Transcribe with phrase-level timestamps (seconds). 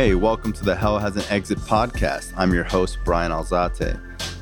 [0.00, 2.32] Hey, welcome to the Hell Has an Exit podcast.
[2.34, 4.00] I'm your host, Brian Alzate.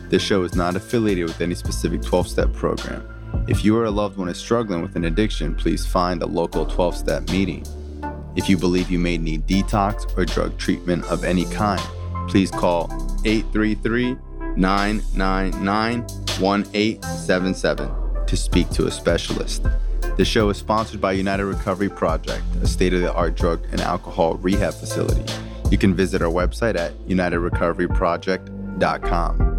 [0.08, 3.02] This show is not affiliated with any specific 12 step program.
[3.48, 6.64] If you or a loved one is struggling with an addiction, please find a local
[6.64, 7.66] 12 step meeting.
[8.36, 11.82] If you believe you may need detox or drug treatment of any kind,
[12.28, 12.84] please call
[13.24, 14.16] 833
[14.56, 16.02] 999
[16.38, 19.66] 1877 to speak to a specialist.
[20.18, 23.80] The show is sponsored by United Recovery Project, a state of the art drug and
[23.80, 25.24] alcohol rehab facility.
[25.70, 29.54] You can visit our website at unitedrecoveryproject.com.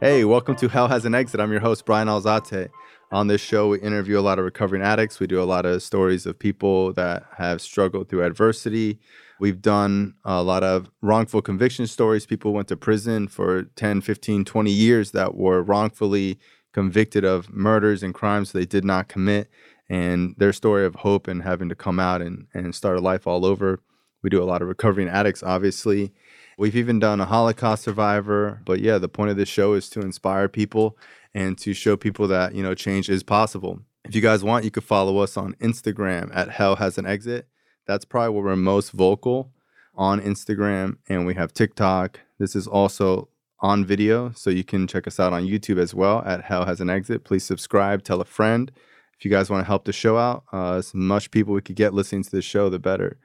[0.00, 1.38] Hey, welcome to Hell Has an Exit.
[1.38, 2.70] I'm your host, Brian Alzate.
[3.12, 5.20] On this show, we interview a lot of recovering addicts.
[5.20, 8.98] We do a lot of stories of people that have struggled through adversity.
[9.38, 12.26] We've done a lot of wrongful conviction stories.
[12.26, 16.40] People went to prison for 10, 15, 20 years that were wrongfully
[16.72, 19.48] convicted of murders and crimes they did not commit,
[19.88, 23.26] and their story of hope and having to come out and, and start a life
[23.26, 23.80] all over.
[24.22, 26.12] We do a lot of recovering addicts, obviously.
[26.58, 28.60] We've even done a Holocaust survivor.
[28.64, 30.98] But yeah, the point of this show is to inspire people
[31.34, 33.80] and to show people that, you know, change is possible.
[34.04, 37.48] If you guys want, you could follow us on Instagram at Hell Has an Exit.
[37.86, 39.52] That's probably where we're most vocal
[39.94, 40.96] on Instagram.
[41.08, 42.20] And we have TikTok.
[42.38, 43.28] This is also
[43.60, 44.32] on video.
[44.34, 47.24] So you can check us out on YouTube as well at Hell Has an Exit.
[47.24, 48.72] Please subscribe, tell a friend.
[49.18, 51.76] If you guys want to help the show out, uh, as much people we could
[51.76, 53.18] get listening to the show, the better.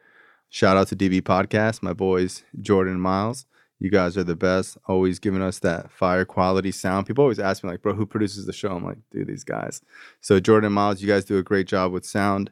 [0.50, 3.46] Shout out to DB Podcast, my boys Jordan and Miles.
[3.80, 7.08] You guys are the best, always giving us that fire quality sound.
[7.08, 8.76] People always ask me, like, bro, who produces the show?
[8.76, 9.82] I'm like, dude, these guys.
[10.20, 12.52] So, Jordan and Miles, you guys do a great job with sound.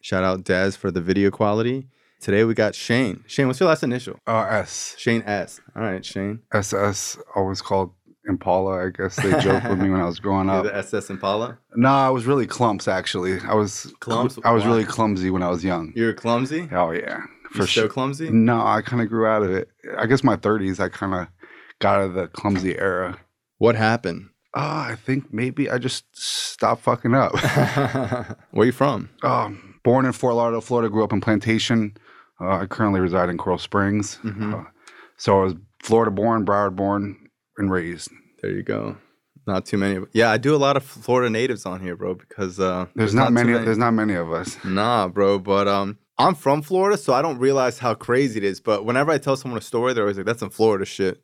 [0.00, 1.86] Shout out Dez for the video quality.
[2.20, 3.24] Today we got Shane.
[3.26, 4.18] Shane, what's your last initial?
[4.26, 4.94] Uh, S.
[4.98, 5.60] Shane S.
[5.76, 6.40] All right, Shane.
[6.52, 7.92] SS, always called
[8.28, 8.86] Impala.
[8.86, 10.64] I guess they joked with me when I was growing You're up.
[10.64, 11.58] the SS Impala.
[11.74, 13.40] No, I was really clumps actually.
[13.40, 14.38] I was Clumps?
[14.44, 14.68] I was Why?
[14.70, 15.92] really clumsy when I was young.
[15.96, 16.68] You're clumsy.
[16.72, 17.20] Oh yeah,
[17.54, 17.88] You're so sure.
[17.88, 18.30] clumsy.
[18.30, 19.68] No, I kind of grew out of it.
[19.98, 21.28] I guess my 30s, I kind of
[21.78, 23.18] got out of the clumsy era.
[23.58, 24.28] What happened?
[24.54, 27.32] Uh, I think maybe I just stopped fucking up.
[28.50, 29.08] Where are you from?
[29.22, 31.96] um, born in Fort Lauderdale, Florida, grew up in Plantation.
[32.40, 34.18] Uh, I currently reside in Coral Springs.
[34.24, 34.54] Mhm.
[34.60, 34.68] Uh,
[35.16, 37.16] so I was Florida born, Broward born,
[37.60, 38.10] and raised.
[38.42, 38.96] There you go.
[39.46, 40.04] Not too many.
[40.12, 42.14] Yeah, I do a lot of Florida natives on here, bro.
[42.14, 44.56] Because uh, There's, not, too many, There's not many of us.
[44.64, 45.38] Nah, bro.
[45.38, 48.60] But um, I'm from Florida, so I don't realize how crazy it is.
[48.60, 51.22] But whenever I tell someone a story, they're always like, "That's some Florida shit,"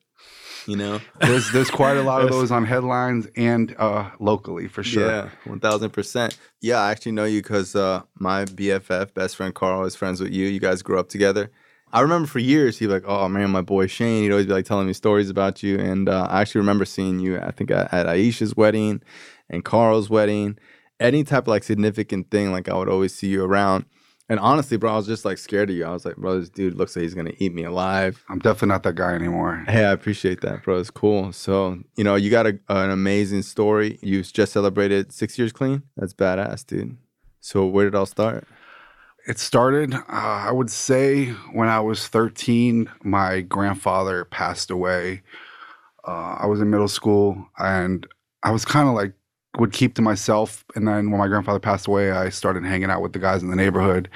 [0.67, 1.01] you know?
[1.21, 5.09] There's there's quite a lot of those on headlines and uh, locally for sure.
[5.09, 6.39] Yeah, one thousand percent.
[6.61, 10.33] Yeah, I actually know you because uh, my BFF, best friend Carl, is friends with
[10.33, 10.47] you.
[10.47, 11.51] You guys grew up together.
[11.97, 14.53] I remember for years he'd be like, "Oh man, my boy Shane." He'd always be
[14.53, 17.39] like telling me stories about you, and uh, I actually remember seeing you.
[17.41, 19.01] I think at, at Aisha's wedding
[19.49, 20.59] and Carl's wedding.
[21.01, 23.87] Any type of like significant thing, like I would always see you around.
[24.29, 25.87] And honestly, bro, I was just like scared of you.
[25.87, 28.23] I was like, bro, this dude looks like he's gonna eat me alive.
[28.29, 29.65] I'm definitely not that guy anymore.
[29.67, 30.79] Hey, I appreciate that, bro.
[30.79, 31.33] It's cool.
[31.33, 33.99] So, you know, you got a, an amazing story.
[34.03, 35.83] You just celebrated six years clean.
[35.97, 36.99] That's badass, dude.
[37.41, 38.47] So, where did it all start?
[39.26, 42.88] It started, uh, I would say, when I was 13.
[43.03, 45.22] My grandfather passed away.
[46.06, 48.06] Uh, I was in middle school, and
[48.42, 49.12] I was kind of like
[49.59, 50.64] would keep to myself.
[50.75, 53.50] And then when my grandfather passed away, I started hanging out with the guys in
[53.50, 54.09] the neighborhood,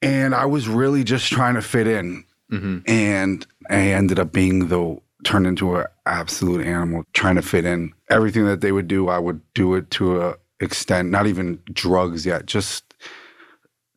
[0.00, 2.24] and I was really just trying to fit in.
[2.50, 2.78] Mm-hmm.
[2.90, 7.92] and I ended up being the turned into an absolute animal trying to fit in.
[8.10, 11.10] Everything that they would do, I would do it to a extent.
[11.10, 12.89] Not even drugs yet, just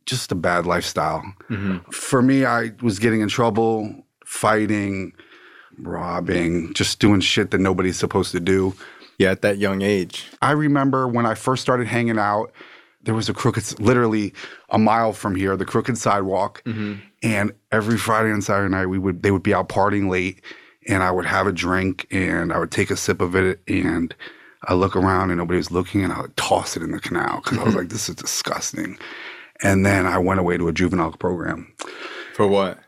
[0.05, 1.23] just a bad lifestyle.
[1.49, 1.89] Mm-hmm.
[1.91, 5.13] For me, I was getting in trouble, fighting,
[5.79, 8.73] robbing, just doing shit that nobody's supposed to do.
[9.19, 10.27] Yeah, at that young age.
[10.41, 12.51] I remember when I first started hanging out,
[13.03, 14.33] there was a crooked, literally
[14.69, 16.63] a mile from here, the crooked sidewalk.
[16.65, 16.95] Mm-hmm.
[17.21, 20.41] And every Friday and Saturday night, we would they would be out partying late,
[20.87, 24.15] and I would have a drink and I would take a sip of it, and
[24.65, 27.41] I look around and nobody was looking, and I would toss it in the canal
[27.43, 28.97] because I was like, "This is disgusting."
[29.61, 31.73] And then I went away to a juvenile program.
[32.35, 32.79] For what?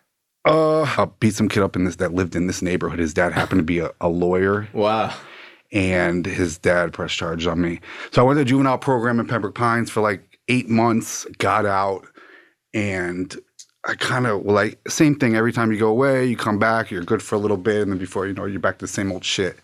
[0.43, 2.99] Uh, I beat some kid up in this that lived in this neighborhood.
[2.99, 5.13] His dad happened to be a, a lawyer, Wow.
[5.71, 7.79] and his dad pressed charges on me.
[8.11, 11.65] So I went to a juvenile program in Pembroke Pines for like eight months, got
[11.65, 12.05] out,
[12.73, 13.35] and
[13.87, 15.35] I kind of like same thing.
[15.35, 17.91] Every time you go away, you come back, you're good for a little bit, and
[17.91, 19.57] then before you know, you're back to the same old shit.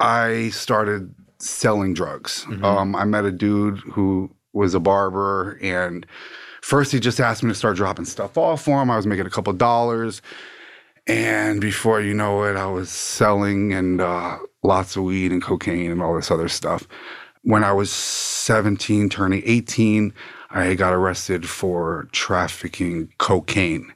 [0.00, 2.44] I started selling drugs.
[2.62, 6.04] Um, I met a dude who was a barber, and
[6.60, 8.90] first he just asked me to start dropping stuff off for him.
[8.90, 10.20] I was making a couple dollars.
[11.06, 15.90] And before you know it, I was selling and uh, lots of weed and cocaine
[15.90, 16.86] and all this other stuff.
[17.42, 20.12] When I was 17, turning 18,
[20.50, 23.92] I got arrested for trafficking cocaine.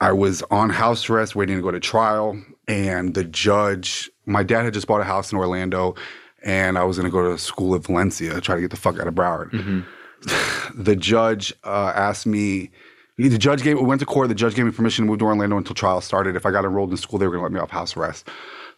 [0.00, 4.64] I was on house arrest waiting to go to trial, and the judge, my dad
[4.64, 5.94] had just bought a house in Orlando,
[6.42, 8.98] and I was going to go to school in Valencia, try to get the fuck
[8.98, 9.50] out of Broward.
[9.50, 10.82] Mm-hmm.
[10.82, 12.70] the judge uh, asked me,
[13.16, 15.26] the judge gave, we went to court, the judge gave me permission to move to
[15.26, 16.36] Orlando until trial started.
[16.36, 18.28] If I got enrolled in school, they were going to let me off house arrest.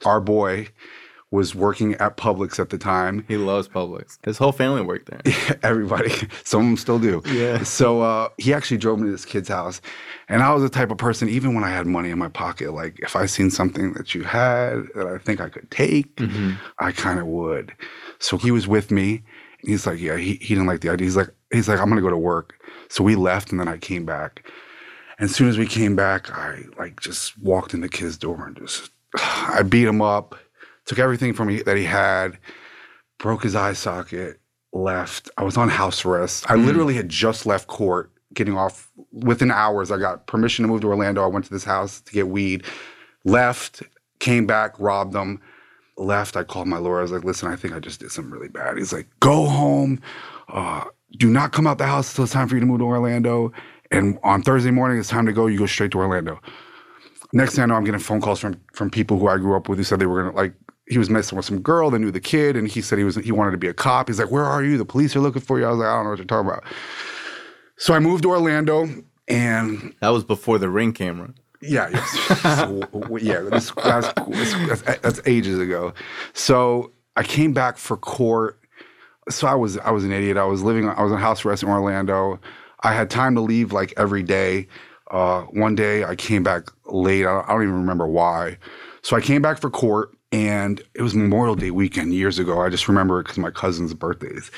[0.05, 0.69] Our boy,
[1.33, 3.25] was working at Publix at the time.
[3.27, 4.19] He loves Publix.
[4.23, 5.59] His whole family worked there.
[5.63, 6.11] Everybody.
[6.45, 7.23] Some of them still do.
[7.27, 7.63] Yeah.
[7.63, 9.81] So uh, he actually drove me to this kid's house.
[10.29, 12.75] And I was the type of person, even when I had money in my pocket,
[12.75, 16.53] like if I seen something that you had that I think I could take, mm-hmm.
[16.79, 17.73] I kind of would.
[18.19, 19.23] So he was with me.
[19.63, 21.07] And he's like, yeah, he, he didn't like the idea.
[21.07, 22.55] He's like, he's like, I'm gonna go to work.
[22.91, 24.47] So we left and then I came back.
[25.19, 28.47] And as soon as we came back, I like just walked in the kid's door
[28.47, 30.35] and just I beat him up
[30.87, 32.39] took everything from me that he had,
[33.19, 34.41] broke his eye socket,
[34.73, 35.31] left.
[35.37, 36.51] I was on house arrest.
[36.51, 36.67] I mm.
[36.67, 39.91] literally had just left court, getting off within hours.
[39.91, 41.23] I got permission to move to Orlando.
[41.23, 42.65] I went to this house to get weed,
[43.25, 43.83] left,
[44.19, 45.41] came back, robbed them,
[45.97, 46.37] left.
[46.37, 47.01] I called my lawyer.
[47.01, 48.79] I was like, listen, I think I just did something really bad.
[48.79, 50.01] He's like, go home.
[50.49, 50.85] Uh,
[51.19, 53.53] do not come out the house until it's time for you to move to Orlando.
[53.91, 55.47] And on Thursday morning, it's time to go.
[55.47, 56.41] You go straight to Orlando.
[57.35, 59.69] Next thing I know, I'm getting phone calls from from people who I grew up
[59.69, 60.55] with who said they were gonna like
[60.89, 63.17] he was messing with some girl that knew the kid, and he said he was
[63.17, 64.09] he wanted to be a cop.
[64.09, 64.77] He's like, "Where are you?
[64.77, 66.51] The police are looking for you." I was like, "I don't know what you're talking
[66.51, 66.65] about."
[67.77, 68.89] So I moved to Orlando,
[69.29, 71.33] and that was before the ring camera.
[71.61, 72.89] Yeah, so,
[73.21, 75.95] yeah, that's, that's, that's, that's ages ago.
[76.33, 78.59] So I came back for court.
[79.29, 80.37] So I was I was an idiot.
[80.37, 80.89] I was living.
[80.89, 82.41] I was on house arrest in Orlando.
[82.81, 84.67] I had time to leave like every day.
[85.13, 87.25] Uh, one day I came back late.
[87.27, 88.59] I don't, I don't even remember why.
[89.03, 92.61] So I came back for court and it was Memorial Day weekend years ago.
[92.61, 94.51] I just remember it because my cousin's birthdays.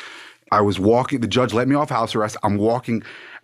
[0.52, 1.20] I was walking.
[1.20, 2.36] The judge let me off house arrest.
[2.44, 3.02] I'm walking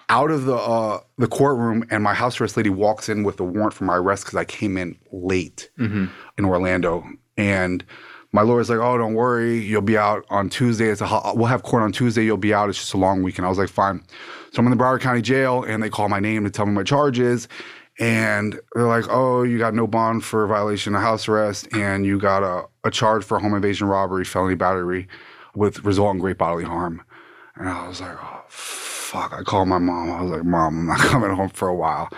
[0.08, 3.44] out of the uh, the courtroom, and my house arrest lady walks in with a
[3.44, 6.06] warrant for my arrest because I came in late mm-hmm.
[6.38, 7.04] in Orlando.
[7.36, 7.84] And
[8.32, 10.88] my lawyer's like, "Oh, don't worry, you'll be out on Tuesday.
[10.88, 12.24] It's a ho- we'll have court on Tuesday.
[12.24, 12.68] You'll be out.
[12.68, 14.04] It's just a long weekend." I was like, "Fine."
[14.52, 16.72] So I'm in the Broward County Jail, and they call my name to tell me
[16.72, 17.48] my charges
[18.00, 22.18] and they're like, "Oh, you got no bond for violation of house arrest, and you
[22.18, 25.06] got a, a charge for home invasion, robbery, felony battery,
[25.54, 27.02] with resulting great bodily harm."
[27.56, 30.10] And I was like, "Oh, fuck!" I called my mom.
[30.10, 32.08] I was like, "Mom, I'm not coming home for a while."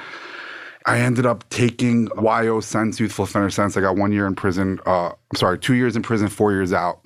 [0.86, 3.76] I ended up taking YO sentence, youthful offender sentence.
[3.76, 4.80] I got one year in prison.
[4.86, 7.00] Uh, I'm sorry, two years in prison, four years out.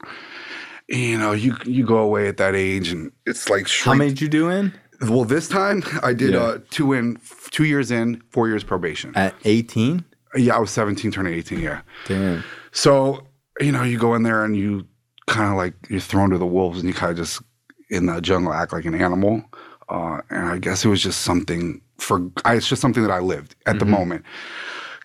[0.88, 3.94] You know, you you go away at that age, and it's like shrink.
[3.94, 4.73] how many did you do in?
[5.03, 6.41] Well, this time I did yeah.
[6.41, 7.19] uh, two in,
[7.51, 9.13] two years in, four years probation.
[9.15, 10.05] At 18?
[10.37, 11.61] Yeah, I was 17, turning 18.
[11.61, 11.83] Yeah.
[12.07, 12.45] Damn.
[12.73, 13.27] So
[13.61, 14.87] you know, you go in there and you
[15.27, 17.43] kind of like you're thrown to the wolves, and you kind of just
[17.91, 19.43] in the jungle act like an animal.
[19.89, 22.31] Uh, and I guess it was just something for.
[22.45, 23.79] I, it's just something that I lived at mm-hmm.
[23.79, 24.25] the moment.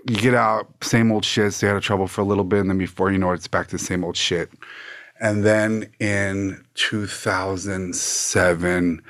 [0.10, 1.54] You get out, same old shit.
[1.54, 3.48] Stay out of trouble for a little bit, and then before you know it, it's
[3.48, 4.50] back to the same old shit.
[5.20, 9.04] And then in 2007,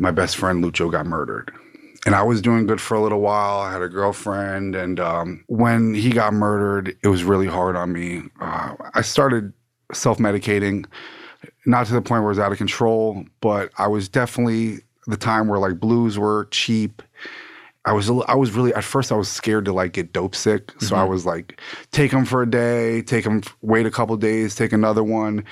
[0.00, 1.52] my best friend Lucho got murdered.
[2.06, 3.58] And I was doing good for a little while.
[3.60, 4.74] I had a girlfriend.
[4.74, 8.22] And um, when he got murdered, it was really hard on me.
[8.40, 9.52] Uh, I started
[9.92, 10.86] self medicating,
[11.66, 15.18] not to the point where it was out of control, but I was definitely the
[15.18, 17.02] time where like blues were cheap.
[17.84, 20.72] I was I was really at first I was scared to like get dope sick,
[20.80, 20.94] so mm-hmm.
[20.96, 21.60] I was like
[21.92, 25.44] take them for a day, take them, wait a couple days, take another one,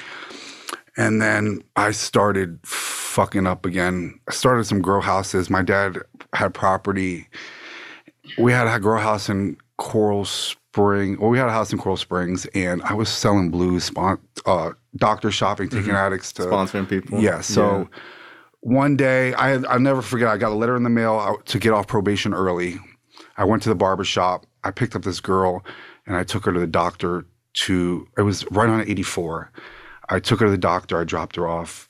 [0.99, 4.19] and then I started fucking up again.
[4.29, 5.49] I started some grow houses.
[5.49, 5.99] My dad
[6.35, 7.29] had property.
[8.37, 11.19] We had a grow house in Coral Spring.
[11.21, 14.73] Well, we had a house in Coral Springs, and I was selling blues, spon- uh,
[14.97, 15.97] doctor shopping, taking mm-hmm.
[15.97, 17.21] addicts to sponsoring people.
[17.21, 17.43] Yeah.
[17.43, 17.99] So yeah.
[18.61, 20.27] one day, I I'll never forget.
[20.27, 22.77] I got a letter in the mail to get off probation early.
[23.37, 24.47] I went to the barber shop.
[24.65, 25.65] I picked up this girl,
[26.09, 27.25] and I took her to the doctor.
[27.55, 29.51] To it was right on 84.
[30.09, 31.01] I took her to the doctor.
[31.01, 31.89] I dropped her off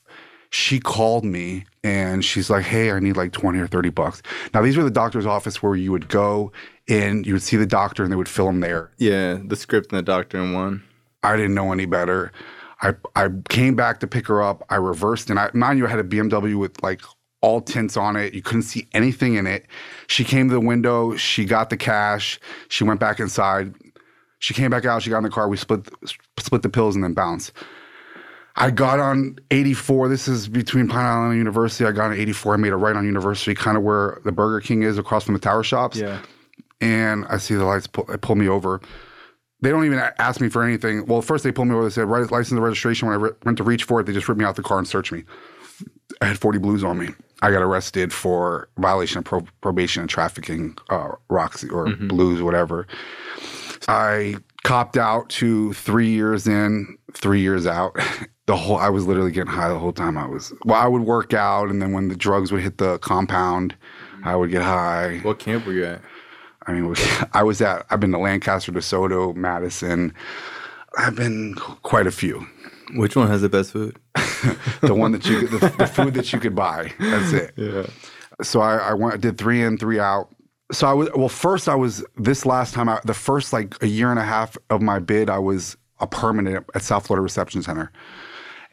[0.51, 4.21] she called me and she's like, Hey, I need like 20 or 30 bucks.
[4.53, 6.51] Now, these were the doctor's office where you would go
[6.87, 8.91] and you would see the doctor and they would fill them there.
[8.97, 10.83] Yeah, the script and the doctor in one.
[11.21, 12.31] I didn't know any better.
[12.81, 14.63] I, I came back to pick her up.
[14.69, 17.01] I reversed and I, mind you, I had a BMW with like
[17.41, 18.33] all tints on it.
[18.33, 19.65] You couldn't see anything in it.
[20.07, 21.15] She came to the window.
[21.15, 22.39] She got the cash.
[22.69, 23.75] She went back inside.
[24.39, 25.03] She came back out.
[25.03, 25.47] She got in the car.
[25.47, 25.87] We split
[26.37, 27.51] split the pills and then bounced.
[28.59, 30.09] I got on 84.
[30.09, 31.85] This is between Pine Island and University.
[31.85, 32.53] I got on 84.
[32.53, 35.33] I made a right on University, kind of where the Burger King is across from
[35.33, 35.97] the tower shops.
[35.97, 36.21] Yeah.
[36.81, 38.81] And I see the lights pull, pull me over.
[39.61, 41.05] They don't even ask me for anything.
[41.05, 41.85] Well, first they pulled me over.
[41.85, 43.07] They said, right, license and registration.
[43.07, 44.77] When I re- went to reach for it, they just ripped me out the car
[44.77, 45.23] and searched me.
[46.21, 47.09] I had 40 blues on me.
[47.41, 52.87] I got arrested for violation of pro- probation and trafficking, uh, Roxy or blues, whatever.
[53.87, 57.95] I copped out to three years in, three years out.
[58.49, 60.51] The whole I was literally getting high the whole time I was.
[60.65, 63.75] Well, I would work out, and then when the drugs would hit the compound,
[64.23, 65.19] I would get high.
[65.19, 66.01] What camp were you at?
[66.65, 66.95] I mean,
[67.33, 67.85] I was at.
[67.91, 70.15] I've been to Lancaster, DeSoto, Madison.
[70.97, 71.53] I've been
[71.83, 72.47] quite a few.
[72.95, 73.99] Which one has the best food?
[74.81, 76.91] The one that you, the, the food that you could buy.
[76.99, 77.53] That's it.
[77.57, 77.85] Yeah.
[78.41, 80.29] so I, I went, I did three in, three out.
[80.71, 81.29] So I was well.
[81.29, 82.89] First, I was this last time.
[82.89, 86.07] I, the first like a year and a half of my bid, I was a
[86.07, 87.91] permanent at South Florida Reception Center.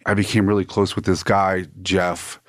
[0.07, 2.41] I became really close with this guy Jeff,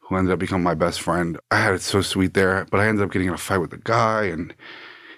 [0.00, 1.38] who ended up becoming my best friend.
[1.50, 3.70] I had it so sweet there, but I ended up getting in a fight with
[3.70, 4.54] the guy, and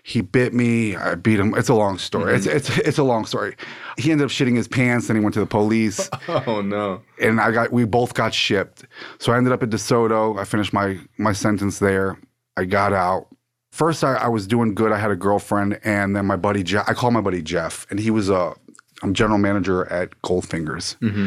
[0.02, 0.96] he bit me.
[0.96, 1.54] I beat him.
[1.56, 2.34] It's a long story.
[2.34, 2.56] It's mm-hmm.
[2.56, 3.56] it's it's a long story.
[3.98, 7.02] He ended up shitting his pants, and he went to the police Oh no.
[7.20, 8.84] and I got we both got shipped.
[9.18, 10.38] So I ended up at DeSoto.
[10.38, 12.18] I finished my my sentence there.
[12.56, 13.26] I got out.
[13.70, 14.90] First, I, I was doing good.
[14.90, 16.88] I had a girlfriend, and then my buddy Jeff.
[16.88, 18.54] I call my buddy Jeff, and he was a
[19.02, 21.26] I'm general manager at Goldfingers, mm-hmm.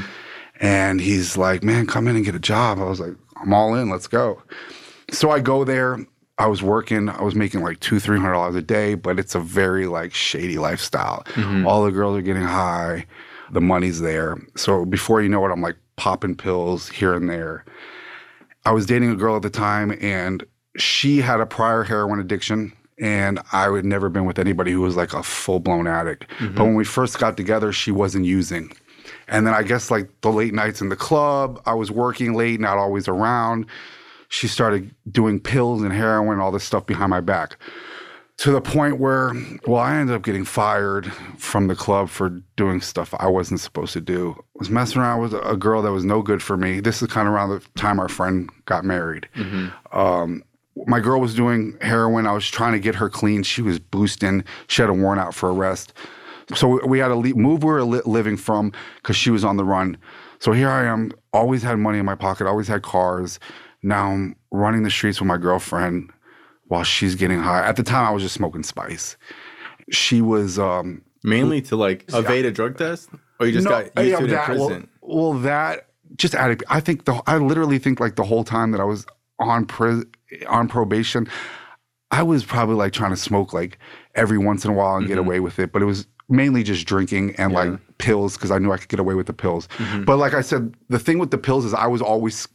[0.60, 3.75] And he's like, "Man, come in and get a job." I was like, "I'm all
[3.75, 3.89] in.
[3.89, 4.41] Let's go."
[5.12, 6.05] So I go there.
[6.38, 7.10] I was working.
[7.10, 10.13] I was making like two, three hundred dollars a day, but it's a very like
[10.13, 11.24] shady lifestyle.
[11.33, 11.67] Mm-hmm.
[11.67, 13.05] All the girls are getting high.
[13.51, 14.38] The money's there.
[14.55, 17.65] So before you know it, I'm like popping pills here and there.
[18.65, 20.43] I was dating a girl at the time, and
[20.77, 24.95] she had a prior heroin addiction, and I had never been with anybody who was
[24.95, 26.27] like a full blown addict.
[26.39, 26.55] Mm-hmm.
[26.55, 28.72] But when we first got together, she wasn't using.
[29.27, 32.59] And then I guess like the late nights in the club, I was working late,
[32.59, 33.65] not always around.
[34.29, 37.57] She started doing pills and heroin, all this stuff behind my back.
[38.37, 39.31] To the point where,
[39.67, 43.93] well, I ended up getting fired from the club for doing stuff I wasn't supposed
[43.93, 44.33] to do.
[44.37, 46.79] I was messing around with a girl that was no good for me.
[46.79, 49.27] This is kind of around the time our friend got married.
[49.91, 50.43] Um,
[50.87, 52.25] my girl was doing heroin.
[52.25, 53.43] I was trying to get her clean.
[53.43, 54.43] She was boosting.
[54.67, 55.93] She had a warrant out for arrest.
[56.55, 59.57] So we had to leave, move where we were living from because she was on
[59.57, 59.97] the run.
[60.39, 63.39] So here I am, always had money in my pocket, always had cars.
[63.81, 66.12] Now I'm running the streets with my girlfriend
[66.67, 67.65] while she's getting high.
[67.65, 69.17] At the time, I was just smoking spice.
[69.89, 73.09] She was um, Mainly to like evade a drug test,
[73.39, 74.89] or you just got used yeah, to it in that, well- prison.
[75.01, 76.63] Well, that just added.
[76.69, 79.05] I think the I literally think like the whole time that I was
[79.39, 80.03] on pri-
[80.47, 81.27] on probation,
[82.12, 83.77] I was probably like trying to smoke like
[84.15, 86.85] every once in a while and get away with it, but it was mainly just
[86.85, 89.67] drinking and like pills because I knew I could get away with the pills.
[90.05, 92.47] But like I said, the thing with the pills is I was always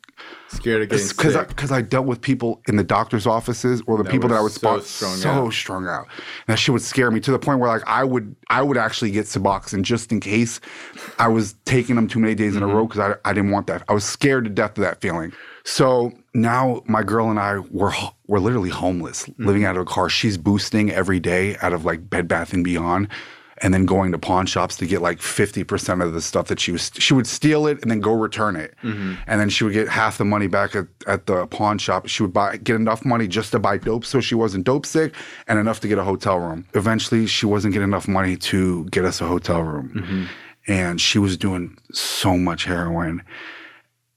[0.49, 1.45] Scared of getting because I.
[1.45, 4.41] 'cause I dealt with people in the doctor's offices or the That people that I
[4.41, 5.53] would so spot strung so out.
[5.53, 6.07] strung out.
[6.09, 8.77] And that shit would scare me to the point where like I would I would
[8.77, 10.61] actually get Suboxone just in case
[11.21, 12.77] I was taking them too many days in a Mm-hmm.
[12.77, 13.85] row because I, I didn't want that.
[13.89, 15.33] I was scared to death of that feeling.
[15.65, 17.93] So now my girl and I were
[18.27, 19.47] we're literally homeless, Mm-hmm.
[19.47, 20.09] living out of a car.
[20.09, 23.07] She's boosting every day out of like Bed Bath and Beyond.
[23.61, 26.71] And then going to pawn shops to get like 50% of the stuff that she
[26.71, 28.75] was, she would steal it and then go return it.
[28.83, 29.15] Mm-hmm.
[29.27, 32.07] And then she would get half the money back at, at the pawn shop.
[32.07, 35.13] She would buy, get enough money just to buy dope so she wasn't dope sick
[35.49, 36.67] and enough to get a hotel room.
[36.75, 39.93] Eventually, she wasn't getting enough money to get us a hotel room.
[39.95, 40.25] Mm-hmm.
[40.71, 43.23] And she was doing so much heroin.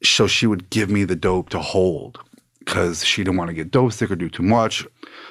[0.03, 2.19] So she would give me the dope to hold
[2.59, 4.85] because she didn't want to get dope sick or do too much.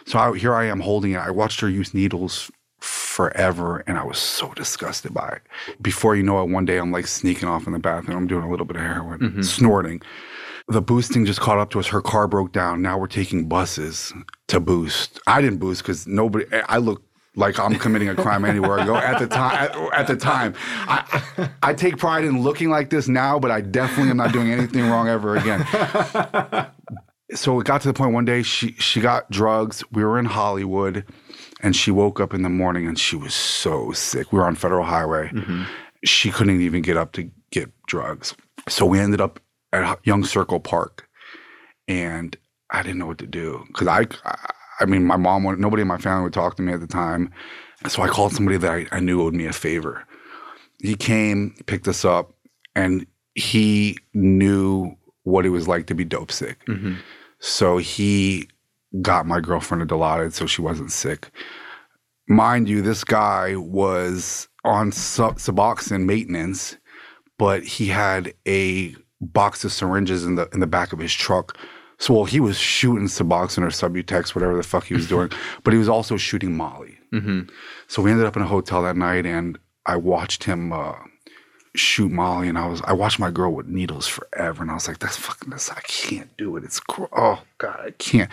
[0.07, 1.19] So I, here I am holding it.
[1.19, 5.42] I watched her use needles forever and I was so disgusted by it.
[5.82, 8.16] Before you know it, one day I'm like sneaking off in the bathroom.
[8.16, 9.42] I'm doing a little bit of heroin, mm-hmm.
[9.42, 10.02] snorting.
[10.68, 11.88] The boosting just caught up to us.
[11.88, 12.80] Her car broke down.
[12.80, 14.12] Now we're taking buses
[14.49, 15.20] to boost.
[15.26, 17.02] I didn't boost because nobody, eh, I look
[17.37, 18.96] like I'm committing a crime anywhere I go.
[18.96, 23.08] At the time, at, at the time, I, I take pride in looking like this
[23.08, 25.66] now, but I definitely am not doing anything wrong ever again
[27.34, 29.84] so it got to the point one day she she got drugs.
[29.92, 31.04] We were in Hollywood,
[31.62, 34.33] and she woke up in the morning and she was so sick.
[34.33, 35.29] We were on Federal Highway.
[35.29, 35.64] Mm-hmm.
[36.05, 38.35] She couldn't even get up to get drugs.
[38.69, 39.40] So we ended up
[39.73, 41.09] at Young Circle Park,
[41.88, 42.37] and
[42.71, 44.07] I didn't know what to do because I,
[44.81, 46.87] I, mean, my mom, would, nobody in my family would talk to me at the
[46.87, 47.31] time.
[47.88, 50.07] So I called somebody that I, I knew owed me a favor.
[50.81, 52.33] He came, picked us up,
[52.75, 56.64] and he knew what it was like to be dope sick.
[56.67, 56.95] Mm-hmm.
[57.38, 58.49] So he
[59.02, 61.30] got my girlfriend a Dilaudid so she wasn't sick.
[62.28, 66.76] Mind you, this guy was on Sub- Suboxone maintenance,
[67.38, 71.56] but he had a box of syringes in the in the back of his truck.
[71.99, 75.30] So well, he was shooting Suboxone or Subutex, whatever the fuck he was doing,
[75.64, 76.99] but he was also shooting Molly.
[77.88, 80.94] So we ended up in a hotel that night, and I watched him uh,
[81.75, 84.87] shoot Molly, and I was I watched my girl with needles forever, and I was
[84.88, 85.70] like, that's fucking this.
[85.70, 86.64] I can't do it.
[86.64, 86.80] It's
[87.12, 88.30] oh god, I can't.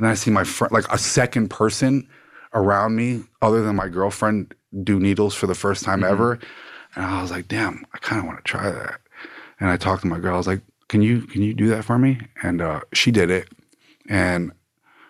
[0.00, 2.08] And then I see my friend, like a second person
[2.54, 6.38] around me, other than my girlfriend, do needles for the first time ever,
[6.96, 8.98] and I was like, damn, I kind of want to try that.
[9.60, 10.36] And I talked to my girl.
[10.36, 12.18] I was like, can you can you do that for me?
[12.42, 13.50] And uh, she did it,
[14.08, 14.52] and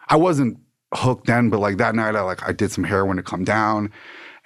[0.09, 0.59] I wasn't
[0.93, 3.93] hooked then, but like that night, I like I did some heroin to come down,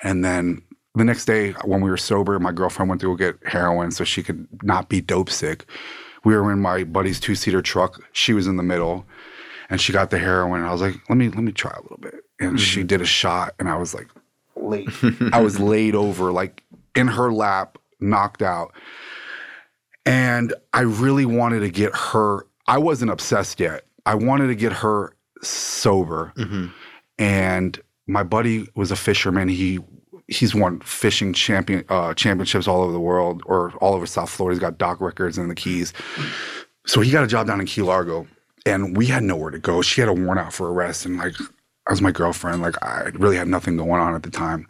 [0.02, 0.60] and then
[0.94, 4.04] the next day when we were sober, my girlfriend went to go get heroin so
[4.04, 5.64] she could not be dope sick.
[6.22, 7.98] We were in my buddy's two seater truck.
[8.12, 9.06] She was in the middle,
[9.75, 10.61] and she got the heroin.
[10.61, 13.00] And I was like, let me let me try a little bit, and she did
[13.00, 14.09] a shot, and I was like,
[14.57, 14.88] laid.
[15.33, 16.62] I was laid over like
[16.95, 18.73] in her lap, knocked out.
[20.07, 23.87] And I really wanted to get her, I wasn't obsessed yet.
[24.07, 26.33] I wanted to get her sober.
[27.19, 29.49] And my buddy was a fisherman.
[29.49, 29.81] He
[30.28, 34.54] he's won fishing champion uh, championships all over the world or all over South Florida.
[34.54, 35.93] He's got dock records in the Keys.
[36.87, 38.26] So he got a job down in Key Largo,
[38.66, 39.83] and we had nowhere to go.
[39.83, 41.35] She had a warrant out for arrest, and like
[41.87, 42.62] I was my girlfriend.
[42.62, 44.66] Like I really had nothing going on at the time.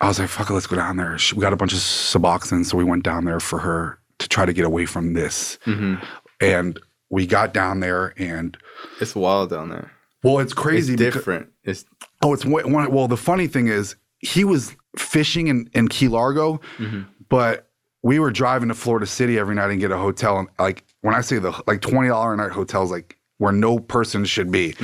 [0.00, 1.78] I was like, "Fuck it, let's go down there." She, we got a bunch of
[1.78, 5.58] Suboxone, so we went down there for her to try to get away from this.
[5.66, 6.04] Mm-hmm.
[6.40, 8.56] And we got down there, and
[9.00, 9.92] It's wild down there.
[10.24, 10.94] well, it's crazy.
[10.94, 11.48] It's because- different.
[11.64, 11.84] It's
[12.24, 13.08] Oh, it's one, well.
[13.08, 17.02] The funny thing is, he was fishing in, in Key Largo, mm-hmm.
[17.28, 17.68] but
[18.02, 20.38] we were driving to Florida City every night and get a hotel.
[20.38, 23.78] And like when I say the like twenty dollar a night hotels, like where no
[23.78, 24.74] person should be.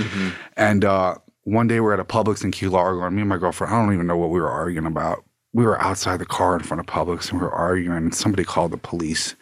[0.56, 3.38] And uh, one day we're at a Publix in Key Largo, and me and my
[3.38, 5.24] girlfriend, I don't even know what we were arguing about.
[5.54, 7.96] We were outside the car in front of Publix, and we were arguing.
[7.96, 9.34] And somebody called the police,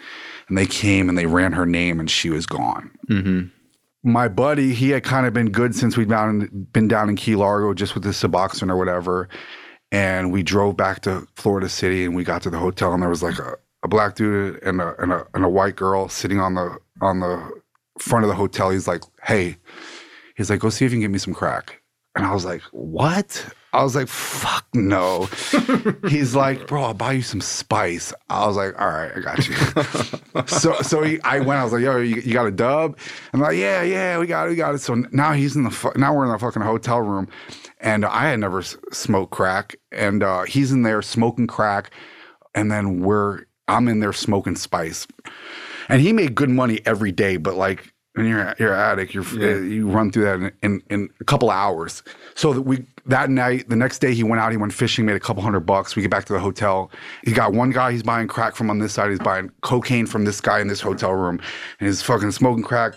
[0.48, 2.90] and they came and they ran her name, and she was gone
[4.06, 7.34] my buddy, he had kind of been good since we'd down, been down in Key
[7.34, 9.28] Largo just with the Suboxone or whatever.
[9.90, 13.10] And we drove back to Florida City and we got to the hotel and there
[13.10, 16.40] was like a, a black dude and a, and a and a white girl sitting
[16.40, 17.50] on the on the
[17.98, 18.70] front of the hotel.
[18.70, 19.56] He's like, "Hey,"
[20.36, 21.80] he's like, "Go see if you can get me some crack."
[22.16, 25.28] And I was like, "What?" I was like, "Fuck no."
[26.08, 29.46] he's like, "Bro, I'll buy you some spice." I was like, "All right, I got
[29.46, 29.54] you."
[30.46, 31.60] so so he, I went.
[31.60, 32.98] I was like, "Yo, you, you got a dub?"
[33.32, 35.70] I'm like, "Yeah, yeah, we got it, we got it." So now he's in the
[35.70, 37.28] fu- now we're in the fucking hotel room,
[37.78, 41.90] and I had never s- smoked crack, and uh, he's in there smoking crack,
[42.52, 45.06] and then we're I'm in there smoking spice,
[45.88, 47.92] and he made good money every day, but like.
[48.14, 51.24] When you're you're an addict, you're uh, you run through that in, in, in a
[51.24, 52.02] couple hours.
[52.34, 55.16] So that we that night, the next day he went out, he went fishing, made
[55.16, 55.94] a couple hundred bucks.
[55.94, 56.90] We get back to the hotel.
[57.24, 60.24] He got one guy he's buying crack from on this side, he's buying cocaine from
[60.24, 61.38] this guy in this hotel room,
[61.78, 62.94] and he's fucking smoking crack.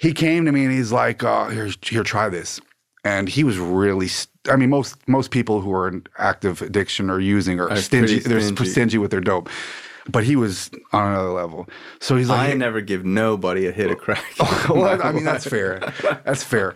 [0.00, 2.60] He came to me and he's like, uh, "Here, here, try this."
[3.04, 4.08] And he was really.
[4.08, 7.76] St- I mean, most most people who are in active addiction or using are Are
[7.76, 8.18] stingy.
[8.18, 8.64] They're stingy.
[8.68, 9.48] stingy with their dope.
[10.08, 11.68] But he was on another level.
[12.00, 14.24] So he's like, I never give nobody a hit of crack.
[14.68, 15.80] well, I mean, that's fair.
[16.24, 16.74] That's fair.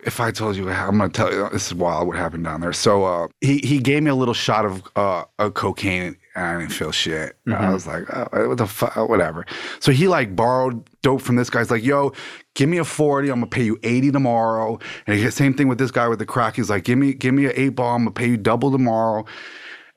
[0.00, 2.60] If I told you, I'm going to tell you, this is wild what happened down
[2.60, 2.72] there.
[2.72, 6.58] So uh, he, he gave me a little shot of, uh, of cocaine and I
[6.58, 7.36] didn't feel shit.
[7.46, 9.46] I was like, oh, what the fuck, whatever.
[9.78, 11.60] So he like borrowed dope from this guy.
[11.60, 12.12] He's like, yo,
[12.54, 13.28] give me a 40.
[13.28, 14.80] I'm going to pay you 80 tomorrow.
[15.06, 16.56] And he, same thing with this guy with the crack.
[16.56, 17.94] He's like, give me, give me an eight ball.
[17.94, 19.24] I'm going to pay you double tomorrow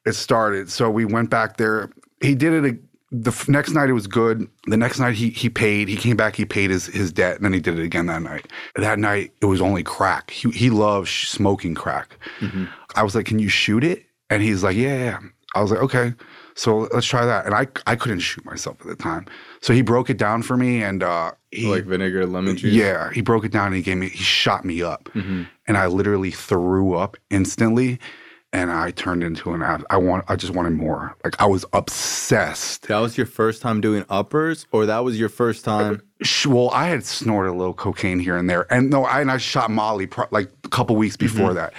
[0.08, 0.72] it started.
[0.72, 1.90] So we went back there.
[2.22, 2.66] He did it.
[2.74, 2.78] a-
[3.10, 4.48] The f- next night it was good.
[4.66, 5.88] The next night he he paid.
[5.88, 6.36] He came back.
[6.36, 8.48] He paid his his debt, and then he did it again that night.
[8.76, 10.30] That night it was only crack.
[10.32, 12.18] He he loves sh- smoking crack.
[12.96, 15.20] I was like, "Can you shoot it?" And he's like, "Yeah." yeah."
[15.56, 16.14] I was like, "Okay."
[16.56, 17.46] So let's try that.
[17.46, 19.26] And I I couldn't shoot myself at the time.
[19.62, 22.74] So he broke it down for me, and uh, he like vinegar, lemon juice.
[22.74, 25.06] yeah, he broke it down and he gave me, he shot me up.
[25.14, 25.44] Mm-hmm.
[25.68, 28.00] And I literally threw up instantly.
[28.54, 31.16] And I turned into an, I want, I just wanted more.
[31.24, 32.88] Like I was obsessed.
[32.88, 36.02] That was your first time doing uppers, or that was your first time?
[36.22, 38.66] Uh, well, I had snorted a little cocaine here and there.
[38.74, 41.36] And no, I, and I shot Molly pro- like a couple weeks mm-hmm.
[41.36, 41.74] before that.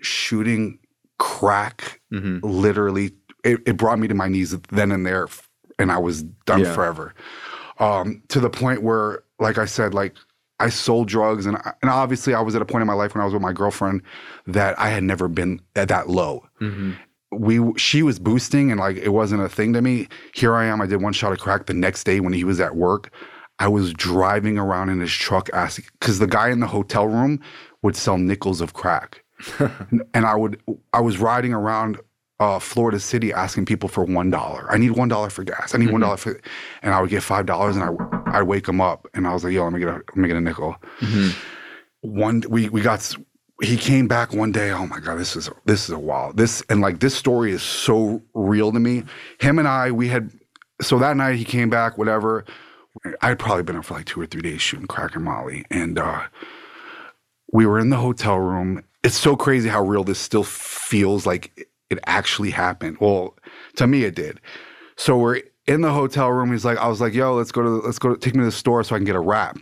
[0.00, 0.78] Shooting
[1.18, 2.38] crack, mm-hmm.
[2.46, 3.10] literally,
[3.44, 5.26] it, it brought me to my knees then and there.
[5.78, 6.72] And I was done Yeah.
[6.72, 7.14] forever.
[7.78, 10.14] um, to the point where, like I said, like
[10.60, 13.14] I sold drugs, and I- and obviously I was at a point in my life
[13.14, 14.02] when I was with my girlfriend
[14.46, 16.44] that I had never been at that low.
[16.60, 16.92] Mm-hmm.
[17.32, 20.08] We she was boosting, and like it wasn't a thing to me.
[20.34, 20.80] Here I am.
[20.80, 23.12] I did one shot of crack the next day when he was at work.
[23.58, 27.40] I was driving around in his truck asking because the guy in the hotel room
[27.82, 29.22] would sell nickels of crack,
[29.58, 30.60] and I would
[30.92, 31.98] I was riding around
[32.40, 34.66] uh, Florida City asking people for one dollar.
[34.70, 35.74] I need one dollar for gas.
[35.74, 36.40] I need one dollar for,
[36.82, 39.44] and I would get five dollars, and I I wake them up, and I was
[39.44, 40.76] like, yo, let me get a let me get a nickel.
[42.00, 43.14] One we we got
[43.62, 44.70] he came back one day.
[44.70, 47.62] Oh my god, this is this is a wild this and like this story is
[47.62, 49.04] so real to me.
[49.38, 50.30] Him and I, we had
[50.80, 51.98] so that night he came back.
[51.98, 52.46] Whatever,
[53.20, 55.66] I had probably been up for like two or three days shooting crack and Molly,
[55.70, 56.22] and uh,
[57.52, 58.82] we were in the hotel room.
[59.02, 62.96] It's so crazy how real this still feels like it actually happened.
[63.00, 63.36] Well,
[63.76, 64.40] to me, it did.
[64.96, 66.52] So we're in the hotel room.
[66.52, 68.44] He's like, I was like, yo, let's go to, let's go, to, take me to
[68.46, 69.58] the store so I can get a wrap.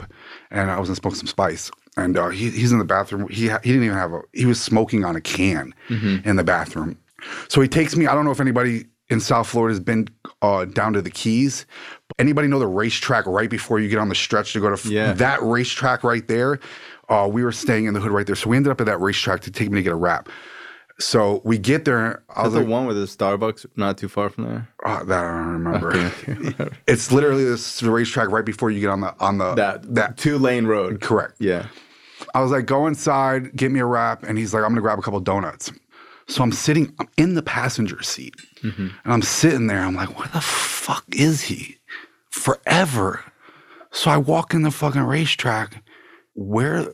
[0.50, 1.70] And I was gonna smoke some spice.
[1.96, 3.28] And uh, he, he's in the bathroom.
[3.28, 6.96] He, he didn't even have a, he was smoking on a can in the bathroom.
[7.48, 10.06] So he takes me, I don't know if anybody in South Florida has been
[10.42, 11.66] uh, down to the Keys.
[12.18, 14.86] Anybody know the RaceTrac right before you get on the stretch to go to f-
[14.86, 15.12] Yeah.
[15.14, 16.60] that RaceTrac right there?
[17.08, 18.36] Uh, we were staying in the hood right there.
[18.36, 20.28] So we ended up at that RaceTrac to take me to get a wrap.
[21.00, 22.22] So we get there.
[22.34, 24.68] I was the like, one with the Starbucks not too far from there.
[24.84, 25.96] oh, that I don't remember.
[25.96, 26.70] Okay.
[26.88, 30.38] It's literally this RaceTrac right before you get on the on the that that two
[30.38, 31.00] lane road.
[31.00, 31.34] correct.
[31.38, 31.66] Yeah.
[32.34, 34.98] I was like, go inside, get me a wrap, and he's like, I'm gonna grab
[34.98, 35.70] a couple donuts.
[36.26, 38.88] So I'm sitting, I'm in the passenger seat, mm-hmm.
[39.02, 39.80] and I'm sitting there.
[39.80, 41.78] I'm like, where the fuck is he?
[42.28, 43.24] Forever.
[43.92, 45.80] So I walk in the fucking RaceTrac.
[46.40, 46.92] Where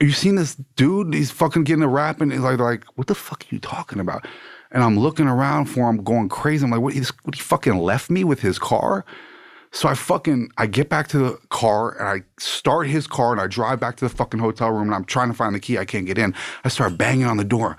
[0.00, 1.14] you seen this dude?
[1.14, 3.98] He's fucking getting a wrap, and he's like, like, what the fuck are you talking
[3.98, 4.24] about?
[4.70, 6.64] And I'm looking around for him, going crazy.
[6.64, 6.94] I'm like, what?
[6.94, 9.04] He's, what, he fucking left me with his car?
[9.72, 13.40] So I fucking I get back to the car and I start his car and
[13.40, 15.78] I drive back to the fucking hotel room and I'm trying to find the key.
[15.78, 16.32] I can't get in.
[16.62, 17.76] I start banging on the door.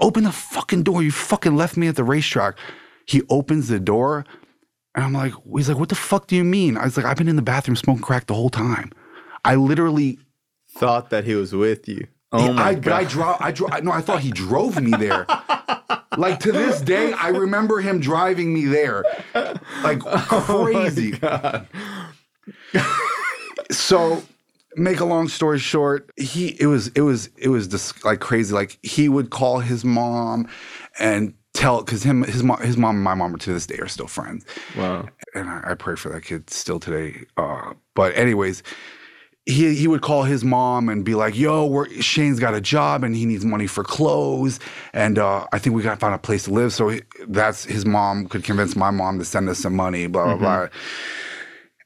[0.00, 1.02] Open the fucking door.
[1.02, 2.54] You fucking left me at the RaceTrac.
[3.04, 4.24] He opens the door
[4.94, 6.78] and I'm like, he's like, what the fuck do you mean?
[6.78, 8.90] I was like, I've been in the bathroom smoking crack the whole time.
[9.44, 10.18] I literally
[10.76, 12.06] Thought that he was with you.
[12.32, 12.84] Oh my I, god.
[12.84, 13.36] But I drove.
[13.40, 13.84] I drove.
[13.84, 15.26] No, I thought he drove me there.
[16.18, 19.04] like to this day, I remember him driving me there,
[19.82, 21.18] like crazy.
[23.70, 24.22] so,
[24.74, 28.52] make a long story short, he it was it was it was just like crazy.
[28.52, 30.48] Like he would call his mom
[30.98, 33.78] and tell because him his mom his mom and my mom are to this day
[33.78, 34.44] are still friends
[34.76, 35.08] wow.
[35.36, 37.26] and I, I pray for that kid still today.
[37.36, 38.64] Uh, but anyways,
[39.46, 43.04] he he would call his mom and be like, "Yo, we're, Shane's got a job
[43.04, 44.58] and he needs money for clothes,
[44.92, 47.64] and uh, I think we got to find a place to live." So he, that's
[47.64, 50.06] his mom could convince my mom to send us some money.
[50.06, 50.68] Blah blah blah.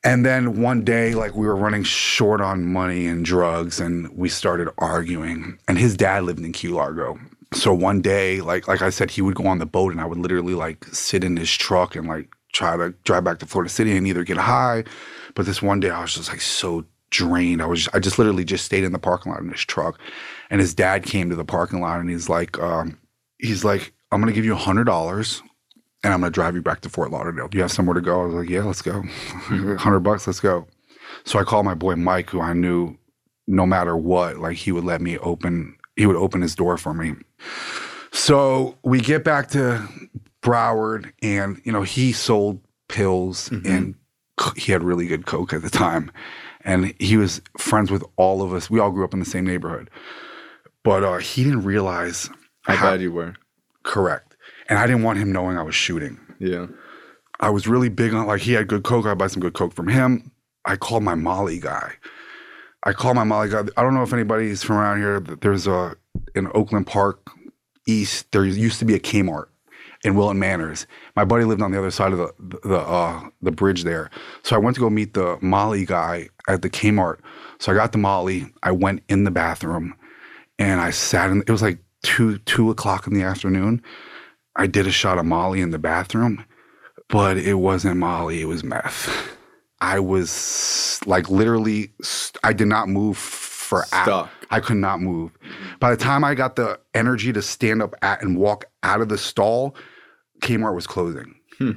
[0.04, 4.28] And then one day, like we were running short on money and drugs, and we
[4.28, 5.58] started arguing.
[5.66, 7.18] And his dad lived in Key Largo.
[7.54, 10.06] So one day, like like I said, he would go on the boat, and I
[10.06, 13.68] would literally like sit in his truck and like try to drive back to Florida
[13.68, 14.84] City and either get high.
[15.34, 17.62] But this one day, I was just like so drained.
[17.62, 19.98] I was I just literally just stayed in the parking lot in his truck,
[20.50, 22.98] and his dad came to the parking lot, and he's like, um,
[23.38, 25.42] he's like, I'm gonna give you a hundred dollars
[26.04, 27.48] and I'm gonna drive you back to Fort Lauderdale.
[27.48, 28.22] Do you have somewhere to go?
[28.22, 29.02] I was like, yeah, let's go.
[29.78, 30.66] Hundred bucks, let's go.
[31.24, 32.96] So I called my boy Mike, who I knew
[33.46, 36.94] no matter what, like he would let me open, he would open his door for
[36.94, 37.14] me.
[38.12, 39.88] So we get back to
[40.42, 43.94] Broward, and you know he sold pills and
[44.56, 46.10] he had really good coke at the time,
[46.64, 48.68] and he was friends with all of us.
[48.70, 49.90] We all grew up in the same neighborhood,
[50.84, 52.28] but uh, he didn't realize
[52.62, 53.34] How how bad you were.
[53.84, 54.36] correct,
[54.68, 56.18] and I didn't want him knowing I was shooting.
[56.38, 56.66] Yeah.
[57.40, 59.06] I was really big on like he had good coke.
[59.06, 60.32] I buy some good coke from him.
[60.64, 61.92] I called my Molly guy.
[62.84, 63.62] I called my Molly guy.
[63.76, 65.20] I don't know if anybody's from around here.
[65.20, 65.94] but There's a
[66.34, 67.30] in Oakland Park
[67.86, 68.30] East.
[68.32, 69.46] There used to be a Kmart
[70.04, 70.86] in Wilton Manors.
[71.16, 72.32] My buddy lived on the other side of the
[72.62, 74.10] the uh, the bridge there.
[74.42, 77.18] So I went to go meet the Molly guy at the Kmart.
[77.58, 78.52] So I got the Molly.
[78.62, 79.94] I went in the bathroom
[80.58, 81.42] and I sat in.
[81.42, 83.82] It was like two two o'clock in the afternoon.
[84.56, 86.44] I did a shot of Molly in the bathroom
[87.08, 89.36] but it wasn't Molly, it was meth.
[89.80, 91.92] I was like literally,
[92.44, 93.16] I did not move
[93.68, 94.30] for hou- Stuck.
[94.50, 95.30] I could not move.
[95.78, 99.10] By the time I got the energy to stand up at and walk out of
[99.10, 99.76] the stall,
[100.40, 101.34] Kmart was closing.
[101.58, 101.72] Hmm.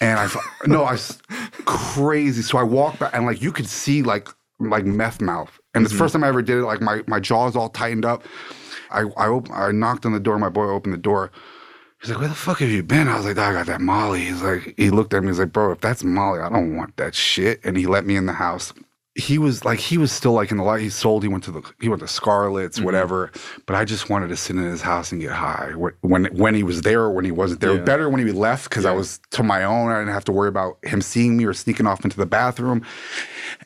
[0.00, 1.20] And I thought, no, was
[1.64, 2.42] crazy.
[2.42, 4.28] So I walked back and like you could see like
[4.60, 5.58] like meth mouth.
[5.74, 6.04] And it's the mm-hmm.
[6.04, 6.62] first time I ever did it.
[6.64, 8.22] Like my my jaw's all tightened up.
[8.90, 10.38] I I, op- I knocked on the door.
[10.38, 11.32] My boy opened the door.
[12.00, 14.20] He's like, "Where the fuck have you been?" I was like, "I got that Molly."
[14.20, 15.30] He's like, he looked at me.
[15.30, 18.14] He's like, "Bro, if that's Molly, I don't want that shit." And he let me
[18.14, 18.72] in the house.
[19.18, 20.80] He was like, he was still like in the light.
[20.80, 21.24] He sold.
[21.24, 21.62] He went to the.
[21.80, 23.32] He went to Scarlett's, whatever.
[23.66, 26.62] But I just wanted to sit in his house and get high when when he
[26.62, 27.74] was there or when he wasn't there.
[27.74, 27.82] Yeah.
[27.82, 29.90] Better when he left because I was to my own.
[29.90, 32.86] I didn't have to worry about him seeing me or sneaking off into the bathroom.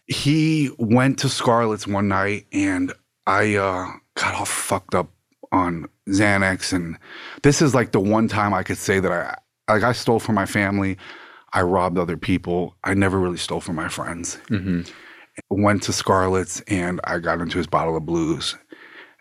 [0.07, 2.93] He went to Scarlett's one night and
[3.27, 5.11] I uh, got all fucked up
[5.53, 6.73] on Xanax.
[6.73, 6.99] And
[7.43, 9.37] this is like the one time I could say that I
[9.73, 10.97] like I stole from my family.
[11.53, 12.77] I robbed other people.
[12.83, 14.39] I never really stole from my friends.
[14.49, 14.91] Mm-hmm.
[15.51, 18.57] Went to Scarlett's and I got into his bottle of blues.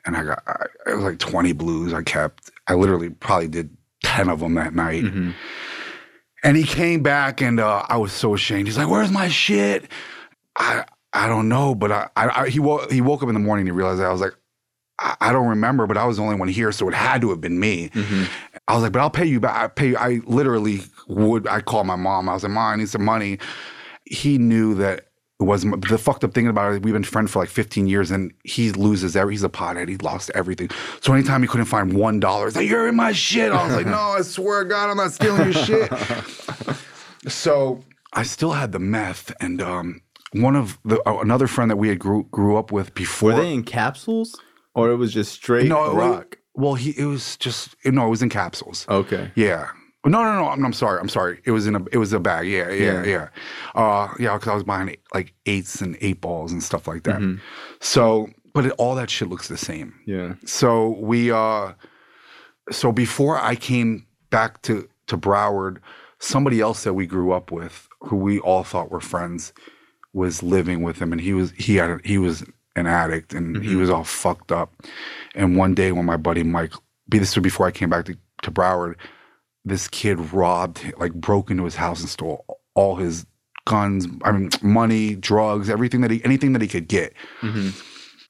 [0.05, 2.51] and I got I, it was like 20 blues I kept.
[2.67, 5.03] I literally probably did 10 of them that night.
[5.03, 5.31] Mm-hmm.
[6.43, 8.67] And he came back and uh, I was so ashamed.
[8.67, 9.85] He's like, "Where's my shit?"
[10.57, 13.39] I I don't know, but I, I, I he woke he woke up in the
[13.39, 14.33] morning and he realized that I was like,
[14.97, 17.29] I, I don't remember, but I was the only one here, so it had to
[17.29, 17.89] have been me.
[17.89, 18.23] Mm-hmm.
[18.67, 19.55] I was like, but I'll pay you back.
[19.55, 19.89] I pay.
[19.89, 19.97] You.
[19.97, 21.45] I literally would.
[21.47, 22.27] I called my mom.
[22.27, 23.37] I was like, mom, I need some money.
[24.05, 25.10] He knew that
[25.41, 25.87] it wasn't.
[25.89, 28.71] The fucked up thing about it, we've been friends for like 15 years, and he
[28.71, 29.33] loses every.
[29.33, 29.89] He's a pothead.
[29.89, 30.69] He lost everything.
[31.01, 33.51] So anytime he couldn't find one dollar, he's like, you're in my shit.
[33.51, 35.91] I was like, no, I swear to God, I'm not stealing your shit.
[37.27, 37.81] so
[38.13, 40.01] I still had the meth, and um,
[40.33, 43.31] one of the uh, another friend that we had grew grew up with before.
[43.31, 44.39] Were they in capsules
[44.75, 46.37] or it was just straight no, it- rock?
[46.53, 48.85] well, he it was just no, it was in capsules.
[48.89, 49.31] Okay.
[49.35, 49.69] Yeah.
[50.05, 50.49] No, no, no.
[50.49, 50.99] I'm, I'm sorry.
[50.99, 51.39] I'm sorry.
[51.45, 51.83] It was in a.
[51.91, 52.47] It was a bag.
[52.47, 53.05] Yeah, yeah, Yeah.
[53.05, 53.27] yeah.
[53.75, 54.33] Uh, yeah.
[54.35, 57.19] Because I was buying like eights and eight balls and stuff like that.
[57.19, 57.39] Mhm.
[57.79, 59.93] So, but it, all that shit looks the same.
[60.05, 60.33] Yeah.
[60.45, 61.31] So we.
[61.31, 61.73] uh
[62.71, 65.77] So before I came back to to Broward,
[66.19, 69.53] somebody else that we grew up with, who we all thought were friends,
[70.13, 72.43] was living with him, and he was he had he was
[72.75, 73.79] an addict, and he Mhm.
[73.79, 74.73] was all fucked up.
[75.35, 76.73] And one day, when my buddy Mike,
[77.09, 78.95] be this was before I came back to, to Broward,
[79.65, 83.25] this kid robbed, like broke into his house and stole all his
[83.65, 87.13] guns, I mean, money, drugs, everything that he, anything that he could get.
[87.41, 87.69] hmm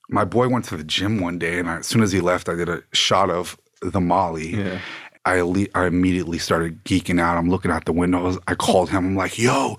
[0.10, 2.50] My boy went to the gym one day, and I, as soon as he left,
[2.50, 4.56] I did a shot of the Molly.
[4.58, 4.80] Yeah.
[5.24, 5.40] I,
[5.76, 7.38] I immediately started geeking out.
[7.38, 8.40] I'm looking out the windows.
[8.48, 9.06] I called him.
[9.06, 9.78] I'm like, "Yo,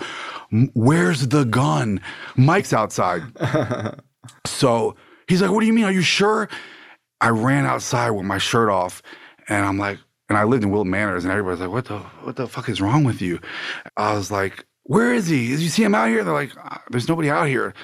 [0.75, 2.01] where's the gun?
[2.37, 3.23] Mike's outside."
[4.47, 4.95] So
[5.27, 5.85] he's like, "What do you mean?
[5.85, 6.49] Are you sure?"
[7.21, 9.03] I ran outside with my shirt off,
[9.49, 9.99] and I'm like,
[10.33, 12.81] and I lived in Wilton Manors, and everybody's like, "What the what the fuck is
[12.81, 13.39] wrong with you?"
[13.99, 15.49] I was like, "Where is he?
[15.49, 17.75] Did you see him out here?" They're like, "Ah, "There's nobody out here."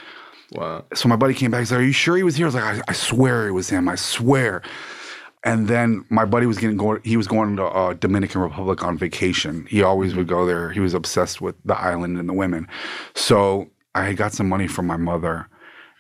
[0.53, 0.83] wow.
[0.95, 1.61] So my buddy came back.
[1.61, 3.53] He's like, "Are you sure he was here?" I was like, "I, I swear it
[3.53, 3.87] was him.
[3.87, 4.63] I swear."
[5.45, 7.03] And then my buddy was getting going.
[7.05, 9.67] He was going to uh, Dominican Republic on vacation.
[9.69, 10.71] He always would go there.
[10.71, 12.67] He was obsessed with the island and the women.
[13.15, 15.49] So I got some money from my mother.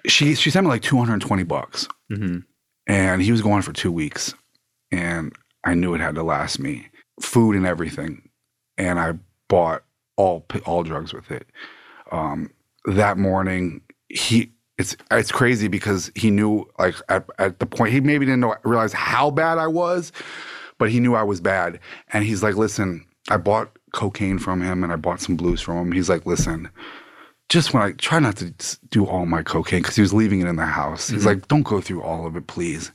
[0.06, 2.38] She she sent me like two hundred and twenty bucks, hmm
[2.86, 4.32] and he was going for two weeks,
[4.90, 5.30] and
[5.68, 6.86] I knew it had to last me
[7.20, 8.28] food and everything,
[8.76, 9.14] and I
[9.48, 9.82] bought
[10.16, 11.46] all all drugs with it.
[12.10, 12.50] Um,
[12.86, 18.00] that morning, he it's it's crazy because he knew like at, at the point he
[18.00, 20.12] maybe didn't know realize how bad I was,
[20.78, 21.80] but he knew I was bad,
[22.12, 25.78] and he's like, listen, I bought cocaine from him and I bought some blues from
[25.78, 25.92] him.
[25.92, 26.68] He's like, listen.
[27.48, 28.52] Just when I try not to
[28.90, 31.08] do all my cocaine because he was leaving it in the house.
[31.08, 31.26] He's Mhm.
[31.26, 32.92] like, "Don't go through all of it, please."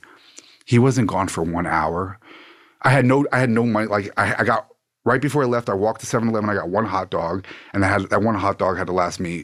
[0.65, 2.19] He wasn't gone for one hour.
[2.83, 3.87] I had no, I had no money.
[3.87, 4.67] Like I, I got
[5.05, 6.49] right before I left, I walked to 7-Eleven.
[6.49, 9.19] I got one hot dog, and I had that one hot dog had to last
[9.19, 9.43] me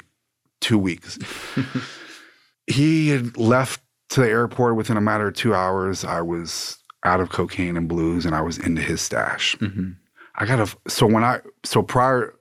[0.62, 1.18] two weeks.
[2.68, 6.04] he had left to the airport within a matter of two hours.
[6.04, 9.56] I was out of cocaine and blues, and I was into his stash.
[9.60, 9.92] hmm
[10.36, 12.34] I got to so when I so prior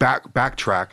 [0.00, 0.90] back backtrack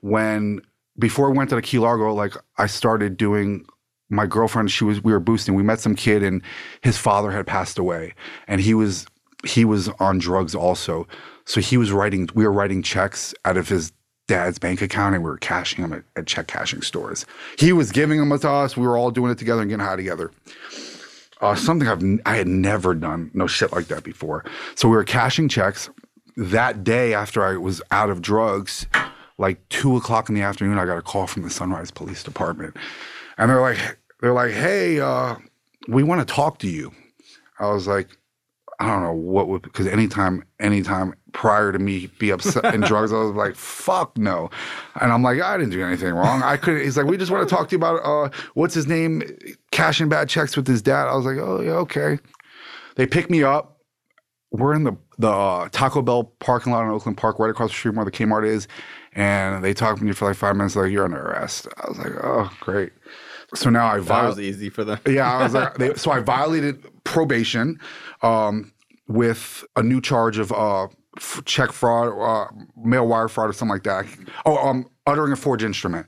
[0.00, 0.60] when
[0.98, 3.64] before I went to the Key Largo, like I started doing
[4.14, 5.54] my girlfriend, she was we were boosting.
[5.54, 6.42] We met some kid and
[6.82, 8.14] his father had passed away
[8.46, 9.06] and he was
[9.44, 11.06] he was on drugs also.
[11.44, 13.92] So he was writing we were writing checks out of his
[14.26, 17.26] dad's bank account and we were cashing them at, at check cashing stores.
[17.58, 18.76] He was giving them to us.
[18.76, 20.30] We were all doing it together and getting high together.
[21.40, 24.44] Uh, something I've I had never done no shit like that before.
[24.76, 25.90] So we were cashing checks.
[26.36, 28.86] That day after I was out of drugs,
[29.38, 32.76] like two o'clock in the afternoon, I got a call from the Sunrise Police Department,
[33.38, 35.36] and they're like, they're like, hey, uh,
[35.86, 36.90] we want to talk to you.
[37.60, 38.08] I was like,
[38.80, 43.12] I don't know what would because anytime, anytime prior to me be upset in drugs,
[43.12, 44.48] I was like, fuck no.
[45.02, 46.42] And I'm like, I didn't do anything wrong.
[46.42, 46.82] I couldn't.
[46.82, 49.22] He's like, we just want to talk to you about uh, what's his name,
[49.70, 51.06] cashing bad checks with his dad.
[51.06, 52.18] I was like, oh yeah, okay.
[52.96, 53.78] They pick me up.
[54.52, 57.76] We're in the the uh, Taco Bell parking lot in Oakland Park, right across the
[57.76, 58.68] street from where the Kmart is,
[59.12, 60.76] and they talk to me for like five minutes.
[60.76, 61.68] Like, you're under arrest.
[61.76, 62.92] I was like, oh great.
[63.54, 64.98] So now I That was easy for them.
[65.06, 67.78] yeah, I was like, they, so I violated probation
[68.22, 68.72] um,
[69.08, 73.72] with a new charge of uh, f- check fraud, uh, mail wire fraud, or something
[73.74, 74.06] like that.
[74.46, 76.06] Oh, um, uttering a forged instrument.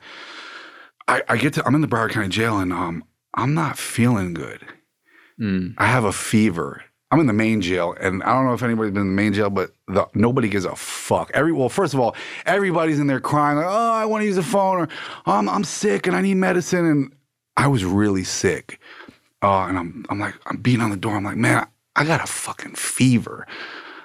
[1.09, 3.05] I, I get to, I'm in the Broward County Jail, and um,
[3.35, 4.67] I'm not feeling good.
[5.41, 5.75] Mm.
[5.79, 6.83] I have a fever.
[7.13, 9.33] I'm in the main jail, and I don't know if anybody's been in the main
[9.33, 11.31] jail, but the, nobody gives a fuck.
[11.35, 14.39] Every well, first of all, everybody's in there crying like, "Oh, I want to use
[14.39, 14.89] a phone," or
[15.27, 17.13] oh, "I'm I'm sick and I need medicine." And
[17.57, 18.81] I was really sick,
[19.43, 21.17] uh, and I'm I'm like I'm beating on the door.
[21.17, 23.47] I'm like, "Man, I, got a fucking fever."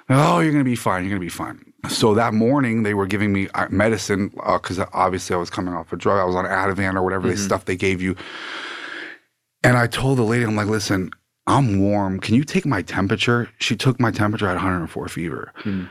[0.08, 1.04] Oh, you're gonna be fine.
[1.04, 1.72] You're gonna be fine.
[1.88, 5.92] So that morning, they were giving me uh, medicine because obviously I was coming off
[5.92, 6.20] a drug.
[6.20, 8.16] I was on Ativan or whatever the stuff they gave you.
[9.64, 11.10] And I told the lady, I'm like, listen,
[11.46, 12.20] I'm warm.
[12.20, 13.48] Can you take my temperature?
[13.58, 15.52] She took my temperature at 104 fever.
[15.56, 15.84] Hmm.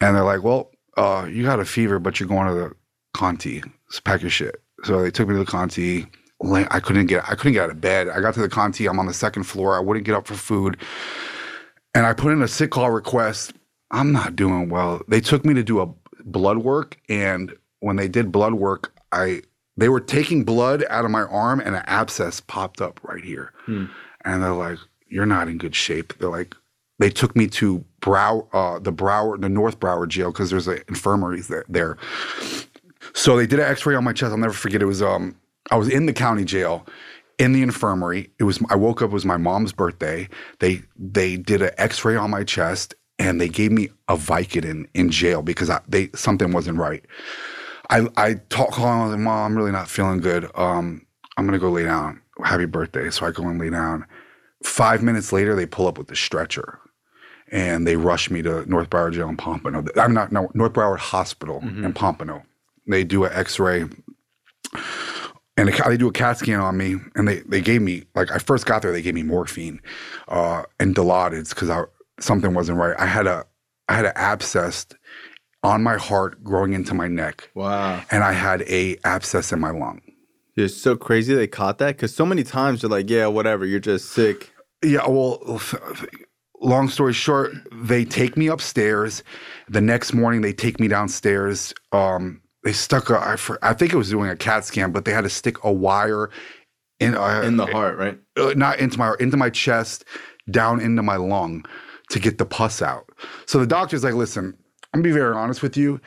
[0.00, 2.72] And they're like, well, uh, you got a fever, but you're going to the
[3.14, 3.62] Conte.
[3.90, 4.62] Just pack your shit.
[4.84, 6.06] So they took me to the Conte.
[6.42, 8.08] I couldn't get I couldn't get out of bed.
[8.08, 8.84] I got to the Conte.
[8.84, 9.76] I'm on the second floor.
[9.76, 10.76] I wouldn't get up for food.
[11.94, 13.52] And I put in a sick call request.
[13.90, 15.02] I'm not doing well.
[15.08, 15.88] They took me to do a
[16.24, 19.42] blood work, and when they did blood work, I
[19.76, 23.52] they were taking blood out of my arm, and an abscess popped up right here.
[23.66, 23.86] Hmm.
[24.24, 26.54] And they're like, "You're not in good shape." They're like,
[27.00, 30.80] they took me to Brow, uh, the Broward, the North Broward jail because there's an
[30.86, 31.96] infirmary there, there.
[33.14, 34.30] So they did an X-ray on my chest.
[34.30, 34.82] I'll never forget.
[34.82, 35.34] It was um,
[35.70, 36.86] I was in the county jail,
[37.38, 38.30] in the infirmary.
[38.38, 39.10] It was I woke up.
[39.10, 40.28] It was my mom's birthday.
[40.58, 45.10] They they did an X-ray on my chest and they gave me a Vicodin in
[45.10, 47.04] jail because I, they something wasn't right.
[47.88, 50.50] I I I was like, Mom, I'm really not feeling good.
[50.54, 51.06] Um,
[51.36, 52.20] I'm gonna go lay down.
[52.44, 53.10] Happy birthday.
[53.10, 54.06] So I go and lay down.
[54.64, 56.78] Five minutes later, they pull up with the stretcher
[57.50, 59.84] and they rush me to North Broward Jail in Pompano.
[59.96, 62.42] I'm not no North Broward Hospital in Pompano.
[62.86, 63.84] They do an X-ray
[65.60, 68.38] and they, do a CAT scan on me, and they they gave me like I
[68.38, 69.80] first got there, they gave me morphine
[70.28, 71.82] uh, and Dilaudid because I
[72.20, 72.94] something wasn't right.
[72.98, 73.46] I had a
[73.88, 74.86] I had an abscess
[75.62, 78.02] on my heart growing into my neck, Wow.
[78.10, 80.00] and I had a abscess in my lung.
[80.56, 83.80] It's so crazy they caught that because so many times they're like, yeah, whatever, you're
[83.80, 84.52] just sick.
[84.82, 85.60] Yeah, well,
[86.60, 89.22] long story short, they take me upstairs.
[89.68, 91.72] The next morning, they take me downstairs.
[91.92, 95.04] Um, they stuck a, I, for, I think it was doing a CAT scan, but
[95.04, 96.30] they had to stick a wire
[96.98, 98.18] in uh, In the heart, right?
[98.36, 100.04] uh, not into my into my chest,
[100.50, 101.64] down into my lung
[102.10, 103.08] to get the pus out.
[103.46, 104.54] So the doctor's like, "Listen,
[104.92, 106.00] I'm gonna be very honest with you.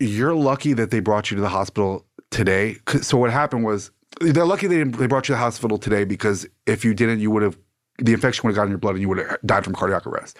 [0.00, 2.76] You're lucky that they brought you to the hospital today.
[3.02, 6.04] So what happened was they're lucky they didn't, they brought you to the hospital today
[6.04, 7.58] because if you didn't, you would have
[7.98, 10.06] the infection would have gotten in your blood and you would have died from cardiac
[10.06, 10.36] arrest.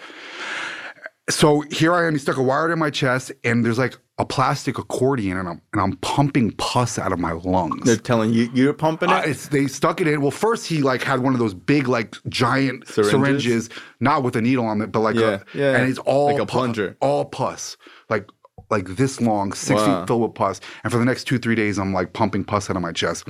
[1.29, 2.13] So here I am.
[2.13, 5.61] He stuck a wire in my chest, and there's like a plastic accordion, and I'm
[5.73, 7.83] and I'm pumping pus out of my lungs.
[7.85, 9.13] They're telling you you're pumping it.
[9.13, 10.21] Uh, it's, they stuck it in.
[10.21, 13.11] Well, first he like had one of those big like giant Syringes?
[13.11, 15.75] syringes, not with a needle on it, but like Yeah, a, yeah.
[15.75, 16.95] and it's all Like a plunger.
[17.01, 17.75] all pus,
[18.09, 18.29] like
[18.69, 19.99] like this long, six Wow.
[20.01, 20.61] feet filled with pus.
[20.83, 23.27] And for the next two three days, I'm like pumping pus out of my chest.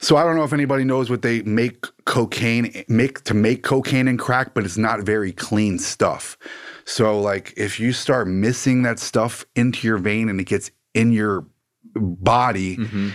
[0.00, 4.08] So I don't know if anybody knows what they make cocaine make to make cocaine
[4.08, 6.36] and crack, but it's not very clean stuff.
[6.84, 11.12] So like if you start missing that stuff into your vein and it gets in
[11.12, 11.46] your
[11.94, 13.12] body, Mhm.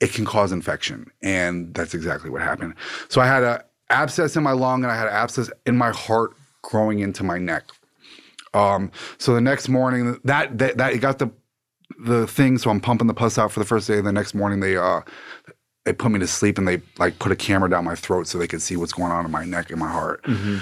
[0.00, 1.10] it can cause infection.
[1.22, 2.74] And that's exactly what happened.
[3.08, 5.90] So I had a abscess in my lung and I had an abscess in my
[5.90, 6.30] heart
[6.62, 7.64] growing into my neck.
[8.54, 11.30] Um, so the next morning that, that, that it got the,
[11.98, 12.56] the thing.
[12.58, 13.98] So I'm pumping the pus out for the first day.
[13.98, 15.00] And the next morning they, uh,
[15.84, 18.38] they put me to sleep and they like put a camera down my throat so
[18.38, 20.22] they could see what's going on in my neck and my heart.
[20.24, 20.60] Mhm.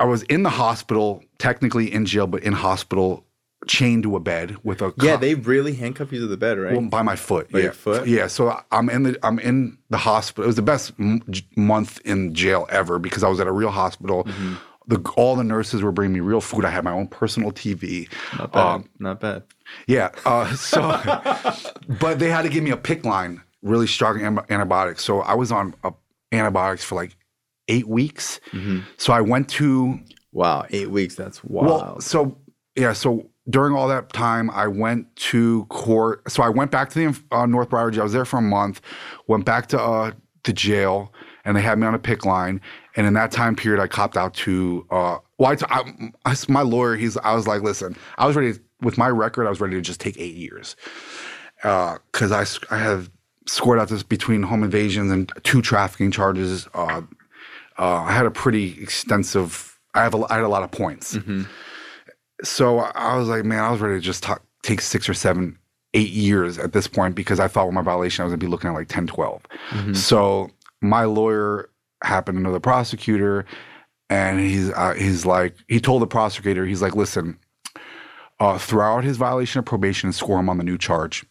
[0.00, 3.24] I was in the hospital, technically in jail, but in hospital,
[3.66, 6.72] chained to a bed with a Yeah, they really handcuff you to the bed, right?
[6.72, 7.50] well, by my foot.
[7.50, 7.64] By yeah.
[7.64, 8.06] your foot?
[8.06, 8.26] Yeah.
[8.26, 10.44] So I'm in the I'm in the hospital.
[10.44, 11.22] It was the best m-
[11.56, 14.24] month in jail ever because I was at a real hospital.
[14.24, 14.54] Mm-hmm.
[14.86, 16.66] The, all the nurses were bringing me real food.
[16.66, 18.06] I had my own personal TV.
[18.38, 18.60] Not bad.
[18.66, 19.44] Um, Not bad.
[19.86, 20.10] Yeah.
[20.26, 20.80] Uh, so,
[22.00, 25.02] but they had to give me a PICC line, really strong an- antibiotics.
[25.02, 25.90] So I was on uh,
[26.30, 27.16] antibiotics for like
[27.68, 28.38] eight weeks.
[28.52, 28.80] Mm-hmm.
[28.98, 29.98] So I went to
[30.32, 31.14] Wow, eight weeks.
[31.14, 31.66] That's wild.
[31.66, 32.36] well, so
[32.76, 36.28] yeah, so during all that time, I went to court.
[36.30, 38.00] So I went back to the uh, North Broward jail.
[38.00, 38.80] I was there for a month.
[39.28, 40.10] Went back to uh,
[40.42, 41.12] the jail,
[41.44, 42.60] and they had me on a PICC line.
[42.96, 44.84] And in that time period, I copped out to.
[44.90, 47.16] Uh, well, I t- I, I, my lawyer, he's.
[47.18, 49.46] I was like, listen, I was ready with my record.
[49.46, 50.74] I was ready to just take eight years
[51.62, 53.08] because I I have
[53.46, 56.66] scored out this between home invasions and two trafficking charges.
[56.74, 57.02] Uh,
[57.78, 59.78] uh, I had a pretty extensive.
[59.94, 61.16] I have a, I had a lot of points.
[62.42, 65.58] So I was like, man, I was ready to just talk, take six or seven,
[65.94, 68.46] eight years at this point because I thought with my violation I was gonna be
[68.46, 69.42] looking at like 10, 12.
[69.94, 70.50] So
[70.82, 71.70] my lawyer
[72.02, 73.44] happened to know the prosecutor,
[74.10, 77.38] and he's uh, he's like he told the prosecutor he's like, listen,
[78.40, 81.24] uh, throw out his violation of probation and score him on the new charge.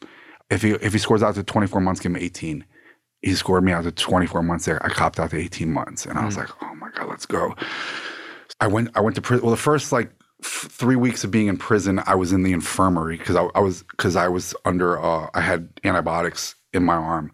[0.54, 2.64] If he if he scores out to 24 months, give him 18.
[3.22, 4.84] He scored me out to 24 months there.
[4.86, 7.56] I copped out to 18 months, and I was like, oh my god, let's go.
[8.60, 9.44] I went I went to prison.
[9.46, 10.12] Well, the first like
[10.44, 13.62] f- three weeks of being in prison, I was in the infirmary because I, I
[13.62, 17.32] was because I was under uh, I had antibiotics in my arm,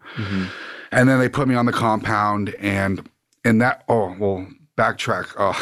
[0.92, 3.06] and then they put me on the compound, and
[3.44, 4.46] and that oh well
[4.76, 5.34] backtrack.
[5.36, 5.52] Uh,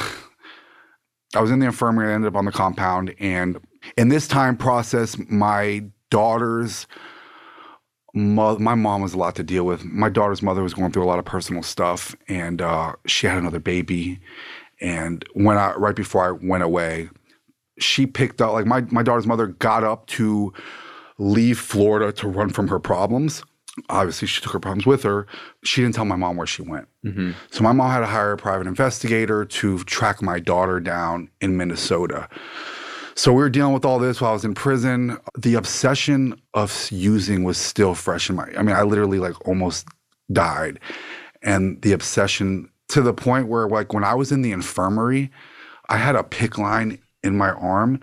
[1.35, 2.11] I was in the infirmary.
[2.11, 3.59] I ended up on the compound, and
[3.97, 6.87] in this time process, my daughter's
[8.19, 9.85] mo- my mom was a lot to deal with.
[9.85, 13.39] My daughter's mother was going through a lot of personal stuff, and uh, she had
[13.39, 14.21] another baby.
[14.81, 17.09] And when I right before I went away,
[17.79, 20.53] she picked up like my my daughter's mother got up to
[21.19, 23.43] leave Florida to run from her problems.
[23.89, 25.27] Obviously, she took her problems with her.
[25.64, 26.89] She didn't tell my mom where she went.
[27.53, 31.57] So my mom had to hire a private investigator to track my daughter down in
[31.57, 32.29] Minnesota.
[33.19, 35.19] So we were dealing with all this while I was in prison.
[35.37, 38.49] The obsession of using was still fresh in my.
[38.57, 39.89] I mean, I literally like almost
[40.33, 40.79] died,
[41.43, 45.33] and the obsession to the point where like when I was in the infirmary,
[45.89, 47.99] I had a PICC line in my arm,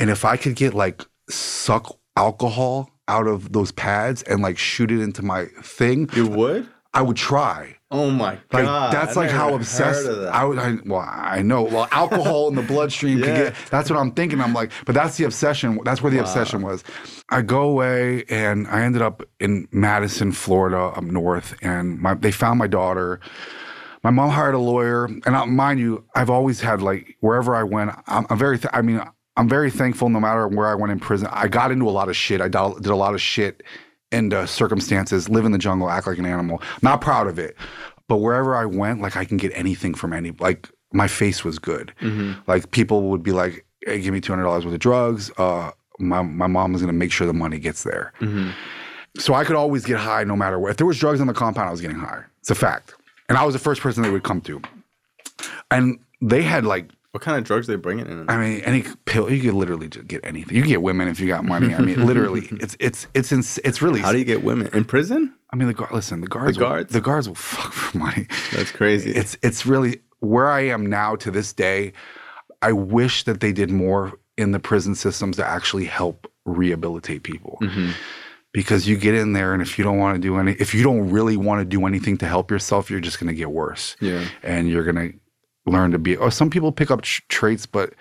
[0.00, 4.90] and if I could get like suck alcohol out of those pads and like shoot
[4.90, 6.68] it into my thing, You would?
[6.92, 7.75] I would try.
[7.90, 8.64] Oh my god!
[8.64, 10.08] Like that's I like how obsessed.
[10.08, 10.58] I would.
[10.58, 11.62] I, well, I know.
[11.62, 13.36] Well, alcohol in the bloodstream can Yeah.
[13.44, 13.54] get.
[13.70, 14.40] That's what I'm thinking.
[14.40, 15.78] I'm like, but that's the obsession.
[15.84, 16.82] That's where the obsession was.
[17.28, 22.32] I go away and I ended up in Madison, Florida, up north, and my they
[22.32, 23.20] found my daughter.
[24.02, 27.62] My mom hired a lawyer, and I, mind you, I've always had like wherever I
[27.62, 28.58] went, I'm, I'm very.
[28.58, 29.00] Th- I mean,
[29.36, 30.08] I'm very thankful.
[30.08, 32.40] No matter where I went in prison, I got into a lot of shit.
[32.40, 33.62] I did a lot of shit
[34.16, 36.62] and uh, circumstances, live in the jungle, act like an animal.
[36.82, 37.56] Not proud of it,
[38.08, 40.30] but wherever I went, like I can get anything from any.
[40.32, 41.92] Like my face was good.
[42.46, 45.70] Like people would be like, "Hey, give me two hundred dollars worth of drugs." Uh,
[45.98, 48.12] my my mom was gonna make sure the money gets there.
[49.18, 50.70] So I could always get high no matter what.
[50.72, 52.22] If there was drugs on the compound, I was getting high.
[52.40, 52.94] It's a fact.
[53.28, 54.60] And I was the first person they would come to.
[55.70, 58.28] And they had like what kind of drugs they bringing in?
[58.28, 60.54] I mean, any pill you could literally just get anything.
[60.54, 61.74] You can get women if you got money.
[61.74, 64.00] I mean, literally, it's it's it's ins- it's really.
[64.00, 65.34] How do you get women in prison?
[65.50, 65.92] I mean, the guard.
[65.92, 66.58] Listen, the guards.
[66.58, 66.92] The will- guards?
[66.92, 68.26] the guards will fuck for money.
[68.52, 69.12] That's crazy.
[69.12, 71.94] It's it's really where I am now to this day.
[72.60, 77.56] I wish that they did more in the prison systems to actually help rehabilitate people.
[77.62, 77.92] Mm-hmm.
[78.52, 80.82] Because you get in there, and if you don't want to do any, if you
[80.82, 83.96] don't really want to do anything to help yourself, you're just going to get worse
[84.00, 84.28] yeah.
[84.42, 85.12] and you're gonna
[85.66, 86.16] learn to be.
[86.16, 87.94] Or some people pick up tr- traits, but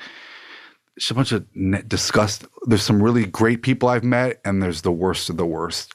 [0.96, 1.46] it's a bunch of
[1.88, 2.46] disgust.
[2.66, 5.92] There's some really great people I've met, and there's the worst of the worst.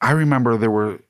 [0.00, 1.00] I remember there were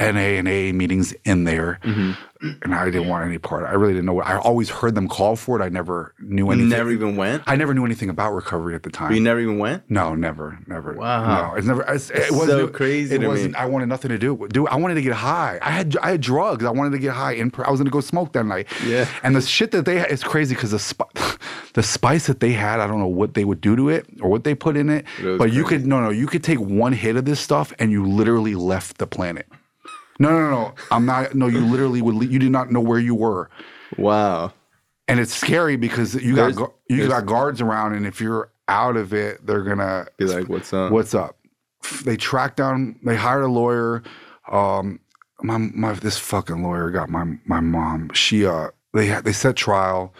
[0.00, 2.48] NA and AA meetings in there, mm-hmm.
[2.62, 3.64] and I didn't want any part.
[3.64, 4.26] I really didn't know what.
[4.26, 5.64] I always heard them call for it.
[5.64, 6.68] I never knew You anything.
[6.70, 7.44] never even went.
[7.46, 9.14] I never knew anything about recovery at the time.
[9.14, 9.88] You never even went.
[9.88, 10.94] No, never, never.
[10.94, 11.52] Wow.
[11.52, 11.82] no, it's never.
[11.82, 13.54] It's, it wasn't so crazy It wasn't.
[13.54, 14.34] I wanted nothing to do.
[14.34, 15.60] with Do I wanted to get high.
[15.62, 16.64] I had I had drugs.
[16.64, 17.34] I wanted to get high.
[17.34, 18.66] In, I was going to go smoke that night.
[18.84, 19.06] Yeah.
[19.22, 21.38] And the shit that they had is crazy because the
[21.74, 22.80] the spice that they had.
[22.80, 25.04] I don't know what they would do to it or what they put in it.
[25.20, 26.10] It But you could no no.
[26.10, 29.46] You could take one hit of this stuff and you literally left the planet.
[30.18, 30.74] No no no.
[30.90, 31.34] I'm not.
[31.34, 32.30] No, you literally would.
[32.30, 33.50] You did not know where you were
[33.98, 34.52] Wow.
[35.08, 36.54] and it's scary because you got
[36.88, 40.48] you there's- got guards around, and if you're out of it, they're gonna Be like,
[40.48, 40.90] what's up?
[40.92, 41.36] what's up.
[42.04, 42.96] They tracked down.
[43.04, 44.02] They hired a lawyer.
[44.50, 45.00] Um,
[45.42, 48.10] my my this fucking lawyer got my my mom.
[48.14, 50.14] She uh they had they set trial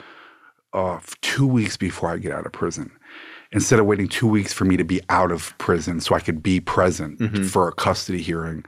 [0.73, 2.91] uh two weeks before I get out of prison.
[3.53, 6.43] Instead of waiting two weeks for me to be out of prison so I could
[6.43, 7.45] be present Mm-hmm.
[7.45, 8.65] for a custody hearing,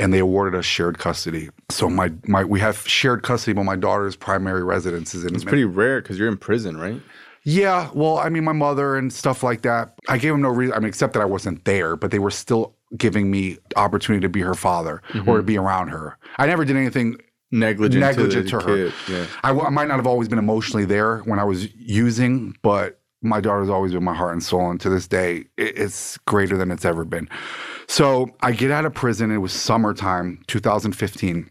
[0.00, 1.50] and they awarded us shared custody.
[1.70, 5.44] So my my we have shared custody, but my daughter's primary residence is in It's
[5.44, 7.00] pretty rare because you're in prison, right?
[7.44, 9.94] yeah, well, I mean, my mother and stuff like that.
[10.08, 10.74] I gave them no reason.
[10.74, 14.28] I mean, except that I wasn't there, but they were still giving me opportunity to
[14.28, 16.18] be her father or to be around her.
[16.38, 17.16] I never did anything
[17.52, 18.92] Negligent, negligent to, to, her.
[19.08, 19.26] Yeah.
[19.42, 23.40] I, I might not have always been emotionally there when I was using, but my
[23.40, 24.70] daughter's always been my heart and soul.
[24.70, 27.28] And to this day, it, it's greater than it's ever been.
[27.90, 29.32] So I get out of prison.
[29.32, 31.50] It was summertime, 2015.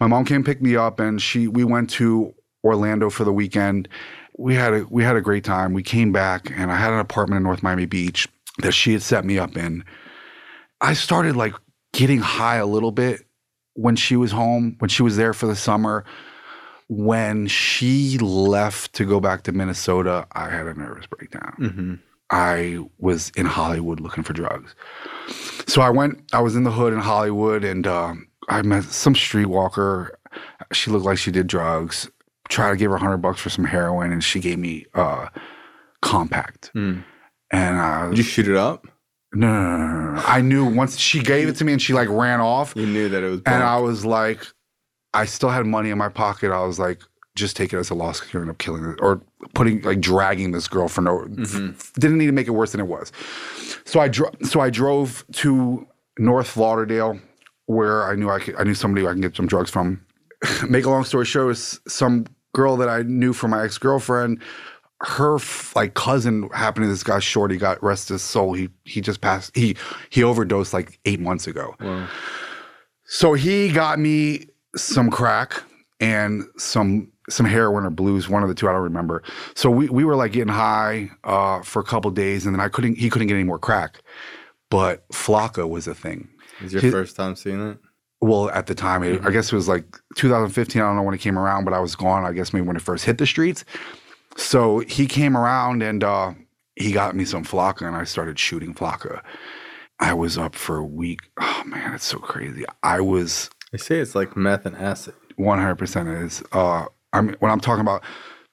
[0.00, 3.88] My mom came pick me up, and she we went to Orlando for the weekend.
[4.36, 5.74] We had a we had a great time.
[5.74, 8.26] We came back, and I had an apartment in North Miami Beach
[8.58, 9.84] that she had set me up in.
[10.80, 11.54] I started like
[11.92, 13.20] getting high a little bit
[13.74, 16.04] when she was home, when she was there for the summer.
[16.88, 21.54] When she left to go back to Minnesota, I had a nervous breakdown.
[21.60, 21.94] Mm-hmm.
[22.30, 24.74] I was in Hollywood looking for drugs.
[25.66, 29.14] So I went, I was in the hood in Hollywood and um, I met some
[29.14, 30.10] streetwalker.
[30.72, 32.10] She looked like she did drugs.
[32.48, 35.28] Tried to give her a hundred bucks for some heroin and she gave me uh,
[36.02, 36.70] compact.
[36.74, 37.04] Mm.
[37.50, 38.86] And uh, Did you shoot it up?
[39.34, 40.22] no, no, no, no, no, no.
[40.26, 42.72] I knew once she gave it to me and she like ran off.
[42.76, 43.42] You knew that it was.
[43.44, 43.62] And.
[43.62, 44.46] I was like,
[45.12, 46.50] I still had money in my pocket.
[46.50, 47.02] I was like,
[47.38, 49.20] just take it as a loss because you're gonna end up killing it or
[49.54, 51.26] putting like dragging this girl for no.
[51.40, 53.12] f- didn't need to make it worse than it was.
[53.84, 55.86] So I dro- so I drove to
[56.18, 57.18] North Lauderdale
[57.66, 60.04] where I knew I could, I knew somebody I can get some drugs from.
[60.68, 64.40] make a long story short, was some girl that I knew from my ex girlfriend
[65.00, 68.52] her f- like cousin happened to this guy Shorty got rest his soul.
[68.52, 69.54] He he just passed.
[69.56, 69.76] He
[70.10, 71.74] he overdosed like eight months ago.
[71.80, 72.08] Wow.
[73.04, 75.62] So he got me some crack
[76.00, 79.22] and some some heroin or blues, one of the two, I don't remember.
[79.54, 82.68] So we we were like getting high uh, for a couple days, and then I
[82.68, 84.00] couldn't he couldn't get any more crack.
[84.70, 86.28] But Flakka was a thing.
[86.62, 87.78] Is your His- first time seeing it?
[88.20, 89.84] Well, at the time, it, I guess it was like
[90.16, 90.82] 2015.
[90.82, 92.24] I don't know when it came around, but I was gone.
[92.24, 93.64] I guess maybe when it first hit the streets.
[94.36, 96.32] So he came around and uh,
[96.74, 99.22] he got me some Flakka, and I started shooting Flakka.
[100.00, 101.20] I was up for a week.
[101.40, 102.64] Oh man, it's so crazy.
[102.82, 105.14] I was They say it's like meth and acid.
[105.38, 106.42] 100% is.
[106.52, 108.02] Uh, I mean, when I'm talking about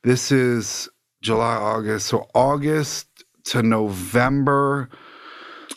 [0.04, 0.88] this is
[1.22, 2.08] July, August.
[2.08, 3.08] So August
[3.46, 4.90] to November,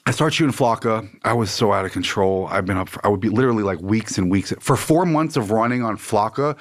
[0.07, 1.09] I started shooting Flakka.
[1.25, 2.47] I was so out of control.
[2.51, 4.53] I've been up for, I would be literally like weeks and weeks.
[4.61, 6.57] For four months of running on Flakka,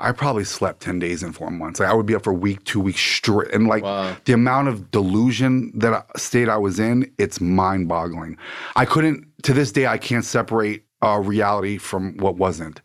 [0.00, 1.80] I probably slept 10 days in four months.
[1.80, 3.52] Like I would be up for a week, two weeks straight.
[3.52, 4.16] And like Wow.
[4.24, 8.36] the amount of delusion that I, state I was in, it's mind boggling.
[8.76, 12.80] I couldn't, to this day, I can't separate uh, reality from what wasn't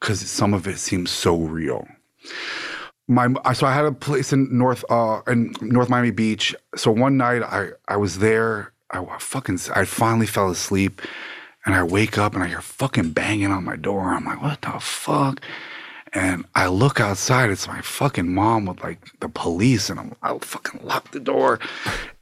[0.00, 1.86] because some of it seems so real.
[3.06, 6.54] My so I had a place in North uh in North Miami Beach.
[6.76, 8.72] So one night I I was there.
[8.90, 11.02] I fucking I finally fell asleep,
[11.66, 14.12] and I wake up and I hear fucking banging on my door.
[14.14, 15.40] I'm like, what the fuck?
[16.14, 17.50] And I look outside.
[17.50, 21.60] It's my fucking mom with like the police, and I'm, I fucking lock the door.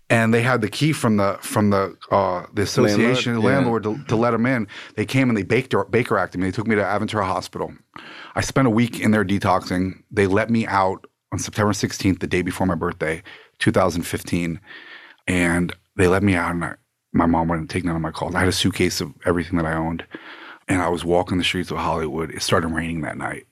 [0.09, 3.85] And they had the key from the from the uh, the association Landlord?
[3.85, 4.69] landlord, to, to let them in.
[4.95, 6.47] They came and they Baker Baker acted me.
[6.47, 7.75] They took me to Aventura Hospital.
[8.37, 10.03] I spent a week in there detoxing.
[10.11, 13.23] They let me out on September 16th, the day before my birthday,
[13.59, 14.61] 2015,
[15.27, 16.53] and they let me out.
[16.53, 16.75] And I,
[17.13, 18.35] my mom wouldn't take none of my calls.
[18.35, 20.05] I had a suitcase of everything that I owned,
[20.69, 22.31] and I was walking the streets of Hollywood.
[22.31, 23.47] It started raining that night.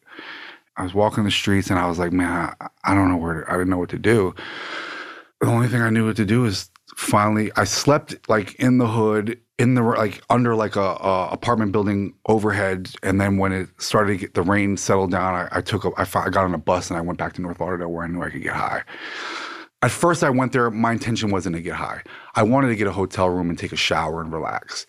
[0.77, 3.45] I was walking the streets, and I was like, man, I, I don't know where.
[3.45, 4.35] To, I didn't know what to do.
[5.45, 7.53] The only thing I knew what to do is finally.
[7.55, 12.15] I slept like in the hood, in the like under like a, a apartment building
[12.25, 15.85] overhead, and then when it started to get the rain settled down, I, I took
[15.85, 18.05] a, I, I got on a bus and I went back to North Lauderdale where
[18.05, 18.85] I knew I could get high.
[19.83, 20.71] At first, I went there.
[20.71, 22.03] My intention wasn't to get high.
[22.37, 24.87] I wanted to get a hotel room and take a shower and relax.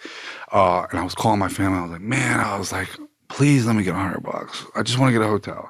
[0.53, 1.79] Uh, and I was calling my family.
[1.79, 2.87] I was like, man, I was like,
[3.27, 4.63] please let me get a hundred bucks.
[4.73, 5.69] I just want to get a hotel.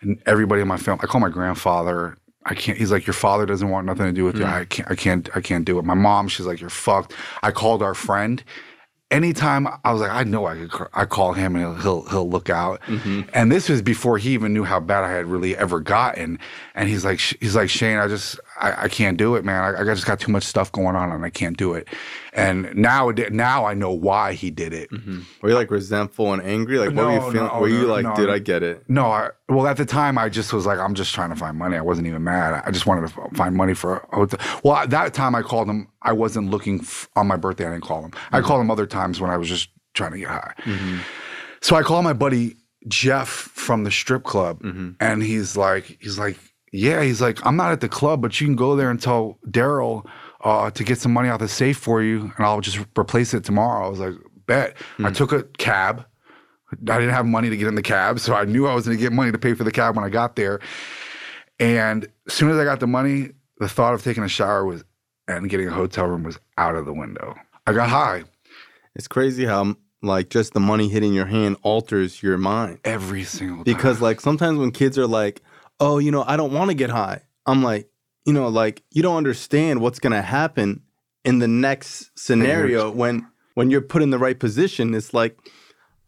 [0.00, 2.16] And everybody in my family, I call my grandfather.
[2.44, 2.78] I can't.
[2.78, 4.44] He's like, your father doesn't want nothing to do with you.
[4.44, 4.52] Mm.
[4.52, 4.90] I can't.
[4.90, 5.28] I can't.
[5.36, 5.84] I can't do it.
[5.84, 7.12] My mom, she's like, you're fucked.
[7.42, 8.42] I called our friend.
[9.10, 10.86] Anytime I was like, I know I could.
[10.94, 12.80] I call him and he'll he'll, he'll look out.
[12.82, 13.22] Mm-hmm.
[13.34, 16.38] And this was before he even knew how bad I had really ever gotten.
[16.74, 19.62] And he's like, he's like Shane, I just I, I can't do it, man.
[19.62, 21.88] I, I just got too much stuff going on and I can't do it.
[22.32, 24.90] And now now I know why he did it.
[24.90, 25.20] Mm-hmm.
[25.40, 26.78] Were you like resentful and angry?
[26.78, 27.48] Like, what were you feeling?
[27.48, 28.14] no, were you no, like, no.
[28.14, 28.84] dude, I get it?
[28.88, 31.56] No, I, well, at the time, I just was like, I'm just trying to find
[31.56, 31.76] money.
[31.76, 32.62] I wasn't even mad.
[32.64, 34.38] I just wanted to find money for a hotel.
[34.62, 35.88] Well, at that time, I called him.
[36.02, 37.66] I wasn't looking f- on my birthday.
[37.66, 38.12] I didn't call him.
[38.30, 38.46] I mm-hmm.
[38.46, 40.54] called him other times when I was just trying to get high.
[40.58, 40.98] Mm-hmm.
[41.62, 42.56] So I called my buddy
[42.88, 44.60] Jeff from the strip club,
[45.00, 46.38] and he's like, he's like,
[46.72, 49.38] yeah, he's like, I'm not at the club, but you can go there and tell
[49.46, 50.06] Daryl
[50.42, 53.44] uh, to get some money out the safe for you, and I'll just replace it
[53.44, 53.86] tomorrow.
[53.86, 54.14] I was like,
[54.46, 54.76] bet.
[55.02, 56.06] I took a cab.
[56.72, 58.96] I didn't have money to get in the cab, so I knew I was going
[58.96, 60.60] to get money to pay for the cab when I got there.
[61.58, 64.84] And as soon as I got the money, the thought of taking a shower was
[65.28, 67.34] and getting a hotel room was out of the window.
[67.66, 68.24] I got high
[68.94, 72.78] It's crazy how like just the money hitting your hand alters your mind.
[72.84, 73.64] every single time.
[73.64, 75.42] Because like sometimes when kids are like,
[75.80, 77.90] "Oh, you know, I don't want to get high," I'm like,
[78.24, 80.82] you know, like you don't understand what's gonna happen
[81.24, 84.94] in the next scenario when when you're put in the right position.
[84.94, 85.38] It's like.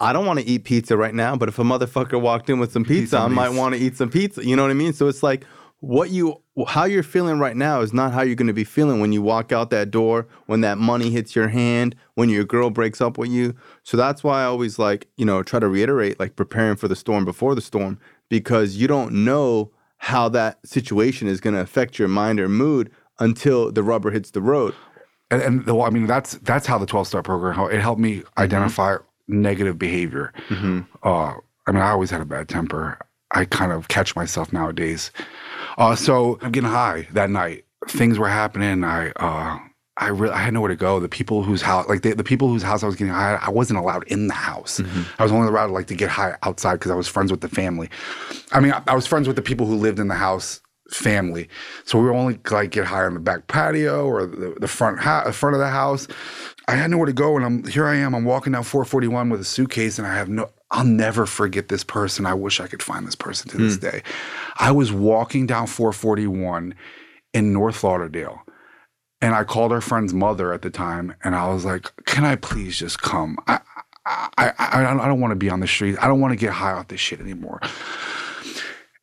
[0.01, 2.73] I don't want to eat pizza right now, but if a motherfucker walked in with
[2.73, 4.45] some pizza, I might want to eat some pizza.
[4.45, 4.93] You know what I mean?
[4.93, 5.45] So it's like
[5.79, 9.01] what you how you're feeling right now is not how you're going to be feeling
[9.01, 12.71] when you walk out that door, when that money hits your hand, when your girl
[12.71, 13.55] breaks up with you.
[13.83, 16.95] So that's why I always like, you know, try to reiterate like preparing for the
[16.97, 17.99] storm before the storm
[18.33, 22.91] because you don't know how that situation is going to affect your mind or mood
[23.19, 24.75] until the rubber hits the road.
[25.31, 28.23] and, and the, I mean that's that's how the 12 step program it helped me
[28.39, 28.97] identify
[29.29, 30.33] negative behavior.
[31.03, 31.35] Uh,
[31.67, 32.99] I mean, I always had a bad temper.
[33.33, 35.11] I kind of catch myself nowadays.
[35.77, 37.67] Uh, so I'm getting high that night.
[37.87, 38.83] Things were happening.
[38.83, 39.59] I uh,
[39.99, 41.01] I really I had nowhere to go.
[41.01, 43.51] The people whose house, like the, the people whose house I was getting high, I
[43.51, 44.81] wasn't allowed in the house.
[44.81, 45.03] Mm-hmm.
[45.19, 47.49] I was only allowed like to get high outside because I was friends with the
[47.49, 47.91] family.
[48.53, 50.63] I mean, I, I was friends with the people who lived in the house
[50.95, 51.49] family.
[51.85, 55.01] So we would only like get high on the back patio or the, the front
[55.01, 56.09] ha- front of the house.
[56.69, 57.87] I had nowhere to go, and I'm here.
[57.87, 58.15] I am.
[58.15, 60.51] I'm walking down 441 with a suitcase, and I have no.
[60.71, 62.25] I'll never forget this person.
[62.25, 63.83] I wish I could find this person to this hmm.
[63.83, 64.03] day.
[64.59, 66.75] I was walking down 441
[67.35, 68.43] in North Lauderdale,
[69.23, 72.37] and I called our friend's mother at the time, and I was like, "Can I
[72.37, 73.39] please just come?
[73.47, 73.61] I,
[74.05, 75.97] I, I, I don't, don't want to be on the street.
[76.01, 77.61] I don't want to get high off this shit anymore."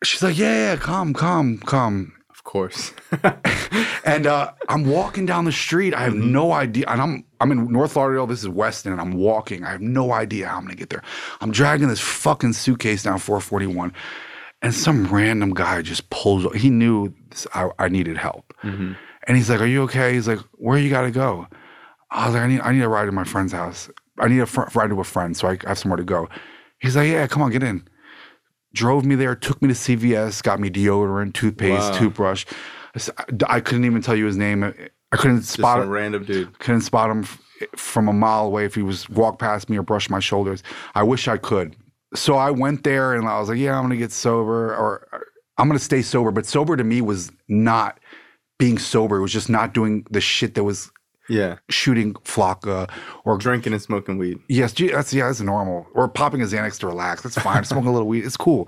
[0.03, 2.93] She's like, "Yeah, yeah, come, come, come." Of course.
[4.05, 5.93] And uh, I'm walking down the street.
[5.93, 6.85] I have no idea.
[6.87, 8.25] And I'm I'm in North Lauderdale.
[8.25, 9.63] This is Weston, and I'm walking.
[9.63, 11.03] I have no idea how I'm gonna get there.
[11.41, 13.93] I'm dragging this fucking suitcase down 441,
[14.63, 16.51] and some random guy just pulls.
[16.55, 18.51] He knew this, I, I needed help,
[19.29, 21.47] and he's like, "Are you okay?" He's like, "Where you gotta go?"
[22.11, 23.89] I was like, "I need I need a ride to my friend's house.
[24.19, 26.27] I need a fr- ride to a friend, so I have somewhere to go."
[26.79, 27.87] He's like, "Yeah, come on, get in."
[28.73, 31.97] Drove me there, took me to CVS, got me deodorant, toothpaste, Wow.
[31.99, 32.45] toothbrush.
[32.49, 32.51] I
[32.95, 33.09] s-
[33.47, 34.63] I couldn't even tell you his name.
[34.63, 35.89] I couldn't Just spot a him.
[35.89, 36.59] random dude.
[36.59, 37.39] Couldn't spot him f-
[37.75, 40.61] from a mile away if he was walk past me or brush my shoulders.
[40.95, 41.75] I wish I could.
[42.15, 45.25] So I went there and I was like, "Yeah, I'm gonna get sober, or or
[45.57, 47.99] I'm gonna stay sober." But sober to me was not
[48.59, 49.17] being sober.
[49.17, 50.91] It was just not doing the shit that was
[51.29, 51.55] Yeah.
[51.69, 52.89] shooting flakka
[53.25, 54.39] or Drinking and smoking weed.
[54.49, 55.87] Yes, that's yeah, that's normal.
[55.93, 57.21] Or popping a Xanax to relax.
[57.23, 57.63] That's fine.
[57.63, 58.25] Smoking a little weed.
[58.25, 58.67] It's cool.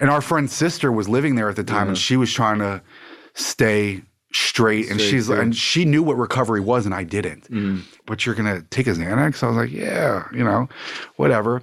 [0.00, 2.82] And our friend's sister was living there at the time, and she was trying to
[3.34, 4.02] stay
[4.32, 4.90] straight.
[4.90, 5.34] And Straight, she's too.
[5.34, 7.44] and she knew what recovery was, and I didn't.
[7.44, 7.80] Mm-hmm.
[8.06, 9.42] But you're gonna take a Xanax?
[9.42, 10.68] I was like, yeah, you know,
[11.16, 11.62] whatever.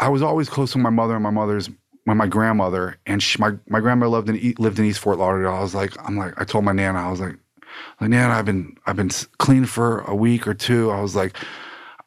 [0.00, 1.68] I was always close to my mother and my mother's.
[2.06, 5.54] My, my grandmother and she, my my grandmother lived in lived in East Fort Lauderdale.
[5.54, 7.36] I was like, I'm like, I told my nana, I was like,
[8.00, 10.90] like Nana, I've been I've been clean for a week or two.
[10.90, 11.36] I was like,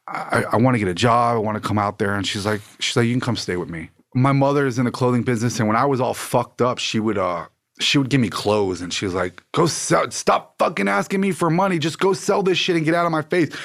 [0.08, 1.36] I, I want to get a job.
[1.36, 2.14] I want to come out there.
[2.14, 3.90] And she's like, she's like, you can come stay with me.
[4.14, 7.00] My mother is in the clothing business, and when I was all fucked up, she
[7.00, 7.48] would uh
[7.80, 10.10] she would give me clothes, and she was like, go sell.
[10.12, 11.78] Stop fucking asking me for money.
[11.80, 13.56] Just go sell this shit and get out of my face.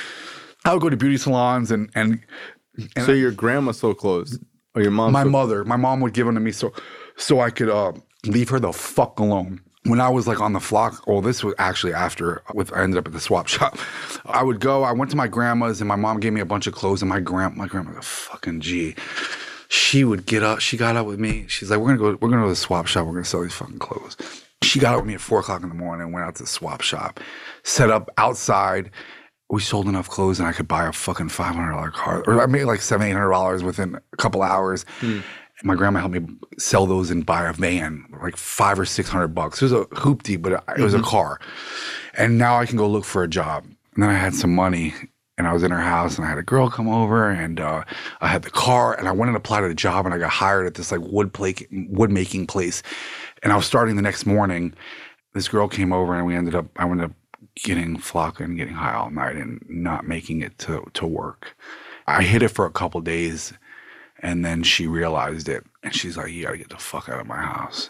[0.64, 2.20] I would go to beauty salons and and
[3.05, 4.39] so your grandma sold clothes,
[4.74, 5.12] or your mom?
[5.12, 6.72] my mother, my mom would give them to me so
[7.16, 7.92] so I could uh,
[8.26, 9.60] leave her the fuck alone.
[9.84, 12.98] When I was like on the flock, well, this was actually after with I ended
[12.98, 13.76] up at the swap shop.
[14.26, 14.84] I would go.
[14.84, 17.02] I went to my grandma's, and my mom gave me a bunch of clothes.
[17.02, 18.94] And my grand my grandma, a fucking G.
[19.68, 20.60] She would get up.
[20.60, 21.46] She got up with me.
[21.48, 22.18] She's like, "We're gonna go.
[22.20, 23.06] We're gonna go to the swap shop.
[23.06, 24.16] We're gonna sell these fucking clothes."
[24.62, 26.04] She got up with me at four o'clock in the morning.
[26.04, 27.18] and Went out to the swap shop,
[27.64, 28.90] set up outside.
[29.53, 32.40] We sold enough clothes, and I could buy a fucking five hundred dollar car, or
[32.40, 34.86] I made like seven, eight hundred dollars within a couple hours.
[35.62, 36.26] My grandma helped me
[36.59, 39.61] sell those and buy a van, like five or six hundred bucks.
[39.61, 41.38] It was a hoopty, but it was a car.
[42.14, 43.64] And now I can go look for a job.
[43.94, 44.94] And then I had some money,
[45.36, 47.84] and I was in her house, and I had a girl come over, and uh,
[48.22, 50.30] I had the car, and I went and applied to the job, and I got
[50.30, 52.82] hired at this like wood plate, wood making place.
[53.42, 54.72] And I was starting the next morning.
[55.34, 56.66] This girl came over, and we ended up.
[56.76, 57.12] I ended up
[57.62, 61.56] getting flakka and getting high all night and not making it to to work.
[62.06, 63.52] I hit it for a couple days,
[64.20, 67.26] and then she realized it, and she's like, "You gotta get the fuck out of
[67.26, 67.88] my house."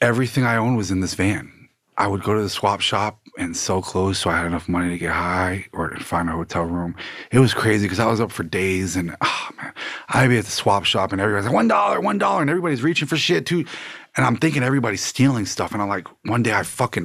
[0.00, 1.60] Everything I owned was in this van.
[2.00, 4.88] I would go to the swap shop and sell clothes so I had enough money
[4.88, 6.96] to get high or find a hotel room.
[7.30, 9.74] It was crazy because I was up for days and oh man,
[10.08, 12.82] I'd be at the swap shop and everybody's like one dollar, one dollar, and everybody's
[12.82, 13.66] reaching for shit too.
[14.16, 15.72] And I'm thinking everybody's stealing stuff.
[15.72, 17.04] And I'm like, one day I fucking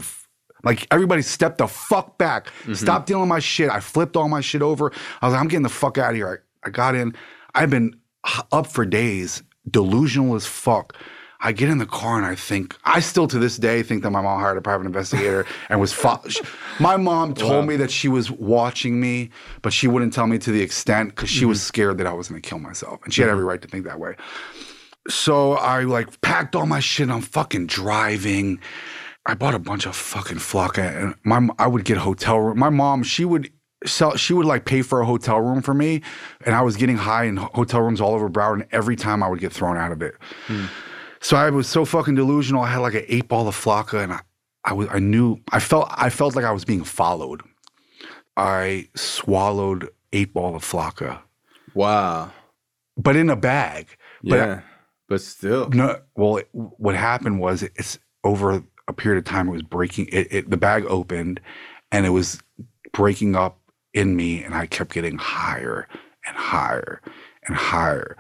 [0.66, 2.48] like everybody stepped the fuck back.
[2.48, 2.74] Mm-hmm.
[2.74, 3.70] Stop dealing my shit.
[3.70, 4.92] I flipped all my shit over.
[5.22, 6.44] I was like, I'm getting the fuck out of here.
[6.64, 7.16] I, I got in.
[7.54, 7.96] I've been
[8.52, 10.98] up for days, delusional as fuck.
[11.42, 14.10] I get in the car and I think I still to this day think that
[14.10, 15.94] my mom hired a private investigator and was.
[15.94, 16.24] Fo-
[16.80, 19.30] my mom told me that she was watching me,
[19.62, 21.68] but she wouldn't tell me to the extent because she was mm-hmm.
[21.68, 23.34] scared that I was going to kill myself, and she had mm-hmm.
[23.34, 24.16] every right to think that way.
[25.08, 27.10] So I like packed all my shit.
[27.10, 28.60] I'm fucking driving.
[29.26, 32.60] I bought a bunch of fucking flakka, and my I would get a hotel room.
[32.60, 33.52] My mom, she would
[33.86, 34.16] sell.
[34.16, 36.02] She would like pay for a hotel room for me,
[36.46, 38.54] and I was getting high in hotel rooms all over Broward.
[38.62, 40.16] And every time I would get thrown out of it.
[40.48, 40.66] Hmm.
[41.22, 42.62] So I was so fucking delusional.
[42.62, 44.20] I had like an eight ball of flakka, and I,
[44.64, 47.42] I was I knew I felt I felt like I was being followed.
[48.38, 51.20] I swallowed eight ball of flakka,
[51.74, 52.32] Wow.
[52.98, 53.88] but in a bag.
[54.24, 54.62] But Yeah.
[55.08, 55.70] But still.
[55.70, 59.48] No, well, it, what happened was it's over a period of time.
[59.48, 60.08] It was breaking.
[60.12, 61.40] It, it the bag opened,
[61.92, 62.42] and it was
[62.92, 63.60] breaking up
[63.94, 65.88] in me, and I kept getting higher
[66.26, 67.02] and higher
[67.48, 68.18] and higher,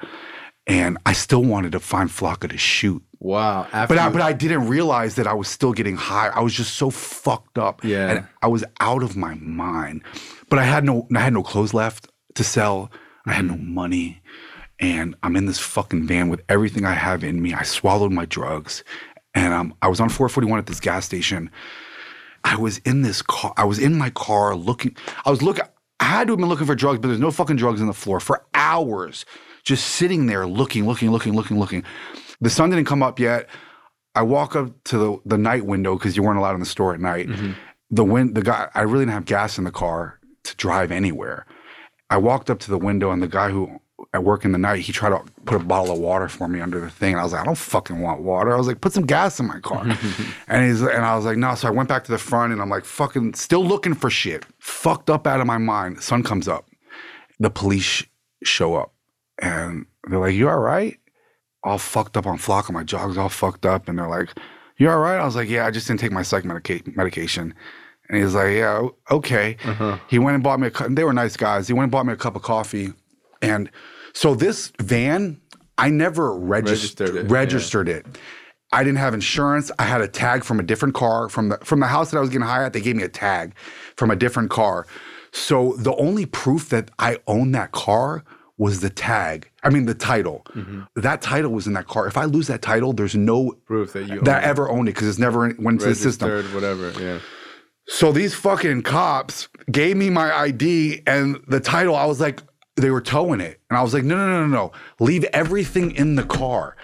[0.67, 3.67] and I still wanted to find Flakka to shoot, Wow.
[3.71, 6.27] But I, but I didn't realize that I was still getting high.
[6.27, 8.09] I was just so fucked up, Yeah.
[8.09, 10.03] and I was out of my mind.
[10.47, 12.91] But I had no, I had no clothes left to sell.
[13.25, 13.73] I had no mm-hmm.
[13.73, 14.21] money,
[14.79, 17.55] and I'm in this fucking van with everything I have in me.
[17.55, 18.83] I swallowed my drugs,
[19.35, 21.51] and um, I was on 441 at this gas station.
[22.43, 23.53] I was in this car.
[23.57, 24.95] I was in my car looking.
[25.25, 25.65] I was looking.
[25.99, 27.93] I had to have been looking for drugs, but there's no fucking drugs on the
[27.93, 29.25] floor for hours,
[29.63, 31.83] just sitting there looking, looking, looking, looking, looking.
[32.41, 33.49] The sun didn't come up yet.
[34.13, 36.93] I walk up to the, the night window because you weren't allowed in the store
[36.93, 37.27] at night.
[37.27, 37.51] Mm-hmm.
[37.91, 41.45] The wind, the guy, I really didn't have gas in the car to drive anywhere.
[42.09, 43.81] I walked up to the window, and the guy who
[44.15, 46.59] at work in the night, he tried to put a bottle of water for me
[46.61, 47.11] under the thing.
[47.13, 48.53] And I was like, I don't fucking want water.
[48.53, 49.85] I was like, put some gas in my car.
[50.47, 51.53] and he's and I was like, no.
[51.55, 54.45] So I went back to the front and I'm like, fucking still looking for shit.
[54.59, 56.01] Fucked up out of my mind.
[56.01, 56.67] Sun comes up.
[57.39, 58.03] The police
[58.43, 58.93] show up
[59.39, 60.97] and they're like, You all right?
[61.63, 63.89] All fucked up on flock and my jog's all fucked up.
[63.89, 64.29] And they're like,
[64.77, 65.17] You all right?
[65.19, 67.53] I was like, Yeah, I just didn't take my psych medica- medication.
[68.07, 69.57] And he's like, Yeah, okay.
[69.65, 69.97] Uh-huh.
[70.07, 70.87] He went and bought me a cup.
[70.87, 71.67] And they were nice guys.
[71.67, 72.93] He went and bought me a cup of coffee.
[73.41, 73.69] And
[74.15, 75.39] so this van,
[75.77, 77.31] I never registered registered it.
[77.31, 77.95] Registered yeah.
[77.95, 78.05] it.
[78.71, 79.71] I didn't have insurance.
[79.77, 82.21] I had a tag from a different car from the from the house that I
[82.21, 82.73] was getting high at.
[82.73, 83.53] They gave me a tag
[83.97, 84.87] from a different car.
[85.33, 88.23] So the only proof that I own that car
[88.57, 89.51] was the tag.
[89.63, 90.45] I mean the title.
[90.55, 90.83] Mm-hmm.
[90.95, 92.07] That title was in that car.
[92.07, 95.09] If I lose that title, there's no proof that you that ever owned it because
[95.09, 96.29] it's never went to the system.
[96.53, 96.91] Whatever.
[97.01, 97.19] Yeah.
[97.87, 101.95] So these fucking cops gave me my ID and the title.
[101.95, 102.41] I was like,
[102.75, 103.59] they were towing it.
[103.69, 104.71] And I was like, no, no, no, no, no.
[104.99, 106.75] Leave everything in the car.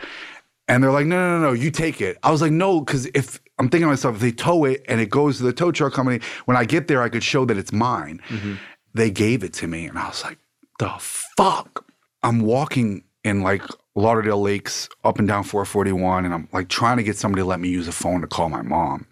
[0.67, 2.17] And they're like, no, no, no, no, you take it.
[2.23, 5.01] I was like, no, because if I'm thinking to myself, if they tow it and
[5.01, 7.57] it goes to the tow truck company, when I get there, I could show that
[7.57, 8.21] it's mine.
[8.29, 8.55] Mm-hmm.
[8.93, 9.85] They gave it to me.
[9.85, 10.37] And I was like,
[10.79, 11.85] the fuck?
[12.23, 13.63] I'm walking in like
[13.95, 17.59] Lauderdale Lakes up and down 441, and I'm like trying to get somebody to let
[17.59, 19.07] me use a phone to call my mom.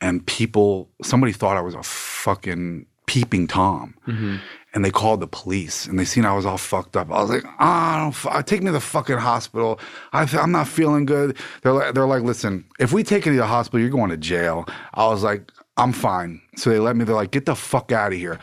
[0.00, 3.94] And people, somebody thought I was a fucking peeping Tom.
[4.06, 4.36] Mm-hmm
[4.72, 7.10] and they called the police and they seen I was all fucked up.
[7.10, 9.80] I was like, ah, oh, take me to the fucking hospital.
[10.12, 11.36] I am not feeling good.
[11.62, 14.16] They're like, they're like, listen, if we take you to the hospital, you're going to
[14.16, 14.66] jail.
[14.94, 16.40] I was like, I'm fine.
[16.56, 17.04] So they let me.
[17.04, 18.38] They're like, get the fuck out of here.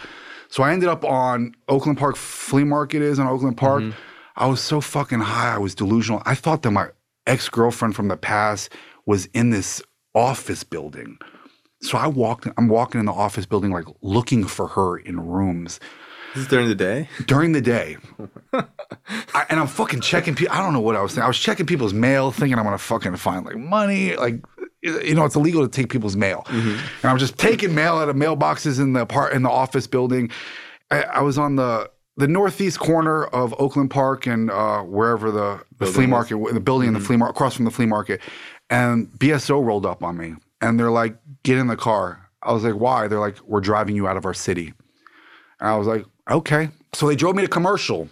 [0.50, 3.84] So I ended up on Oakland Park Flea Market is on Oakland Park.
[3.84, 4.00] Mm-hmm.
[4.38, 5.56] I was so fucking high.
[5.56, 6.22] I was delusional.
[6.26, 6.90] I thought that my
[7.26, 8.72] ex girlfriend from the past
[9.06, 9.82] was in this
[10.14, 11.18] office building.
[11.82, 12.48] So I walked.
[12.58, 15.80] I'm walking in the office building, like looking for her in rooms.
[16.38, 17.10] This is during the day?
[17.26, 17.98] During the day.
[18.54, 20.54] I, and I'm fucking checking people.
[20.54, 21.24] I don't know what I was thinking.
[21.24, 24.16] I was checking people's mail, thinking I'm gonna fucking find like money.
[24.16, 24.46] Like,
[24.84, 26.44] you know, it's illegal to take people's mail.
[26.46, 26.70] Mm-hmm.
[26.70, 30.30] And I'm just taking mail out of mailboxes in the part in the office building.
[30.92, 35.64] I, I, was on the the northeast corner of Oakland Park and uh, wherever the,
[35.80, 36.98] the flea market, the building mm-hmm.
[36.98, 38.22] in the flea market, across from the flea market,
[38.70, 42.64] and BSO rolled up on me, and they're like, "Get in the car." I was
[42.64, 44.76] like, "Why?" They're like, "We're driving you out of our city."
[45.60, 46.70] And I was like, Okay.
[46.94, 48.10] So they drove me to commercial,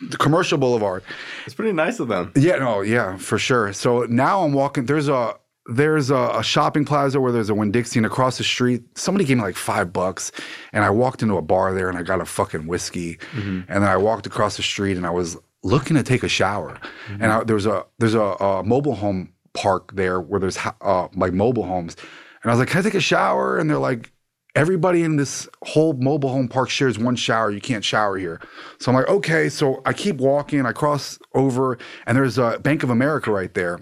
[0.00, 1.02] the commercial boulevard.
[1.46, 2.32] It's pretty nice of them.
[2.36, 3.72] Yeah, no, yeah, for sure.
[3.72, 4.86] So now I'm walking.
[4.86, 5.36] There's a
[5.66, 9.24] there's a, a shopping plaza where there's a Winn Dixie, and across the street, somebody
[9.24, 10.30] gave me like five bucks,
[10.72, 13.60] and I walked into a bar there, and I got a fucking whiskey, mm-hmm.
[13.68, 16.78] and then I walked across the street, and I was looking to take a shower,
[17.06, 17.22] mm-hmm.
[17.22, 21.32] and I, there's a there's a, a, mobile home park there where there's uh, like
[21.32, 21.96] mobile homes,
[22.42, 23.58] and I was like, can I take a shower?
[23.58, 24.12] And they're like,
[24.54, 27.50] everybody in this whole mobile home park shares one shower.
[27.50, 28.40] You can't shower here.
[28.78, 29.48] So I'm like, okay.
[29.48, 30.64] So I keep walking.
[30.66, 33.80] I cross over, and there's a Bank of America right there.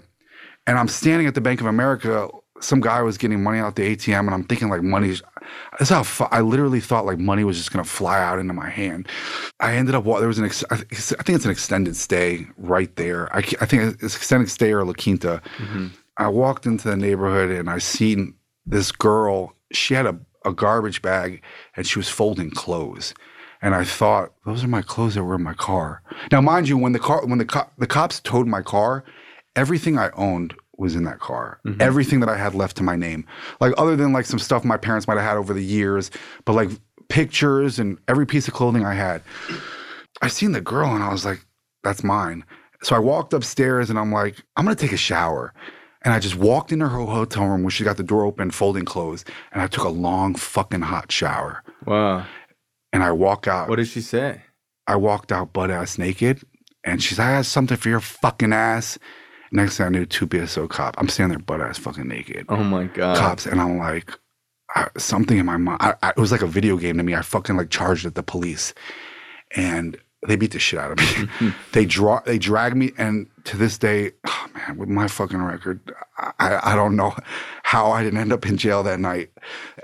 [0.65, 2.29] And I'm standing at the Bank of America.
[2.61, 5.21] Some guy was getting money out the ATM, and I'm thinking like money's.
[5.77, 8.69] That's how fu- I literally thought like money was just gonna fly out into my
[8.69, 9.07] hand.
[9.59, 13.33] I ended up there was an ex- I think it's an extended stay right there.
[13.35, 15.41] I, I think it's extended stay or La Quinta.
[15.57, 15.87] Mm-hmm.
[16.17, 19.53] I walked into the neighborhood and I seen this girl.
[19.73, 21.41] She had a a garbage bag
[21.75, 23.13] and she was folding clothes.
[23.61, 26.01] And I thought, those are my clothes that were in my car.
[26.31, 29.05] Now, mind you, when the car, when the co- the cops towed my car,
[29.55, 31.59] everything I owned was in that car.
[31.65, 31.81] Mm-hmm.
[31.81, 33.25] Everything that I had left to my name,
[33.61, 36.11] like other than like some stuff my parents might have had over the years,
[36.45, 36.69] but like
[37.07, 39.21] pictures and every piece of clothing I had.
[40.21, 41.45] I seen the girl and I was like,
[41.83, 42.43] that's mine.
[42.81, 45.53] So I walked upstairs and I'm like, I'm gonna take a shower.
[46.03, 48.85] And I just walked into her hotel room where she got the door open, folding
[48.85, 51.63] clothes, and I took a long fucking hot shower.
[51.85, 52.25] Wow.
[52.91, 53.69] And I walk out.
[53.69, 54.41] What did she say?
[54.85, 56.41] I walked out butt ass naked,
[56.83, 58.99] and she's like, I have something for your fucking ass.
[59.51, 60.95] Next thing I knew, two BSO cop.
[60.97, 62.47] I'm standing there butt ass fucking naked.
[62.49, 63.17] Oh my god.
[63.17, 64.11] Cops, and I'm like,
[64.75, 65.77] I, something in my mind.
[65.81, 67.15] I, I, it was like a video game to me.
[67.15, 68.73] I fucking like charged at the police,
[69.55, 69.97] and
[70.27, 70.99] they beat the shit out of
[71.41, 71.53] me.
[71.73, 75.79] they draw, they drag me, and to this day, oh man, with my fucking record,
[76.17, 77.15] I, I don't know
[77.63, 79.31] how I didn't end up in jail that night.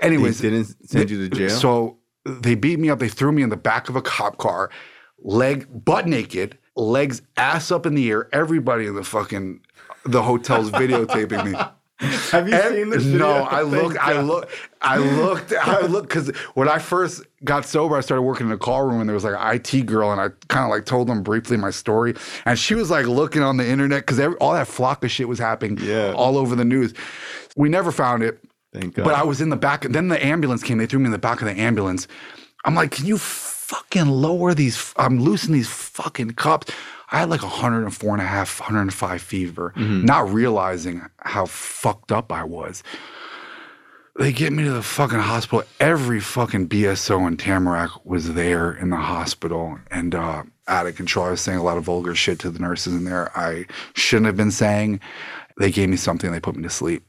[0.00, 1.50] Anyways, they didn't send you to jail.
[1.50, 2.98] So they beat me up.
[2.98, 4.70] They threw me in the back of a cop car,
[5.18, 8.28] leg butt naked, legs ass up in the air.
[8.32, 9.60] Everybody in the fucking
[10.04, 11.58] the hotel's videotaping me.
[12.32, 13.04] Have you Ev- seen this?
[13.04, 13.30] No.
[13.50, 13.98] I looked.
[13.98, 14.52] I looked.
[14.80, 15.52] I looked.
[15.52, 19.00] I looked because when I first got sober, I started working in a call room,
[19.00, 21.56] and there was like an IT girl, and I kind of like told them briefly
[21.58, 22.14] my story,
[22.46, 25.38] and she was like looking on the internet because all that flock of shit was
[25.38, 26.12] happening Yeah.
[26.16, 26.94] all over the news.
[27.56, 28.42] We never found it.
[28.72, 29.04] Thank God.
[29.04, 29.82] But I was in the back.
[29.82, 30.78] Then the ambulance came.
[30.78, 32.06] They threw me in the back of the ambulance.
[32.64, 34.94] I'm like, can you fucking lower these?
[34.96, 36.72] I'm loosening these fucking cups.
[37.12, 42.44] I had like 104 and a half, 105 fever, not realizing how fucked up I
[42.44, 42.82] was.
[44.18, 45.64] They get me to the fucking hospital.
[45.78, 51.26] Every fucking BSO in Tamarac was there in the hospital and uh, out of control.
[51.26, 53.36] I was saying a lot of vulgar shit to the nurses in there.
[53.36, 55.00] I shouldn't have been saying.
[55.58, 56.30] They gave me something.
[56.32, 57.04] They put me to sleep.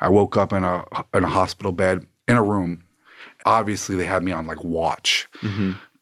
[0.00, 0.84] I woke up in a
[1.14, 2.82] in a hospital bed in a room.
[3.46, 5.28] Obviously, they had me on like watch.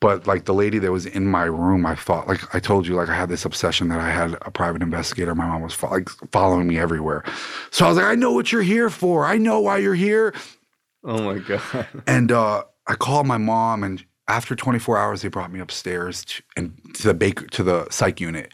[0.01, 2.95] But like the lady that was in my room, I thought like I told you,
[2.95, 5.35] like I had this obsession that I had a private investigator.
[5.35, 7.25] My mom was fo- like following me everywhere.
[7.71, 9.27] So I was like, I know what you're here for.
[9.27, 10.35] I know why you're here.
[11.05, 11.87] oh my God.
[12.07, 16.43] And uh, I called my mom, and after 24 hours, they brought me upstairs to,
[16.57, 18.53] and to the baker to the psych unit.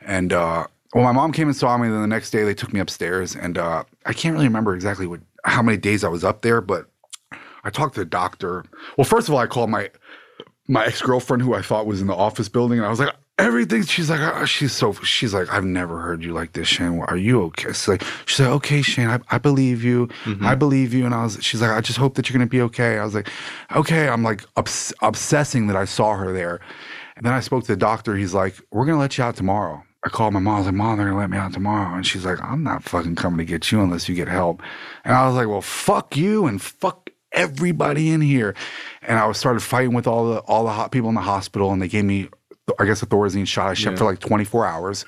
[0.00, 1.88] And uh, well, my mom came and saw me.
[1.88, 5.08] Then the next day, they took me upstairs, and uh, I can't really remember exactly
[5.08, 6.86] what how many days I was up there, but
[7.64, 8.64] I talked to the doctor.
[8.96, 9.90] Well, first of all, I called my
[10.68, 13.14] my ex girlfriend who I thought was in the office building, and I was like,
[13.38, 13.84] everything.
[13.84, 14.92] She's like, oh, she's so.
[14.92, 17.00] She's like, I've never heard you like this, Shane.
[17.00, 17.68] Are you okay?
[17.68, 20.08] She's like, she's like, okay, Shane, I, I believe you.
[20.24, 20.44] Mm-hmm.
[20.44, 21.04] I believe you.
[21.04, 22.98] And I was, she's like, I just hope that you're gonna be okay.
[22.98, 23.28] I was like,
[23.74, 24.08] okay.
[24.08, 26.60] I'm like obs- obsessing that I saw her there,
[27.16, 28.16] and then I spoke to the doctor.
[28.16, 29.82] He's like, we're gonna let you out tomorrow.
[30.04, 30.56] I called my mom.
[30.56, 31.94] I was like, Mom, they're gonna let me out tomorrow.
[31.94, 34.62] And she's like, I'm not fucking coming to get you unless you get help.
[35.02, 37.03] And I was like, Well, fuck you and fuck
[37.34, 38.54] everybody in here.
[39.02, 41.72] And I was started fighting with all the all the hot people in the hospital,
[41.72, 42.28] and they gave me,
[42.78, 43.68] I guess, a Thorazine shot.
[43.68, 45.04] I slept for like 24 hours,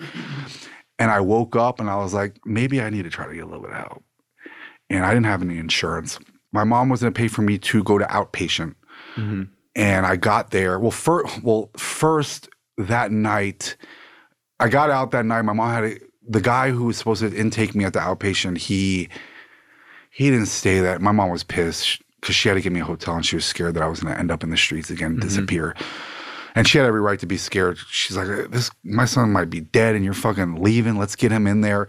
[0.98, 3.44] and I woke up and I was like, maybe I need to try to get
[3.44, 4.04] a little bit of help.
[4.90, 6.18] And I didn't have any insurance.
[6.52, 8.74] My mom was going to pay for me to go to outpatient,
[9.16, 9.44] mm-hmm.
[9.74, 10.78] and I got there.
[10.78, 13.76] Well, first, well, first that night,
[14.60, 15.42] I got out that night.
[15.42, 15.98] My mom had a,
[16.28, 18.58] the guy who was supposed to intake me at the outpatient.
[18.58, 19.08] He
[20.10, 21.00] he didn't stay that.
[21.00, 23.44] My mom was pissed because she had to give me a hotel and she was
[23.44, 25.74] scared that I was going to end up in the streets again, and disappear.
[26.54, 27.76] And she had every right to be scared.
[27.90, 30.96] She's like, "This, my son might be dead, and you're fucking leaving.
[30.96, 31.86] Let's get him in there."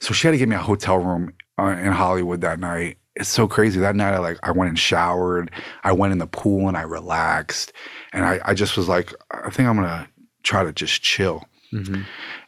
[0.00, 2.96] So she had to give me a hotel room uh, in Hollywood that night.
[3.14, 3.78] It's so crazy.
[3.78, 5.50] That night, I like, I went and showered.
[5.84, 7.72] I went in the pool and I relaxed,
[8.14, 10.08] and I, I just was like, I think I'm gonna
[10.42, 11.44] try to just chill.
[11.72, 12.02] Mm-hmm.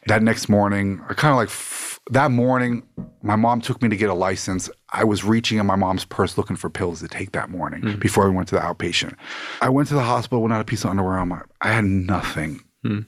[0.07, 2.83] That next morning, I kind of like f- that morning,
[3.21, 4.69] my mom took me to get a license.
[4.89, 7.99] I was reaching in my mom's purse looking for pills to take that morning mm-hmm.
[7.99, 9.15] before we went to the outpatient.
[9.61, 11.85] I went to the hospital, went out a piece of underwear on my, I had
[11.85, 12.61] nothing.
[12.83, 13.01] Hmm.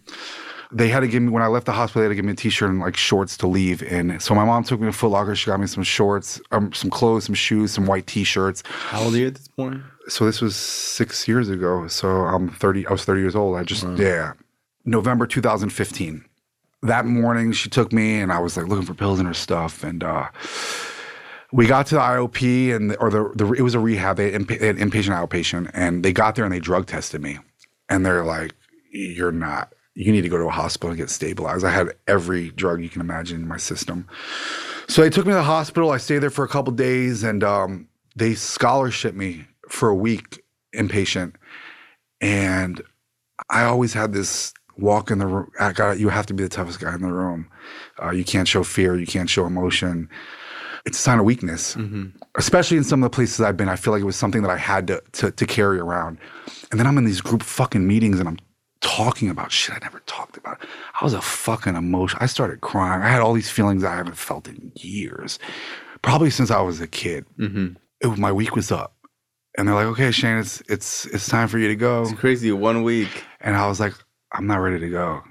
[0.74, 2.32] They had to give me, when I left the hospital, they had to give me
[2.32, 4.20] a t shirt and like shorts to leave in.
[4.20, 5.36] So my mom took me to Foot Locker.
[5.36, 8.64] She got me some shorts, um, some clothes, some shoes, some white t shirts.
[8.66, 9.82] How old are you at this point?
[10.08, 11.88] So this was six years ago.
[11.88, 13.58] So I'm 30, I was 30 years old.
[13.58, 14.34] I just, yeah.
[14.86, 16.26] November 2015.
[16.84, 19.84] That morning she took me and I was like looking for pills in her stuff.
[19.84, 20.30] And uh,
[21.52, 24.48] we got to the IOP and, or the, the it was a rehab, they had,
[24.48, 25.70] they inpatient, outpatient.
[25.74, 27.38] And they got there and they drug tested me.
[27.90, 28.54] And they're like,
[28.92, 31.66] you're not, you need to go to a hospital and get stabilized.
[31.66, 34.08] I had every drug you can imagine in my system.
[34.88, 35.92] So they took me to the hospital.
[35.92, 40.44] I stayed there for a couple days and um, they scholarship me for a week
[40.74, 41.36] inpatient.
[42.20, 42.82] And
[43.50, 45.52] I always had this walk in the room.
[45.60, 47.48] I got you have to be the toughest guy in the room.
[48.02, 48.98] Uh, you can't show fear.
[48.98, 50.10] You can't show emotion.
[50.86, 51.78] It's a sign of weakness,
[52.36, 53.70] especially in some of the places I've been.
[53.70, 56.18] I feel like it was something that I had to, to to carry around.
[56.72, 58.40] And then I'm in these group fucking meetings and I'm
[58.82, 60.66] talking about shit I never talked about.
[61.00, 62.18] I was a fucking emotion.
[62.20, 63.04] I started crying.
[63.04, 65.38] I had all these feelings I haven't felt in years,
[66.02, 67.26] probably since I was a kid.
[68.02, 68.96] It, my week was up,
[69.56, 72.52] and they're like, "Okay, Shane, it's it's it's time for you to go." It's crazy.
[72.52, 73.10] One week.
[73.40, 73.94] And I was like,
[74.32, 75.24] I'm not ready to go.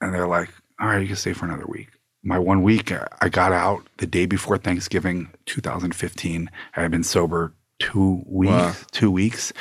[0.00, 0.50] And they're like,
[0.80, 1.88] all right, you can stay for another week.
[2.22, 6.50] My one week, uh, I got out the day before Thanksgiving 2015.
[6.76, 8.74] I had been sober two weeks, Wow.
[8.90, 9.52] two weeks.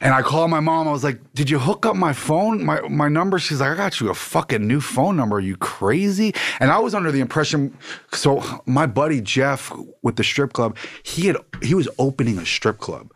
[0.00, 0.88] And I called my mom.
[0.88, 3.76] I was like, "Did you hook up my phone, my my number?" She's like, "I
[3.76, 5.36] got you a fucking new phone number.
[5.36, 7.76] Are you crazy?" And I was under the impression.
[8.12, 9.72] So my buddy Jeff
[10.02, 13.12] with the strip club, he had he was opening a strip club,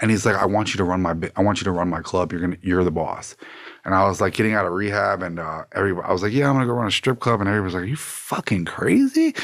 [0.00, 2.00] and he's like, "I want you to run my I want you to run my
[2.02, 2.32] club.
[2.32, 3.36] You're gonna you're the boss."
[3.84, 6.48] And I was like getting out of rehab, and uh, everybody, I was like, "Yeah,
[6.48, 9.34] I'm gonna go run a strip club," and everybody was like, "Are you fucking crazy?"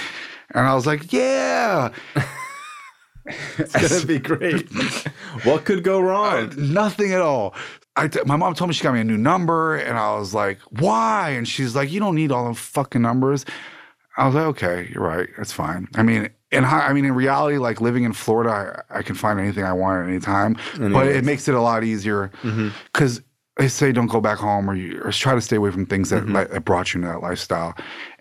[0.55, 1.91] And I was like, "Yeah."
[3.59, 4.69] It's gonna be great.
[5.45, 6.53] what could go wrong?
[6.57, 7.55] Nothing at all.
[7.97, 10.33] I t- my mom told me she got me a new number, and I was
[10.35, 13.45] like, "Why?" And she's like, "You don't need all the fucking numbers."
[14.17, 15.29] I was like, "Okay, you're right.
[15.37, 19.03] That's fine." I mean, and I mean, in reality, like living in Florida, I, I
[19.03, 20.57] can find anything I want at any time.
[20.79, 22.31] But it makes it a lot easier
[22.93, 23.21] because
[23.61, 26.09] they say don't go back home or you or try to stay away from things
[26.11, 26.53] that, mm-hmm.
[26.53, 27.75] that brought you into that lifestyle,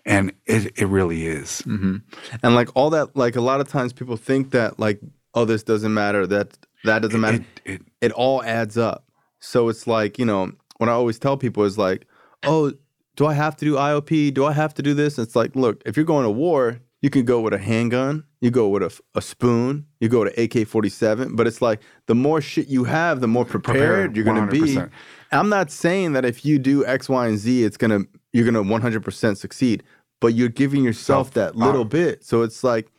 [0.04, 1.62] and it it really is.
[1.66, 1.96] Mm-hmm.
[2.42, 5.00] and like all that like a lot of times people think that like
[5.34, 7.44] oh this doesn't matter that that doesn't matter.
[7.64, 9.06] It, it, it all adds up.
[9.40, 12.06] So it's like you know what i always tell people is like
[12.42, 12.72] oh
[13.16, 15.18] do i have to do iop do i have to do this?
[15.18, 18.50] It's like look if you're going to war you can go with a handgun you
[18.50, 18.82] go with
[19.14, 23.28] a spoon you go to ak-47 but it's like the more shit you have the
[23.28, 24.90] more prepared, Prepared, you're going to be 100%.
[25.32, 28.54] I'm not saying that if you do x y and z it's to you're going
[28.54, 29.82] to 100% succeed
[30.20, 32.90] but you're giving yourself Self- that little bit so it's like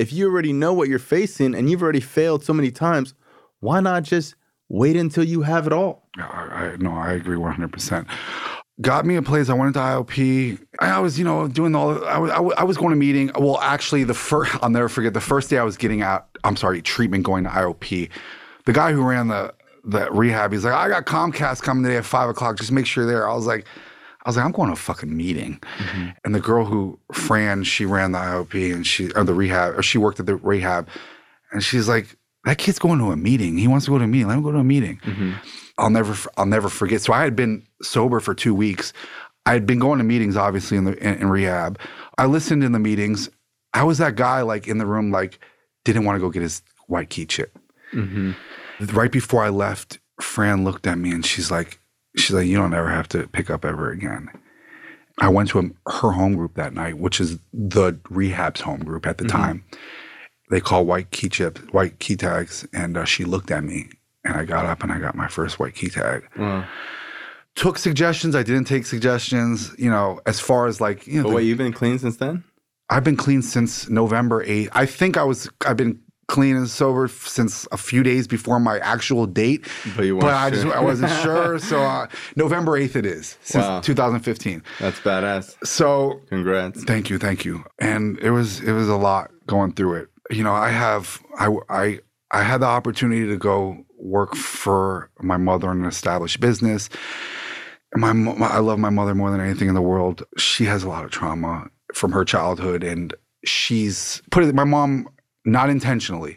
[0.00, 3.12] if you already know what you're facing and you've already failed so many times,
[3.60, 4.34] why not just
[4.70, 6.08] wait until you have it all?
[6.16, 8.08] I, I no, I agree one hundred percent.
[8.80, 9.50] Got me a place.
[9.50, 10.58] I went into IOP.
[10.78, 12.02] I was, you know, doing all.
[12.06, 13.30] I was, I was, I was going to meeting.
[13.38, 14.56] Well, actually, the first.
[14.62, 16.28] I'll never forget the first day I was getting out.
[16.44, 18.08] I'm sorry, treatment going to IOP.
[18.64, 19.52] The guy who ran the
[19.84, 22.56] the rehab, he's like, I got Comcast coming today at five o'clock.
[22.56, 23.28] Just make sure you're there.
[23.28, 23.66] I was like,
[24.24, 25.60] I was like, I'm going to a fucking meeting.
[25.78, 26.08] Mm-hmm.
[26.24, 29.82] And the girl who Fran, she ran the IOP and she or the rehab, or
[29.82, 30.88] she worked at the rehab,
[31.52, 33.56] and she's like, that kid's going to a meeting.
[33.56, 34.28] He wants to go to a meeting.
[34.28, 35.00] Let him go to a meeting.
[35.04, 35.32] Mm-hmm.
[35.78, 37.00] I'll never I'll never forget.
[37.00, 38.92] So I had been sober for two weeks.
[39.46, 41.78] I had been going to meetings, obviously in the in, in rehab.
[42.18, 43.30] I listened in the meetings.
[43.72, 45.38] I was that guy like in the room, like
[45.84, 47.58] didn't want to go get his white key chip.
[47.94, 48.32] Mm-hmm.
[48.92, 51.78] Right before I left, Fran looked at me and she's like,
[52.16, 54.28] she's like, you don't ever have to pick up ever again.
[55.18, 59.06] I went to a, her home group that night, which is the rehab's home group
[59.06, 59.64] at the time.
[60.50, 63.90] They call white key chip, white key tags, and uh, she looked at me,
[64.24, 66.26] and I got up and I got my first white key tag.
[67.56, 68.34] Took suggestions.
[68.34, 69.74] I didn't take suggestions.
[69.78, 72.16] You know, as far as like, you know, But the- wait, you've been clean since
[72.16, 72.44] then?
[72.88, 74.68] I've been clean since November 8th.
[74.72, 76.00] I think I was I've been
[76.30, 79.66] clean and sober since a few days before my actual date.
[79.96, 80.76] But you weren't I just sure.
[80.76, 81.58] I wasn't sure.
[81.58, 82.06] So uh,
[82.36, 83.80] November 8th it is since Wow.
[83.80, 84.62] 2015.
[84.78, 85.56] That's badass.
[85.66, 86.84] So Congrats.
[86.84, 87.64] thank you, thank you.
[87.80, 90.08] And it was it was a lot going through it.
[90.30, 91.98] You know, I have I I
[92.30, 96.88] I had the opportunity to go work for my mother in an established business.
[97.96, 100.22] My, my I love my mother more than anything in the world.
[100.38, 103.12] She has a lot of trauma from her childhood, and
[103.44, 104.54] she's put it.
[104.54, 105.08] My mom,
[105.44, 106.36] not intentionally,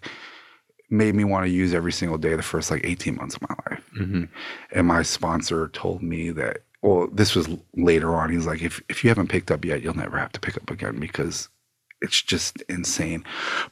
[0.89, 3.55] made me want to use every single day the first like 18 months of my
[3.69, 3.83] life.
[3.99, 4.29] Mhm.
[4.71, 6.59] And my sponsor told me that.
[6.81, 7.47] Well, this was
[7.77, 8.29] later on.
[8.29, 10.69] He's like, if if you haven't picked up yet, you'll never have to pick up
[10.69, 11.47] again because
[12.01, 13.23] it's just insane.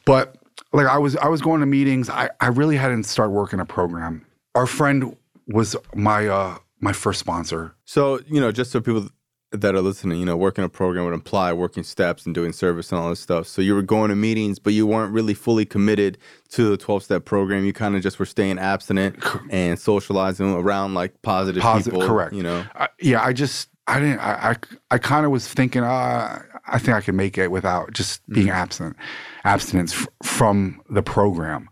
[0.06, 0.36] But
[0.72, 2.08] like I was I was going to meetings.
[2.08, 4.24] I, I really hadn't started working a program.
[4.54, 5.14] Our friend
[5.46, 7.74] was my uh my first sponsor.
[7.84, 9.08] So, you know, just so people
[9.52, 12.90] that are listening, you know, working a program would imply working steps and doing service
[12.90, 13.46] and all this stuff.
[13.46, 16.16] So you were going to meetings, but you weren't really fully committed
[16.50, 17.64] to the 12 step program.
[17.64, 22.08] You kind of just were staying abstinent and socializing around like positive Positive, people.
[22.08, 22.32] correct.
[22.34, 24.56] You know, I, yeah, I just I didn't I I,
[24.92, 28.48] I kind of was thinking uh, I think I could make it without just being
[28.50, 28.96] absent
[29.44, 31.68] abstinence f- from the program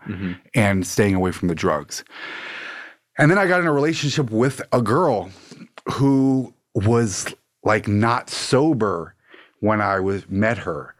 [0.54, 2.04] and staying away from the drugs.
[3.16, 5.30] And then I got in a relationship with a girl
[5.92, 9.14] who was like not sober
[9.60, 10.94] when I was met her,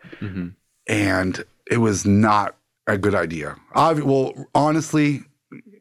[0.86, 2.56] and it was not
[2.86, 3.56] a good idea.
[3.74, 5.22] I, well, honestly,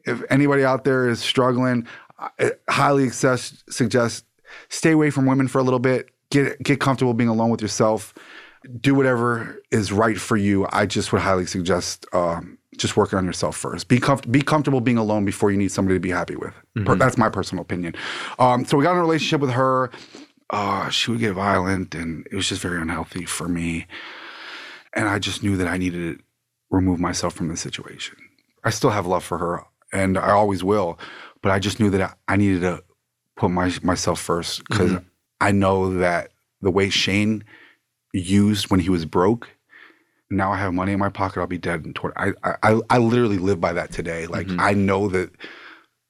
[0.06, 1.86] if anybody out there is struggling,
[2.18, 4.24] I highly suggest, suggest
[4.68, 6.10] stay away from women for a little bit.
[6.30, 8.14] Get get comfortable being alone with yourself.
[8.80, 10.66] Do whatever is right for you.
[10.70, 13.88] I just would highly suggest um, just working on yourself first.
[13.88, 16.52] Be comf- be comfortable being alone before you need somebody to be happy with.
[16.84, 17.94] Per- that's my personal opinion.
[18.38, 19.90] Um, so we got in a relationship with her.
[20.50, 23.86] Uh, she would get violent, and it was just very unhealthy for me.
[24.94, 26.24] And I just knew that I needed to
[26.70, 28.16] remove myself from the situation.
[28.64, 30.98] I still have love for her, and I always will.
[31.42, 32.82] But I just knew that I, needed to
[33.36, 34.98] put my, myself first because
[35.40, 37.44] I know that the way Shane
[38.12, 39.48] used when he was broke,
[40.30, 41.40] now I have money in my pocket.
[41.40, 42.14] I'll be dead in 20.
[42.16, 42.32] I,
[42.62, 44.26] I, I literally live by that today.
[44.26, 45.30] Like, I know that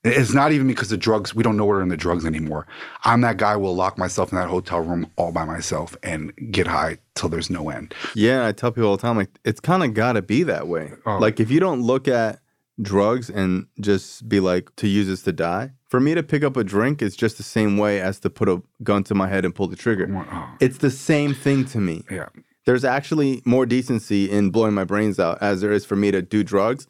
[0.05, 2.67] it's not even because the drugs, we don't know we're in the drugs anymore.
[3.05, 6.33] I'm that guy who will lock myself in that hotel room all by myself and
[6.51, 7.95] get high till there's no end.
[8.15, 10.69] Yeah, I tell people all the time, like it's kind of got to be that
[10.69, 10.93] way.
[11.07, 11.19] Oh.
[11.19, 12.41] Like if you don't look at
[12.81, 16.57] drugs and just be like to use this to die, for me to pick up
[16.57, 19.45] a drink is just the same way as to put a gun to my head
[19.45, 20.09] and pull the trigger.
[20.33, 22.05] Oh, It's the same thing to me.
[22.11, 22.29] yeah.
[22.67, 26.21] There's actually more decency in blowing my brains out as there is for me to
[26.23, 26.87] do drugs.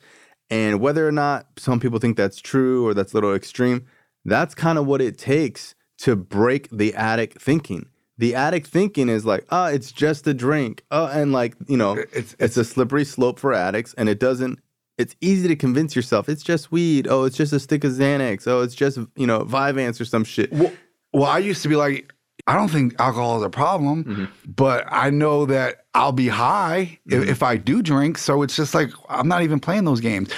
[0.50, 3.86] And whether or not some people think that's true or that's a little extreme,
[4.24, 7.86] that's kind of what it takes to break the addict thinking.
[8.18, 10.84] the addict thinking is like, oh, it's just a drink.
[10.90, 13.94] Oh, and like, you know, It's- it's, it's- a slippery slope for addicts.
[13.94, 14.58] And it doesn't,
[14.98, 17.06] it's easy to convince yourself it's just weed.
[17.08, 18.46] Oh, it's just a stick of Xanax.
[18.46, 20.52] Oh, it's just, you know, Vyvanse or some shit.
[20.52, 20.70] Well,
[21.14, 22.12] well, I used to be like,
[22.46, 24.24] I don't think alcohol is a problem, Mm-hmm.
[24.54, 27.30] but I know that I'll be high if, Mm-hmm.
[27.30, 28.18] if I do drink.
[28.18, 30.30] So it's just like I'm not even playing those games.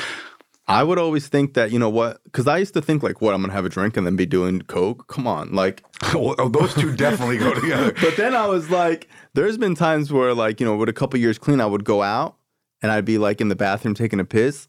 [0.68, 2.22] I would always think that, you know what?
[2.24, 4.14] Because I used to think like, what, I'm going to have a drink and then
[4.14, 5.08] be doing Coke?
[5.08, 5.52] Come on.
[5.52, 5.82] Like,
[6.14, 7.92] oh, those two definitely go together.
[8.00, 11.18] but then I was like, there's been times where, like, you know, with a couple
[11.18, 12.36] years clean, I would go out
[12.80, 14.68] and I'd be like in the bathroom taking a piss.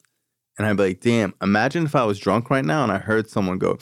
[0.57, 3.29] And I'd be like, damn, imagine if I was drunk right now and I heard
[3.29, 3.77] someone go,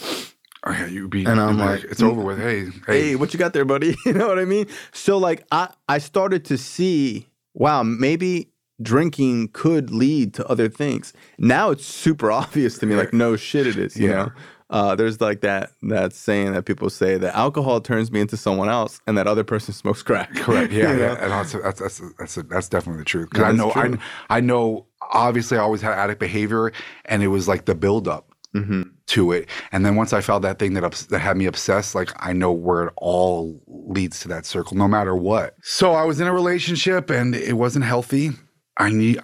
[0.63, 2.37] Oh, yeah, you be And I'm you'd like, it's over with.
[2.37, 2.71] Hey, hey,
[3.09, 3.95] hey, what you got there, buddy?
[4.05, 4.67] You know what I mean?
[4.91, 8.49] So, like, I, I started to see, wow, maybe
[8.81, 11.13] drinking could lead to other things.
[11.39, 14.15] Now it's super obvious to me, like, no shit, it is, you Yeah.
[14.15, 14.31] know?
[14.69, 18.69] Uh, there's like that that saying that people say that alcohol turns me into someone
[18.69, 20.33] else, and that other person smokes crack.
[20.33, 20.71] correct.
[20.71, 21.17] Yeah, yeah.
[21.19, 23.31] And that's that's that's that's, that's definitely the truth.
[23.31, 23.97] Because I know true.
[24.29, 24.85] I I know.
[25.11, 26.71] Obviously, I always had addict behavior,
[27.03, 28.81] and it was like the buildup Mm-hmm.
[29.07, 29.47] to it.
[29.71, 32.33] And then once I found that thing that ups- that had me obsessed, like I
[32.33, 35.55] know where it all leads to that circle, no matter what.
[35.63, 38.31] So I was in a relationship, and it wasn't healthy.
[38.77, 39.19] I need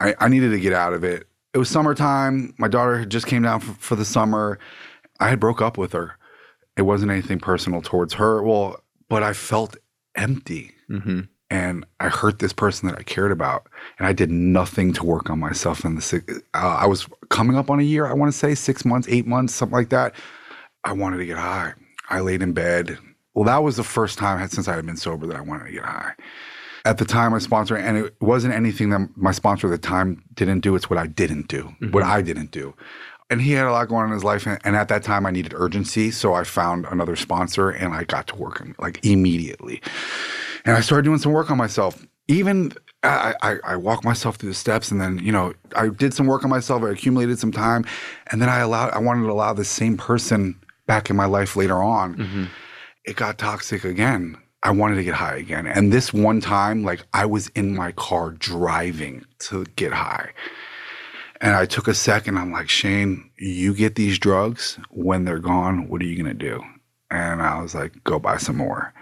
[0.00, 1.26] I, I, needed to get out of it.
[1.54, 2.54] It was summertime.
[2.58, 4.58] My daughter just came down for, for the summer.
[5.18, 6.16] I had broke up with her.
[6.76, 8.42] It wasn't anything personal towards her.
[8.42, 9.76] Well, but I felt
[10.14, 11.20] empty Mm-hmm.
[11.50, 13.68] And I hurt this person that I cared about,
[13.98, 15.84] and I did nothing to work on myself.
[15.84, 18.54] In the six, uh, I was coming up on a year, I want to say
[18.54, 20.14] six months, eight months, something like that.
[20.84, 21.72] I wanted to get high.
[22.10, 22.98] I laid in bed.
[23.34, 25.72] Well, that was the first time since I had been sober that I wanted to
[25.72, 26.12] get high.
[26.84, 30.22] At the time, my sponsor, and it wasn't anything that my sponsor at the time
[30.34, 30.74] didn't do.
[30.74, 32.74] It's what I didn't do, what I didn't do.
[33.30, 34.46] And he had a lot going on in his life.
[34.46, 36.10] And, and at that time, I needed urgency.
[36.10, 39.82] So I found another sponsor and I got to work on like immediately.
[40.64, 42.06] And I started doing some work on myself.
[42.28, 46.14] Even I, I, I walked myself through the steps, and then you know I did
[46.14, 46.82] some work on myself.
[46.82, 47.84] I accumulated some time,
[48.30, 51.56] and then I allowed I wanted to allow the same person back in my life
[51.56, 52.16] later on.
[52.16, 52.44] Mm-hmm.
[53.04, 54.36] It got toxic again.
[54.64, 57.92] I wanted to get high again, and this one time, like I was in my
[57.92, 60.32] car driving to get high.
[61.40, 62.36] And I took a second.
[62.36, 65.88] I'm like, Shane, you get these drugs when they're gone.
[65.88, 66.60] What are you going to do?
[67.12, 68.92] And I was like, go buy some more.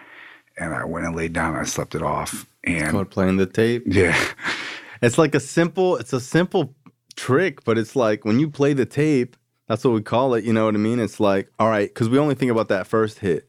[0.59, 2.47] And I went and laid down and I slept it off.
[2.65, 3.85] And Called playing the tape.
[3.87, 4.19] yeah,
[5.03, 6.75] It's like a simple, it's a simple
[7.17, 9.37] trick, but it's like when you play the tape,
[9.69, 10.45] that's what we call it.
[10.45, 10.99] You know what I mean?
[10.99, 13.49] It's like, all right, because we only think about that first hit.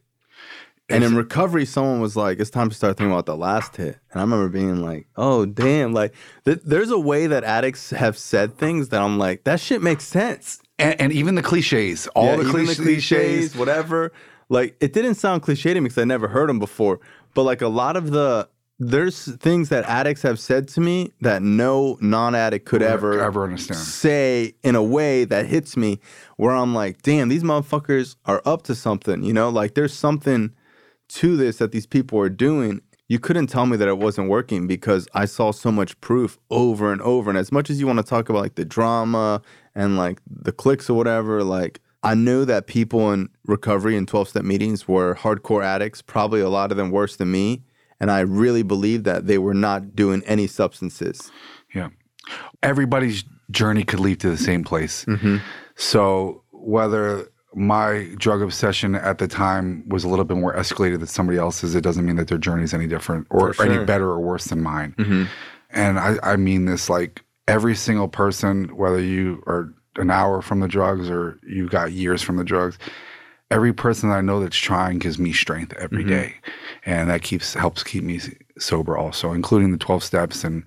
[0.90, 3.98] And in recovery, someone was like, it's time to start thinking about the last hit.
[4.10, 5.92] And I remember being like, oh, damn.
[5.92, 6.14] Like,
[6.46, 10.04] th- there's a way that addicts have said things that I'm like, that shit makes
[10.04, 10.62] sense.
[10.78, 13.54] and, and even the cliches, all Yeah, the, cliches, cliches.
[13.56, 14.12] whatever.
[14.48, 17.00] Like it didn't sound cliche to me because I never heard them before.
[17.34, 18.48] But like a lot of the
[18.80, 23.78] there's things that addicts have said to me that no non-addict could ever ever understand.
[23.80, 25.98] say in a way that hits me
[26.36, 29.22] where I'm like, damn, these motherfuckers are up to something.
[29.22, 30.52] You know, like there's something
[31.08, 32.80] to this that these people are doing.
[33.08, 36.92] You couldn't tell me that it wasn't working because I saw so much proof over
[36.92, 37.30] and over.
[37.30, 39.40] And as much as you want to talk about like the drama
[39.74, 44.28] and like the clicks or whatever, like I knew that people in recovery and 12
[44.28, 47.62] step meetings were hardcore addicts, probably a lot of them worse than me.
[48.00, 51.32] And I really believed that they were not doing any substances.
[51.74, 51.88] Yeah.
[52.62, 55.04] Everybody's journey could lead to the same place.
[55.06, 55.38] Mm-hmm.
[55.74, 61.08] So whether my drug obsession at the time was a little bit more escalated than
[61.08, 64.08] somebody else's, it doesn't mean that their journey is any different or For any better
[64.08, 64.94] or worse than mine.
[64.98, 65.24] Mm-hmm.
[65.70, 70.60] And I, I mean this like every single person, whether you are an hour from
[70.60, 72.78] the drugs or you've got years from the drugs,
[73.50, 76.08] every person that I know that's trying gives me strength every Mm-hmm.
[76.10, 76.34] day,
[76.86, 78.20] And that keeps helps keep me
[78.58, 80.64] sober also, including the 12 steps and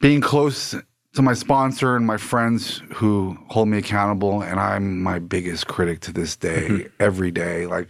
[0.00, 0.74] being close
[1.14, 4.42] to my sponsor and my friends who hold me accountable.
[4.42, 6.88] And I'm my biggest critic to this day, Mm-hmm.
[7.00, 7.66] every day.
[7.66, 7.88] Like,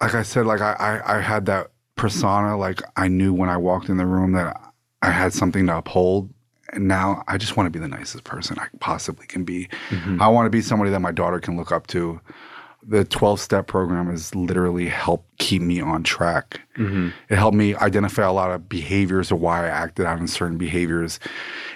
[0.00, 2.56] like I said, like I, I, I had that persona.
[2.56, 4.60] Like I knew when I walked in the room that
[5.02, 6.30] I had something to uphold.
[6.72, 9.68] And now I just want to be the nicest person I possibly can be.
[9.88, 10.20] Mm-hmm.
[10.20, 12.20] I want to be somebody that my daughter can look up to.
[12.86, 16.60] The 12 step program has literally helped keep me on track.
[16.76, 17.08] Mm-hmm.
[17.28, 20.58] It helped me identify a lot of behaviors of why I acted out in certain
[20.58, 21.18] behaviors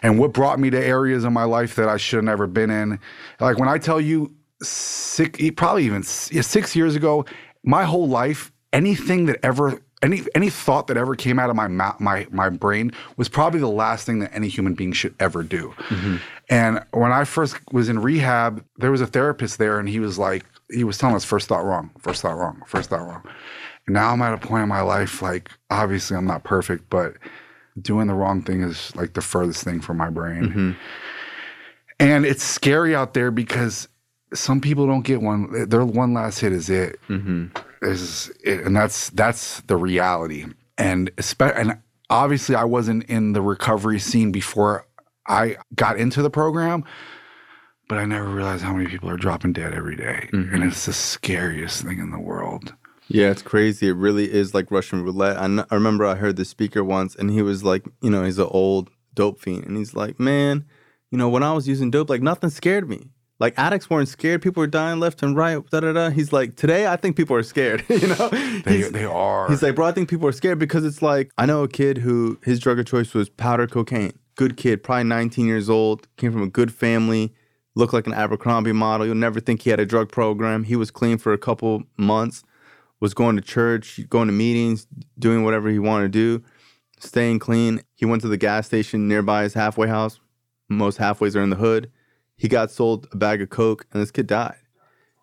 [0.03, 2.71] and what brought me to areas of my life that I should have never been
[2.71, 2.99] in.
[3.41, 7.25] Like when I tell you, six, probably even six years ago,
[7.65, 11.69] my whole life, anything that ever, any any thought that ever came out of my
[11.69, 15.43] mouth, my my brain was probably the last thing that any human being should ever
[15.43, 15.75] do.
[16.51, 20.19] And when I first was in rehab, there was a therapist there, and he was
[20.19, 23.23] like, he was telling us first thought wrong, first thought wrong, first thought wrong.
[23.89, 27.15] now I'm at a point in my life, like, obviously I'm not perfect, but
[27.81, 30.43] doing the wrong thing is like the furthest thing from my brain.
[30.43, 30.71] Mm-hmm.
[31.99, 33.89] And it's scary out there because
[34.35, 35.69] some people don't get one.
[35.69, 36.99] Their one last hit is it.
[37.09, 37.47] Mm-hmm.
[37.83, 40.47] Is it, and that's that's the reality.
[40.79, 41.11] And
[41.41, 41.79] and
[42.09, 44.87] obviously, I wasn't in the recovery scene before
[45.27, 46.85] I got into the program,
[47.89, 50.29] but I never realized how many people are dropping dead every day.
[50.33, 50.55] Mm-hmm.
[50.55, 52.75] and it's the scariest thing in the world.
[53.09, 53.89] Yeah, it's crazy.
[53.89, 55.37] It really is like Russian roulette.
[55.37, 58.25] I, kn- I remember I heard the speaker once, and he was like, you know,
[58.25, 60.65] he's an old dope fiend, and he's like, man,
[61.11, 63.09] you know, when I was using dope, like nothing scared me.
[63.43, 64.41] Like addicts weren't scared.
[64.41, 65.59] People were dying left and right.
[65.71, 66.11] Da da da.
[66.11, 67.85] He's like, today I think people are scared.
[67.89, 69.49] you know, They He's- they are.
[69.51, 71.99] He's like, bro, I think people are scared because it's like, I know a kid
[71.99, 74.13] who his drug of choice was powder cocaine.
[74.37, 77.35] Good kid, probably 19 years old, came from a good family,
[77.75, 79.07] looked like an Abercrombie model.
[79.07, 80.63] You'll never think he had a drug program.
[80.63, 82.45] He was clean for a couple months,
[83.01, 84.87] was going to church, going to meetings,
[85.19, 86.45] doing whatever he wanted to do,
[87.01, 87.83] staying clean.
[87.97, 90.21] He went to the gas station nearby his halfway house.
[90.69, 91.91] Most halfways are in the hood.
[92.43, 94.59] He got sold a bag of Coke and this kid died,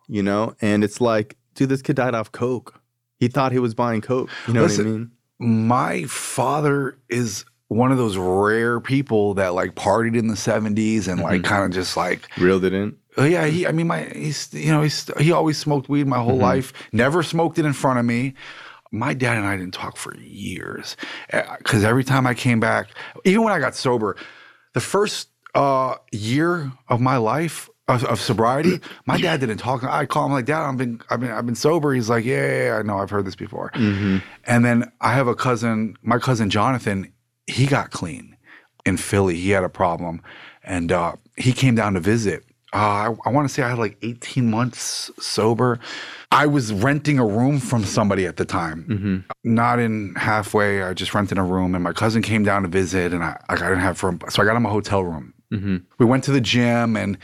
[0.08, 0.54] you know?
[0.62, 2.80] And it's like, dude, this kid died off Coke.
[3.18, 4.30] He thought he was buying Coke.
[4.48, 5.10] You know what I mean?
[5.38, 11.20] my father is one of those rare people that like partied in the 70s and
[11.20, 11.44] like mm-hmm.
[11.44, 12.96] kind of just like Reeled it in.
[13.18, 13.66] Oh yeah, he.
[13.66, 16.42] I mean, my he's you know he's he always smoked weed my whole mm-hmm.
[16.42, 16.72] life.
[16.90, 18.32] Never smoked it in front of me.
[18.92, 20.96] My dad and I didn't talk for years
[21.30, 22.88] eh, because every time I came back,
[23.26, 24.16] even when I got sober,
[24.72, 29.82] the first uh, year of my life of, of sobriety, my dad didn't talk.
[29.84, 31.92] I call him like, Dad, I've been I've been I've been sober.
[31.92, 33.70] He's like, Yeah, yeah, yeah I know, I've heard this before.
[33.74, 37.12] And then I have a cousin, my cousin Jonathan.
[37.46, 38.36] He got clean
[38.86, 39.36] in Philly.
[39.36, 40.22] He had a problem,
[40.62, 42.44] and uh, he came down to visit.
[42.72, 45.80] Uh, I, I want to say I had like 18 months sober.
[46.30, 50.80] I was renting a room from somebody at the time, not in halfway.
[50.84, 53.56] I just rented a room, and my cousin came down to visit, and I, I
[53.56, 55.34] didn't have room, so I got him a hotel room.
[55.98, 57.18] We went to the gym, and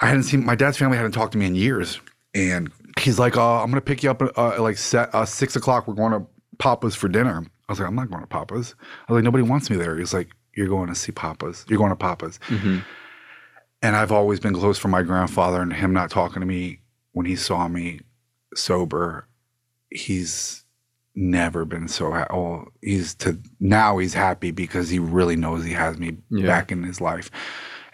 [0.00, 2.00] I hadn't seen my dad's family hadn't talked to me in years,
[2.34, 2.70] and
[3.00, 5.86] he's like, uh, "I'm gonna pick you up at uh, like set, uh, six o'clock.
[5.86, 6.26] We're going to
[6.58, 8.74] Papa's for dinner." I was like, "I'm not going to Papa's."
[9.08, 11.64] I was like, "Nobody wants me there." He's like, "You're going to see Papa's.
[11.68, 12.40] You're going to Papa's."
[13.84, 16.80] And I've always been close for my grandfather, and him not talking to me
[17.12, 18.00] when he saw me
[18.54, 19.26] sober,
[19.90, 20.61] he's
[21.14, 22.32] never been so happy.
[22.32, 26.46] Oh, he's to now he's happy because he really knows he has me Yeah.
[26.46, 27.30] back in his life.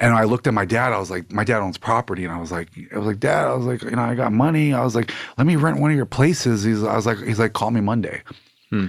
[0.01, 0.93] And I looked at my dad.
[0.93, 3.49] I was like, my dad owns property, and I was like, I was like, Dad,
[3.49, 4.73] I was like, you know, I got money.
[4.73, 6.63] I was like, let me rent one of your places.
[6.63, 8.23] He's, I was like, he's like, call me Monday.
[8.71, 8.87] Hmm.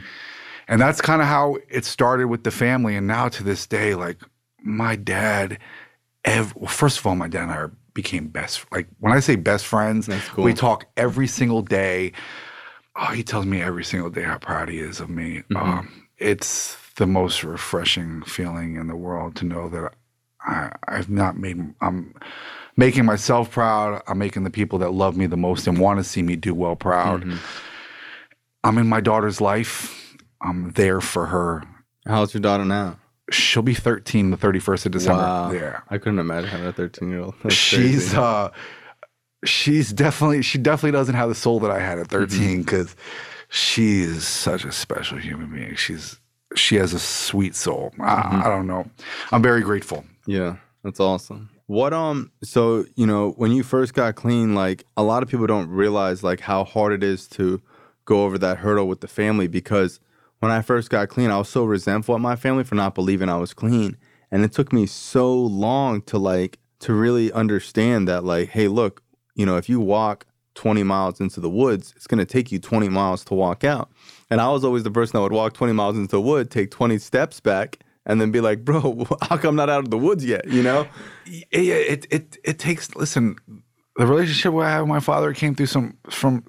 [0.68, 2.96] And that's kind of how it started with the family.
[2.96, 4.20] And now to this day, like
[4.62, 5.58] my dad,
[6.26, 8.64] ev- well, first of all, my dad and I are, became best.
[8.72, 10.44] Like when I say best friends, cool.
[10.46, 12.12] we talk every single day.
[13.02, 15.44] Oh, he tells me every single day how proud he is of me.
[15.50, 15.58] Mm-hmm.
[15.58, 19.94] Um, it's the most refreshing feeling in the world to know that
[20.42, 21.74] I, I've not made.
[21.82, 22.14] I'm
[22.76, 24.02] making myself proud.
[24.08, 26.54] I'm making the people that love me the most and want to see me do
[26.54, 27.22] well proud.
[27.22, 27.38] Mm-hmm.
[28.64, 30.18] I'm in my daughter's life.
[30.42, 31.64] I'm there for her.
[32.06, 33.00] How's your daughter now?
[33.32, 35.22] She'll be 13 the 31st of December.
[35.22, 35.52] Wow.
[35.52, 35.82] Yeah.
[35.90, 37.36] I couldn't imagine having a 13 year old.
[37.50, 38.52] she's uh
[39.46, 42.96] she's definitely she definitely doesn't have the soul that I had at 13 because
[43.50, 45.76] she is such a special human being.
[45.76, 46.20] She's
[46.56, 47.94] she has a sweet soul.
[48.00, 48.90] I, I don't know.
[49.32, 50.04] I'm very grateful.
[50.26, 51.50] Yeah, that's awesome.
[51.68, 55.48] What um so you know when you first got clean like a lot of people
[55.48, 57.62] don't realize like how hard it is to
[58.06, 60.00] go over that hurdle with the family because
[60.40, 63.30] when I first got clean I was so resentful at my family for not believing
[63.30, 63.98] I was clean
[64.32, 69.04] and it took me so long to like to really understand that like hey look
[69.40, 70.26] you know if you walk
[70.56, 73.90] 20 miles into the woods it's going to take you 20 miles to walk out
[74.30, 76.72] and I was always the person that would walk 20 miles into the wood take
[76.72, 80.26] 20 steps back and then be like, bro, how come not out of the woods
[80.26, 80.48] yet?
[80.48, 80.88] You know?
[81.26, 83.36] it, it it it takes listen
[84.00, 86.46] the relationship I have with my father came through some from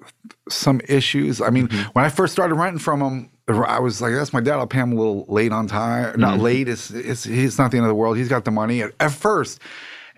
[0.49, 1.41] some issues.
[1.41, 1.89] I mean, mm-hmm.
[1.91, 4.53] when I first started renting from him, I was like, "That's my dad.
[4.53, 6.17] I'll pay him a little late on time.
[6.17, 6.43] Not mm-hmm.
[6.43, 6.69] late.
[6.69, 8.17] It's it's he's not the end of the world.
[8.17, 9.59] He's got the money." At, at first,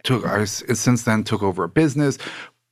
[0.03, 2.19] took I was, since then took over a business,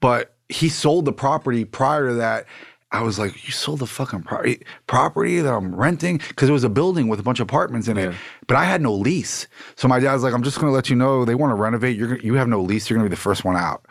[0.02, 2.46] but he sold the property prior to that.
[2.94, 6.66] I was like, you sold the fucking property, property that I'm renting because it was
[6.66, 8.14] a building with a bunch of apartments in it,
[8.48, 9.48] but I had no lease.
[9.78, 11.96] So my dad's like, I'm just gonna let you know they want to renovate.
[11.96, 12.90] You're gonna, you have no lease.
[12.90, 13.86] You're gonna be the first one out.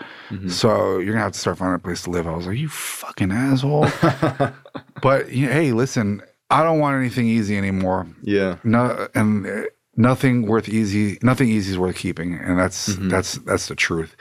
[0.50, 2.26] So you're gonna have to start finding a place to live.
[2.26, 3.86] I was like, you fucking asshole.
[5.02, 6.20] but you know, hey, listen,
[6.50, 8.06] I don't want anything easy anymore.
[8.22, 8.56] Yeah.
[8.64, 9.62] No, and uh,
[9.96, 11.18] nothing worth easy.
[11.22, 14.14] Nothing easy is worth keeping, and that's that's that's the truth.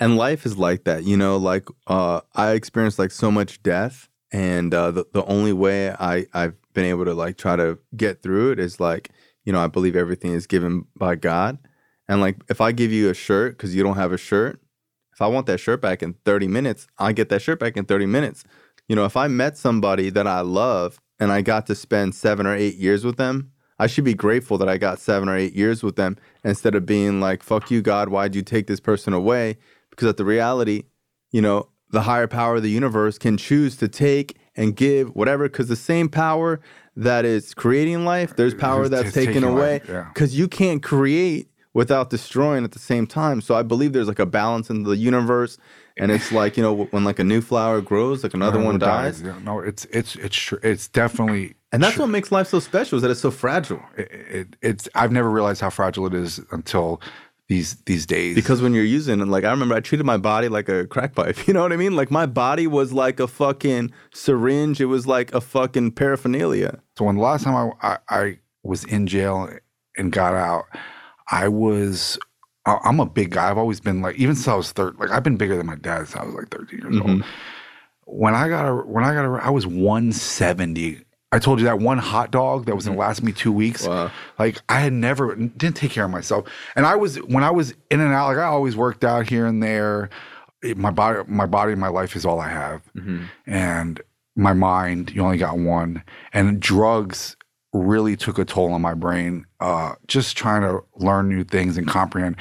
[0.00, 4.08] And life is like that, you know, like uh I experienced like so much death
[4.34, 8.20] and uh, the the only way I I've been able to like try to get
[8.20, 9.10] through it is like
[9.44, 11.58] you know I believe everything is given by God,
[12.08, 14.60] and like if I give you a shirt because you don't have a shirt,
[15.12, 17.84] if I want that shirt back in 30 minutes, I get that shirt back in
[17.84, 18.42] 30 minutes.
[18.88, 22.44] You know, if I met somebody that I love and I got to spend seven
[22.44, 25.54] or eight years with them, I should be grateful that I got seven or eight
[25.54, 29.12] years with them instead of being like, fuck you, God, why'd you take this person
[29.12, 29.58] away?
[29.94, 30.84] Because at the reality,
[31.30, 35.48] you know, the higher power of the universe can choose to take and give whatever,
[35.48, 36.60] because the same power
[36.96, 39.74] that is creating life, there's power that's it's taken away.
[39.74, 40.10] life, yeah.
[40.12, 43.40] Because you can't create without destroying at the same time.
[43.40, 45.58] So I believe there's like a balance in the universe.
[45.96, 49.22] And it's like, you know, when like a new flower grows, like another one dies.
[49.22, 53.02] Yeah, no, it's it's it's it's definitely And that's what makes life so special is
[53.02, 53.80] that it's so fragile.
[53.96, 57.00] it, it, it's I've never realized how fragile it is until
[57.48, 58.34] these these days.
[58.34, 61.14] Because when you're using it, like I remember I treated my body like a crack
[61.14, 61.36] pipe.
[61.46, 61.94] You know what I mean?
[61.96, 64.80] Like my body was like a fucking syringe.
[64.80, 66.80] It was like a fucking paraphernalia.
[66.96, 69.48] so when the last time I, I I was in jail
[69.96, 70.64] and got out,
[71.30, 72.18] I was
[72.66, 73.50] I- I'm a big guy.
[73.50, 74.98] I've always been like even since I was third.
[74.98, 77.10] Like I've been bigger than my dad since I was like 13 years Mm-hmm.
[77.10, 77.24] old.
[78.06, 81.02] When I got a when I got a I was 170.
[81.34, 83.82] I told you that one hot dog that was gonna last me two weeks.
[83.82, 83.90] Mm-hmm.
[83.92, 84.10] Wow.
[84.38, 87.74] Like I had never didn't take care of myself, and I was when I was
[87.90, 88.28] in and out.
[88.28, 90.10] Like I always worked out here and there.
[90.62, 92.82] It- my body, my body, my life is all I have,
[93.46, 94.00] and
[94.36, 95.10] my mind.
[95.14, 96.02] You only got one,
[96.32, 97.36] and drugs
[97.72, 99.44] really took a toll on my brain.
[99.60, 102.36] Uh, just trying to learn new things and comprehend.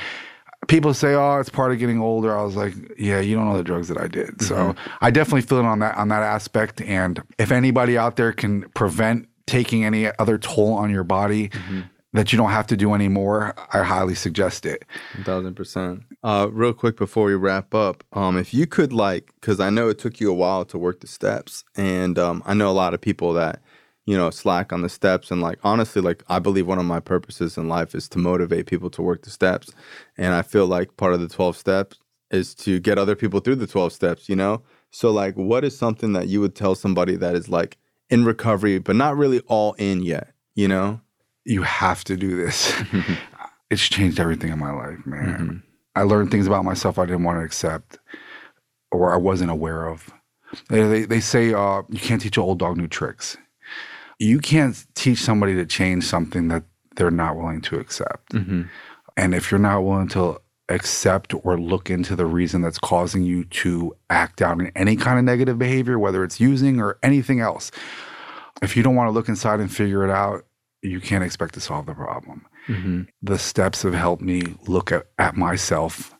[0.68, 3.57] People say, "Oh, it's part of getting older." I was like, "Yeah, you don't know
[3.57, 6.81] the drugs that I did." So I definitely feel it on that on that aspect.
[6.81, 11.52] And if anybody out there can prevent taking any other toll on your body
[12.14, 14.85] that you don't have to do anymore, I highly suggest it.
[15.23, 16.03] thousand percent.
[16.23, 19.90] Uh, real quick before we wrap up, um, if you could like, because I know
[19.90, 22.94] it took you a while to work the steps, and um, I know a lot
[22.94, 23.61] of people that
[24.05, 26.99] you know slack on the steps, and like honestly, like I believe one of my
[26.99, 29.71] purposes in life is to motivate people to work the steps,
[30.17, 31.97] and I feel like part of the twelve steps
[32.31, 34.30] is to get other people through the twelve steps.
[34.30, 34.61] You know,
[34.91, 37.77] so like, what is something that you would tell somebody that is like
[38.09, 40.34] in recovery but not really all in yet?
[40.55, 41.01] You know,
[41.45, 42.73] You have to do this.
[43.71, 45.63] it's changed everything in my life, man.
[45.95, 47.99] I learned things about myself I didn't want to accept
[48.91, 50.11] or I wasn't aware of.
[50.69, 53.38] They, they, they say uh, you can't teach an old dog new tricks.
[54.24, 56.64] You can't teach somebody to change something that
[56.95, 58.34] they're not willing to accept.
[58.34, 58.64] Mm-hmm.
[59.18, 60.40] And if you're not willing to
[60.70, 65.20] accept or look into the reason that's causing you to act out in any kind
[65.20, 67.70] of negative behavior, whether it's using or anything else,
[68.62, 70.45] if you don't want to look inside and figure it out,
[70.82, 72.45] you can't expect to solve the problem.
[72.68, 73.02] Mm-hmm.
[73.22, 76.16] The steps have helped me look at, at myself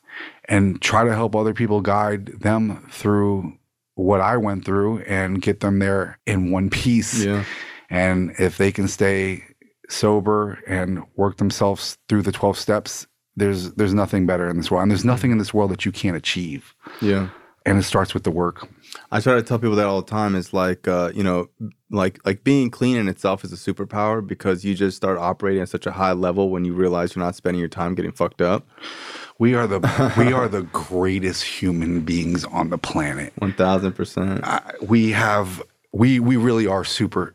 [0.46, 3.58] and try to help other people guide them through
[3.96, 7.24] what I went through and get them there in one piece.
[7.24, 7.46] Yeah.
[7.94, 9.44] And if they can stay
[9.88, 14.82] sober and work themselves through the 12 steps, there's there's nothing better in this world.
[14.84, 16.74] And there's nothing in this world that you can't achieve.
[17.02, 17.30] yeah.
[17.66, 18.68] And it starts with the work.
[19.10, 21.48] I try to tell people that all the time It's like uh, you know
[21.90, 25.70] like like being clean in itself is a superpower because you just start operating at
[25.70, 28.68] such a high level when you realize you're not spending your time getting fucked up.
[29.40, 29.80] We are the
[30.18, 33.32] we are the greatest human beings on the planet.
[33.38, 34.44] One thousand percent.
[34.82, 35.64] We have
[35.94, 37.34] we we really are super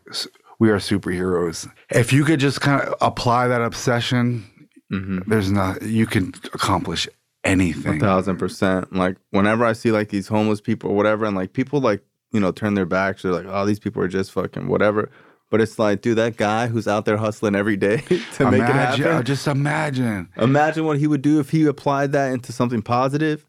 [0.59, 1.71] we are superheroes.
[1.91, 4.45] If you could just kind of apply that obsession,
[4.93, 5.21] mm-hmm.
[5.27, 7.09] there's not you can accomplish
[7.45, 8.01] anything.
[8.01, 8.93] Thousand percent.
[8.93, 12.03] Like whenever I see like these homeless people or whatever, and like people like
[12.33, 15.11] you know turn their backs, they're like, oh, these people are just fucking whatever.
[15.51, 17.99] But it's like, dude, that guy who's out there hustling every day
[18.35, 19.25] to make it imagine, happen.
[19.25, 20.29] just imagine.
[20.37, 23.47] Imagine what he would do if he applied that into something positive,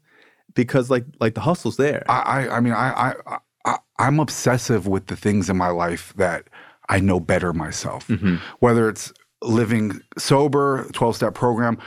[0.54, 2.04] because like like the hustle's there.
[2.08, 6.14] I I, I mean I, I I I'm obsessive with the things in my life
[6.16, 6.48] that
[6.90, 8.06] I know better myself.
[8.08, 8.36] Mm-hmm.
[8.58, 9.12] Whether it's
[9.42, 11.78] living sober, 12 step program,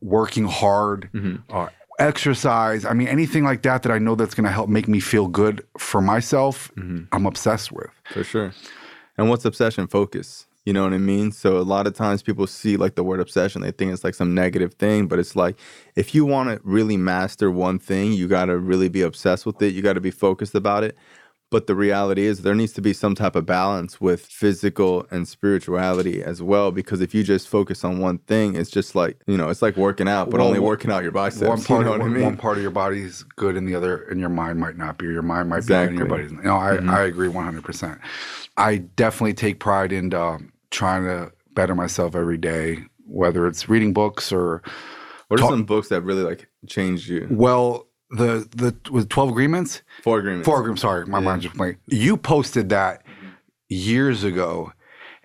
[0.00, 1.36] working hard, Mm-hmm.
[1.56, 1.68] uh,
[2.00, 2.84] exercise.
[2.84, 5.26] I mean, anything like that that I know that's going to help make me feel
[5.28, 7.04] good for myself, Mm-hmm.
[7.12, 7.90] I'm obsessed with.
[8.12, 8.52] For sure.
[9.16, 9.86] And what's obsession?
[9.88, 10.46] Focus.
[10.64, 11.32] You know what I mean?
[11.32, 14.14] So a lot of times people see like the word obsession, they think it's like
[14.14, 15.56] some negative thing, but it's like
[15.96, 19.60] if you want to really master one thing, you got to really be obsessed with
[19.62, 19.72] it.
[19.74, 20.96] You got to be focused about it.
[21.50, 25.26] But the reality is there needs to be some type of balance with physical and
[25.26, 29.38] spirituality as well because if you just focus on one thing, it's just like, you
[29.38, 31.48] know, it's like working out, but Well, only working out your biceps.
[31.48, 32.22] one part, you know of, what I one, mean?
[32.24, 35.06] one part of your body's good and the other and your mind might not be.
[35.06, 36.28] Your mind might be good and your Exactly.
[36.28, 36.44] body's.
[36.44, 36.56] You know,
[36.92, 37.98] I, I agree 100%.
[38.58, 40.36] I definitely take pride in uh,
[40.70, 44.62] trying to better myself every day, whether it's reading books or
[45.28, 47.26] what are talk- some books that really like changed you?
[47.30, 49.82] Well, the the with twelve agreements.
[50.02, 50.46] Four agreements.
[50.46, 50.82] Four agreements.
[50.82, 51.78] Sorry, my mind just blank.
[51.86, 53.02] You posted that
[53.68, 54.72] years ago.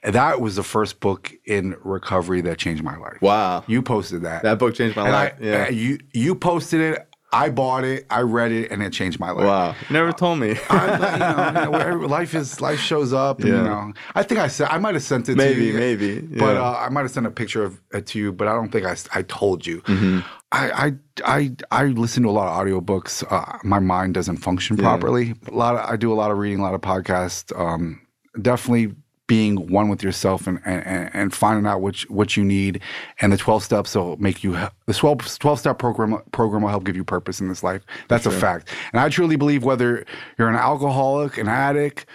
[0.03, 3.21] That was the first book in recovery that changed my life.
[3.21, 3.63] Wow.
[3.67, 4.43] You posted that.
[4.43, 5.33] That book changed my and life.
[5.39, 5.63] I, yeah.
[5.63, 7.07] uh, you you posted it.
[7.33, 8.05] I bought it.
[8.09, 9.45] I read it, and it changed my life.
[9.45, 9.75] wow.
[9.89, 10.55] Never told me.
[10.69, 10.83] I,
[11.13, 13.39] you know, you know, life is life shows up.
[13.39, 13.57] And, Yeah.
[13.57, 15.73] You know, I think I said I might have sent it maybe, to you.
[15.73, 16.15] maybe.
[16.21, 16.37] Maybe.
[16.39, 16.61] But yeah.
[16.63, 18.85] uh, I might have sent a picture of it to you, but I don't think
[18.85, 19.81] I, I told you.
[19.81, 20.19] Mm-hmm.
[20.51, 20.93] I, I
[21.25, 23.23] I I listen to a lot of audiobooks.
[23.29, 24.83] Uh, my mind doesn't function Yeah.
[24.83, 25.33] properly.
[25.47, 27.51] A lot of, I do a lot of reading, a lot of podcasts.
[27.59, 27.99] Um,
[28.39, 28.93] definitely
[29.33, 32.79] being one with yourself and, and, and finding out which what you need
[33.19, 34.51] and the 12 steps will make you
[34.85, 37.81] the 12, 12 step program program will help give you purpose in this life.
[38.09, 38.69] That's a fact.
[38.91, 40.05] And i truly believe whether
[40.37, 42.05] you're an alcoholic an addict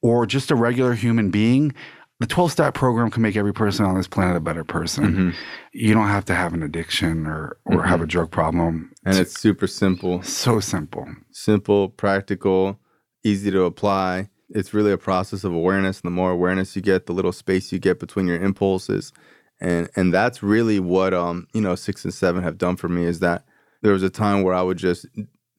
[0.00, 1.74] or just a regular human being
[2.20, 5.04] the 12 step program can make every person on this planet a better person.
[5.04, 5.30] Mm-hmm.
[5.74, 8.92] you don't have to have an addiction or or have a drug problem.
[9.04, 10.22] And it's super simple.
[10.22, 11.06] so simple.
[11.32, 12.78] Simple, practical,
[13.24, 14.30] easy to apply.
[14.54, 16.00] It's really a process of awareness.
[16.00, 19.12] And the more awareness you get, the little space you get between your impulses.
[19.60, 23.04] And and that's really what um, you know, six and seven have done for me
[23.04, 23.44] is that
[23.82, 25.06] there was a time where I would just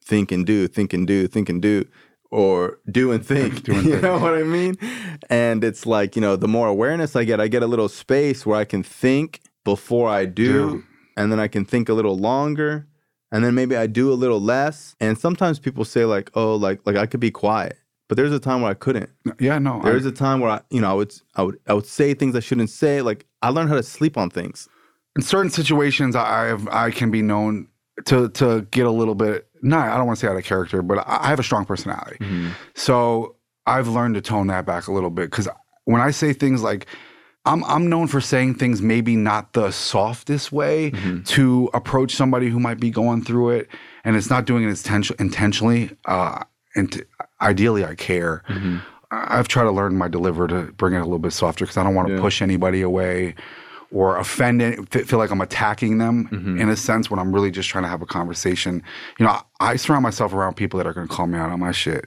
[0.02, 1.86] think and do, think and do, think and do,
[2.30, 3.62] or do and think.
[3.64, 4.02] Do and you think.
[4.02, 4.76] know what I mean?
[5.30, 8.44] And it's like, you know, the more awareness I get, I get a little space
[8.46, 10.84] where I can think before I do, Do.
[11.16, 12.86] and then I can think a little longer
[13.32, 14.94] and then maybe I do a little less.
[15.00, 17.76] And sometimes people say like, "Oh, like like I could be quiet,"
[18.14, 19.10] but there's a time where I couldn't.
[19.40, 21.86] yeah no There's a time where I, you know, I would I would I would
[21.86, 23.02] say things I shouldn't say.
[23.02, 24.68] Like I learned how to sleep on things.
[25.16, 27.66] in certain situations I have, I can be known
[28.06, 30.80] to to get a little bit not I don't want to say out of character,
[30.82, 32.18] but I I have a strong personality.
[32.74, 33.36] So
[33.66, 35.48] I've learned to tone that back a little bit because
[35.84, 36.86] when I say things like
[37.46, 40.92] I'm I'm known for saying things maybe not the softest way
[41.34, 43.68] to approach somebody who might be going through it,
[44.04, 45.90] and it's not doing it intention- intentionally.
[46.06, 46.44] Uh,
[46.76, 47.02] and t-
[47.44, 48.42] ideally, I care.
[48.48, 48.78] Mm-hmm.
[49.10, 51.76] I- I've tried to learn my deliver to bring it a little bit softer because
[51.76, 52.20] I don't want to Yeah.
[52.20, 53.34] push anybody away
[53.92, 56.60] or offend it, feel like I'm attacking them mm-hmm.
[56.60, 58.82] in a sense when I'm really just trying to have a conversation.
[59.20, 61.50] You know, I, I surround myself around people that are going to call me out
[61.50, 62.06] on my shit.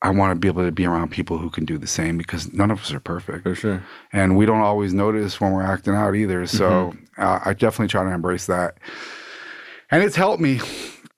[0.00, 2.52] I want to be able to be around people who can do the same because
[2.52, 3.42] none of us are perfect.
[3.42, 3.82] For sure.
[4.12, 6.46] And we don't always notice when we're acting out either.
[6.46, 7.20] So mm-hmm.
[7.20, 8.78] uh, I definitely try to embrace that.
[9.90, 10.60] And it's helped me.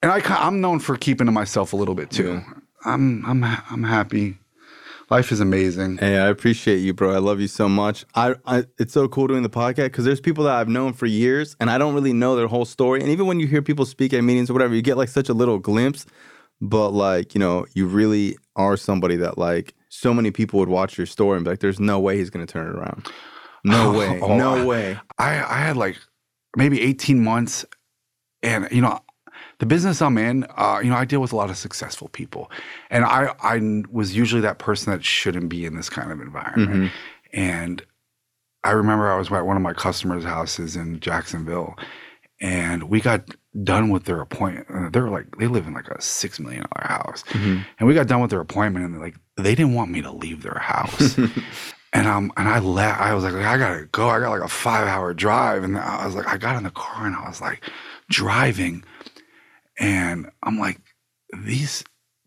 [0.01, 2.41] And I, I'm known for keeping to myself a little bit too.
[2.85, 4.37] I'm, I'm, I'm happy.
[5.11, 5.97] Life is amazing.
[5.97, 7.13] Hey, I appreciate you, bro.
[7.13, 8.05] I love you so much.
[8.15, 11.05] I, I it's so cool doing the podcast because there's people that I've known for
[11.05, 13.01] years and I don't really know their whole story.
[13.01, 15.27] And even when you hear people speak at meetings or whatever, you get like such
[15.27, 16.05] a little glimpse.
[16.61, 20.97] But like, you know, you really are somebody that like so many people would watch
[20.97, 23.05] your story and be like, there's no way he's gonna turn it around.
[23.65, 24.19] No oh, way.
[24.21, 24.99] Oh, no I- way.
[25.17, 25.97] I, I had like
[26.55, 27.65] maybe 18 months
[28.43, 28.99] and you know
[29.61, 32.51] the business i'm in uh, you know i deal with a lot of successful people.
[32.89, 36.91] And i i was usually that person that shouldn't be in this kind of environment.
[37.31, 37.83] And
[38.63, 41.77] i remember i was at one of my customers houses in jacksonville
[42.41, 43.21] and we got
[43.63, 44.65] done with their appointment.
[44.73, 47.23] Uh, they were like they live in like a six million dollar house.
[47.77, 50.41] And we got done with their appointment and like they didn't want me to leave
[50.41, 51.17] their house.
[51.93, 53.01] And um and I left.
[53.01, 54.07] I was like, I gotta go.
[54.07, 56.71] I got like a five hour drive, and I was like, I got in the
[56.71, 57.69] car and I was like
[58.09, 58.83] driving,
[59.81, 60.79] and I'm like,
[61.45, 61.83] these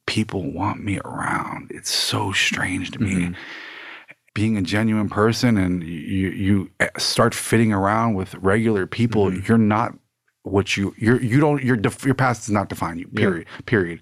[0.07, 1.71] people want me around.
[1.71, 3.15] It's so strange to me.
[3.15, 3.37] Mhm.
[4.35, 9.57] Being a genuine person, and you you eh, start fitting around with regular people, you're
[9.57, 9.95] not
[10.43, 13.07] what you you're you don't your def- your past does not define you.
[13.09, 13.47] Period.
[13.65, 14.01] Period.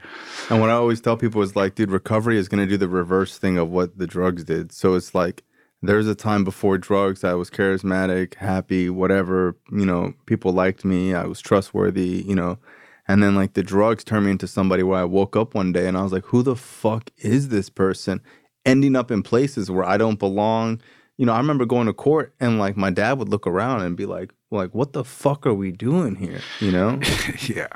[0.48, 3.36] And what I always tell people is like, dude, recovery is gonna do the reverse
[3.36, 4.72] thing of what the drugs did.
[4.72, 5.44] So it's like
[5.82, 11.12] there's a time before drugs I was charismatic, happy, whatever, you know, people liked me,
[11.12, 12.58] I was trustworthy, you know.
[13.08, 15.88] And then like the drugs turned me into somebody where I woke up one day
[15.88, 18.20] and I was like, who the fuck is this person?
[18.64, 20.80] Ending up in places where I don't belong.
[21.18, 23.96] You know, I remember going to court and like my dad would look around and
[23.96, 26.40] be like, like, what the fuck are we doing here?
[26.60, 27.00] You know?
[27.48, 27.68] yeah.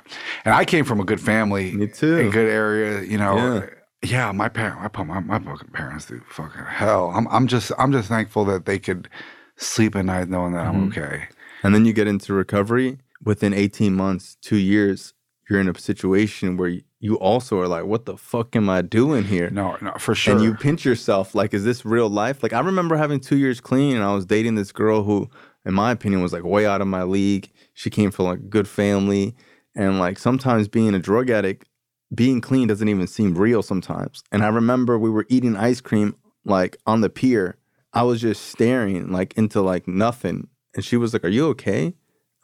[0.45, 1.73] And I came from a good family.
[1.73, 2.19] Me too.
[2.19, 3.37] A good area, you know.
[3.37, 3.67] Yeah.
[4.05, 7.11] Yeah, my parent, I put my, my fucking parents through fucking hell.
[7.15, 9.09] I'm, I'm just, I'm just thankful that they could
[9.57, 11.01] sleep at night knowing that I'm Mm-hmm.
[11.03, 11.29] okay.
[11.63, 12.99] And then you get into recovery.
[13.25, 15.15] Within 18 months, two years,
[15.49, 19.25] you're in a situation where you also are like, what the fuck am I doing
[19.25, 19.51] here?
[19.51, 20.35] No, no, for sure.
[20.35, 22.43] And you pinch yourself like, is this real life?
[22.43, 25.29] Like, I remember having two years clean and I was dating this girl who,
[25.65, 27.51] in my opinion, was like way out of my league.
[27.75, 29.35] She came from like a good family.
[29.75, 31.69] And like sometimes being a drug addict,
[32.15, 34.25] being clean doesn't even seem real sometimes.
[34.33, 37.59] And I remember we were eating ice cream like on the pier.
[37.93, 40.49] I was just staring like into like nothing.
[40.75, 41.95] And she was like, Are you okay?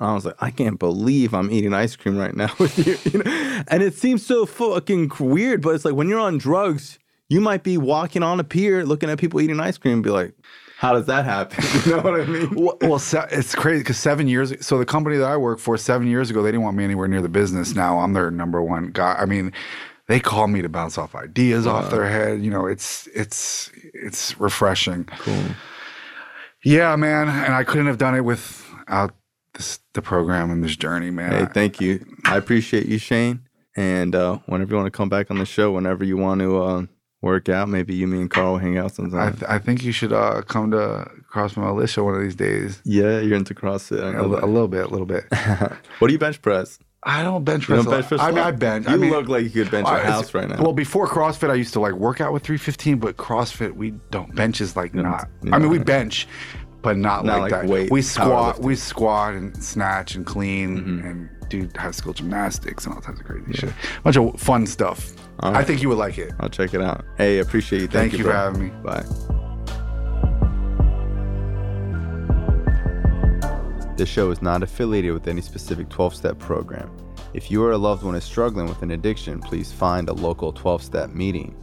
[0.02, 2.98] I was like, I can't believe I'm eating ice cream right now with you.
[3.10, 3.62] you know?
[3.68, 6.98] And it seems so fucking weird, but it's like when you're on drugs,
[7.28, 10.10] you might be walking on a pier looking at people eating ice cream and be
[10.10, 10.34] like,
[10.76, 11.64] how does that happen?
[11.86, 12.54] You know what I mean?
[12.56, 14.52] Well, well se- it's crazy because seven years.
[14.66, 17.06] So the company that I work for, seven years ago, they didn't want me anywhere
[17.06, 17.74] near the business.
[17.74, 19.14] Now I'm their number one guy.
[19.14, 19.52] I mean,
[20.08, 21.74] they call me to bounce off ideas wow.
[21.74, 22.42] off their head.
[22.42, 25.04] You know, it's it's it's refreshing.
[25.04, 25.44] Cool.
[26.64, 29.14] Yeah, man, and I couldn't have done it without
[29.62, 31.32] this, the program and this journey, man.
[31.32, 32.05] Hey, thank you.
[32.24, 33.40] I appreciate you, Shane.
[33.76, 36.62] And uh, whenever you want to come back on the show, whenever you want to
[36.62, 36.86] uh,
[37.22, 39.20] work out, maybe you, me, and Carl will hang out sometime.
[39.20, 42.82] I, th- I think you should uh, come to CrossFit Militia one of these days.
[42.84, 44.01] Yeah, you're into CrossFit.
[44.01, 45.24] A, a, little bit, a little bit.
[45.98, 46.78] what do you bench press?
[47.05, 47.84] I don't bench press.
[47.84, 48.86] Don't bench press I, mean, I bench.
[48.86, 50.62] You I mean, look like you could bench a house right now.
[50.62, 54.32] Well, before CrossFit, I used to like work out with 315, but CrossFit, we don't
[54.34, 55.28] bench is like not.
[55.51, 56.28] I mean, we bench,
[56.82, 57.70] but not, not like, like, that.
[57.70, 61.06] Weight, we squat, we squat and snatch and clean mm-hmm.
[61.06, 63.60] and do high school gymnastics and all types of crazy yeah.
[63.60, 63.70] shit.
[63.70, 65.14] A bunch of fun stuff.
[65.42, 65.56] Right.
[65.56, 66.32] I think you would like it.
[66.40, 67.04] I'll check it out.
[67.16, 67.88] Hey, appreciate you.
[67.88, 68.70] Thank, Thank you, you for having me.
[68.82, 69.04] Bye.
[73.96, 76.90] This show is not affiliated with any specific 12 step program.
[77.34, 80.52] If you or a loved one is struggling with an addiction, please find a local
[80.52, 81.56] 12 step meeting.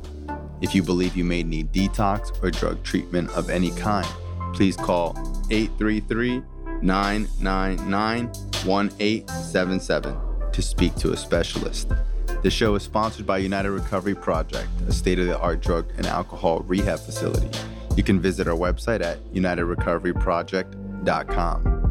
[0.61, 4.07] If you believe you may need detox or drug treatment of any kind,
[4.53, 5.15] please call
[5.49, 6.43] 833
[6.81, 8.27] 999
[8.65, 10.17] 1877
[10.51, 11.91] to speak to a specialist.
[12.41, 16.05] The show is sponsored by United Recovery Project, a state of the art drug and
[16.05, 17.49] alcohol rehab facility.
[17.97, 21.88] You can visit our website at unitedrecoveryproject.com.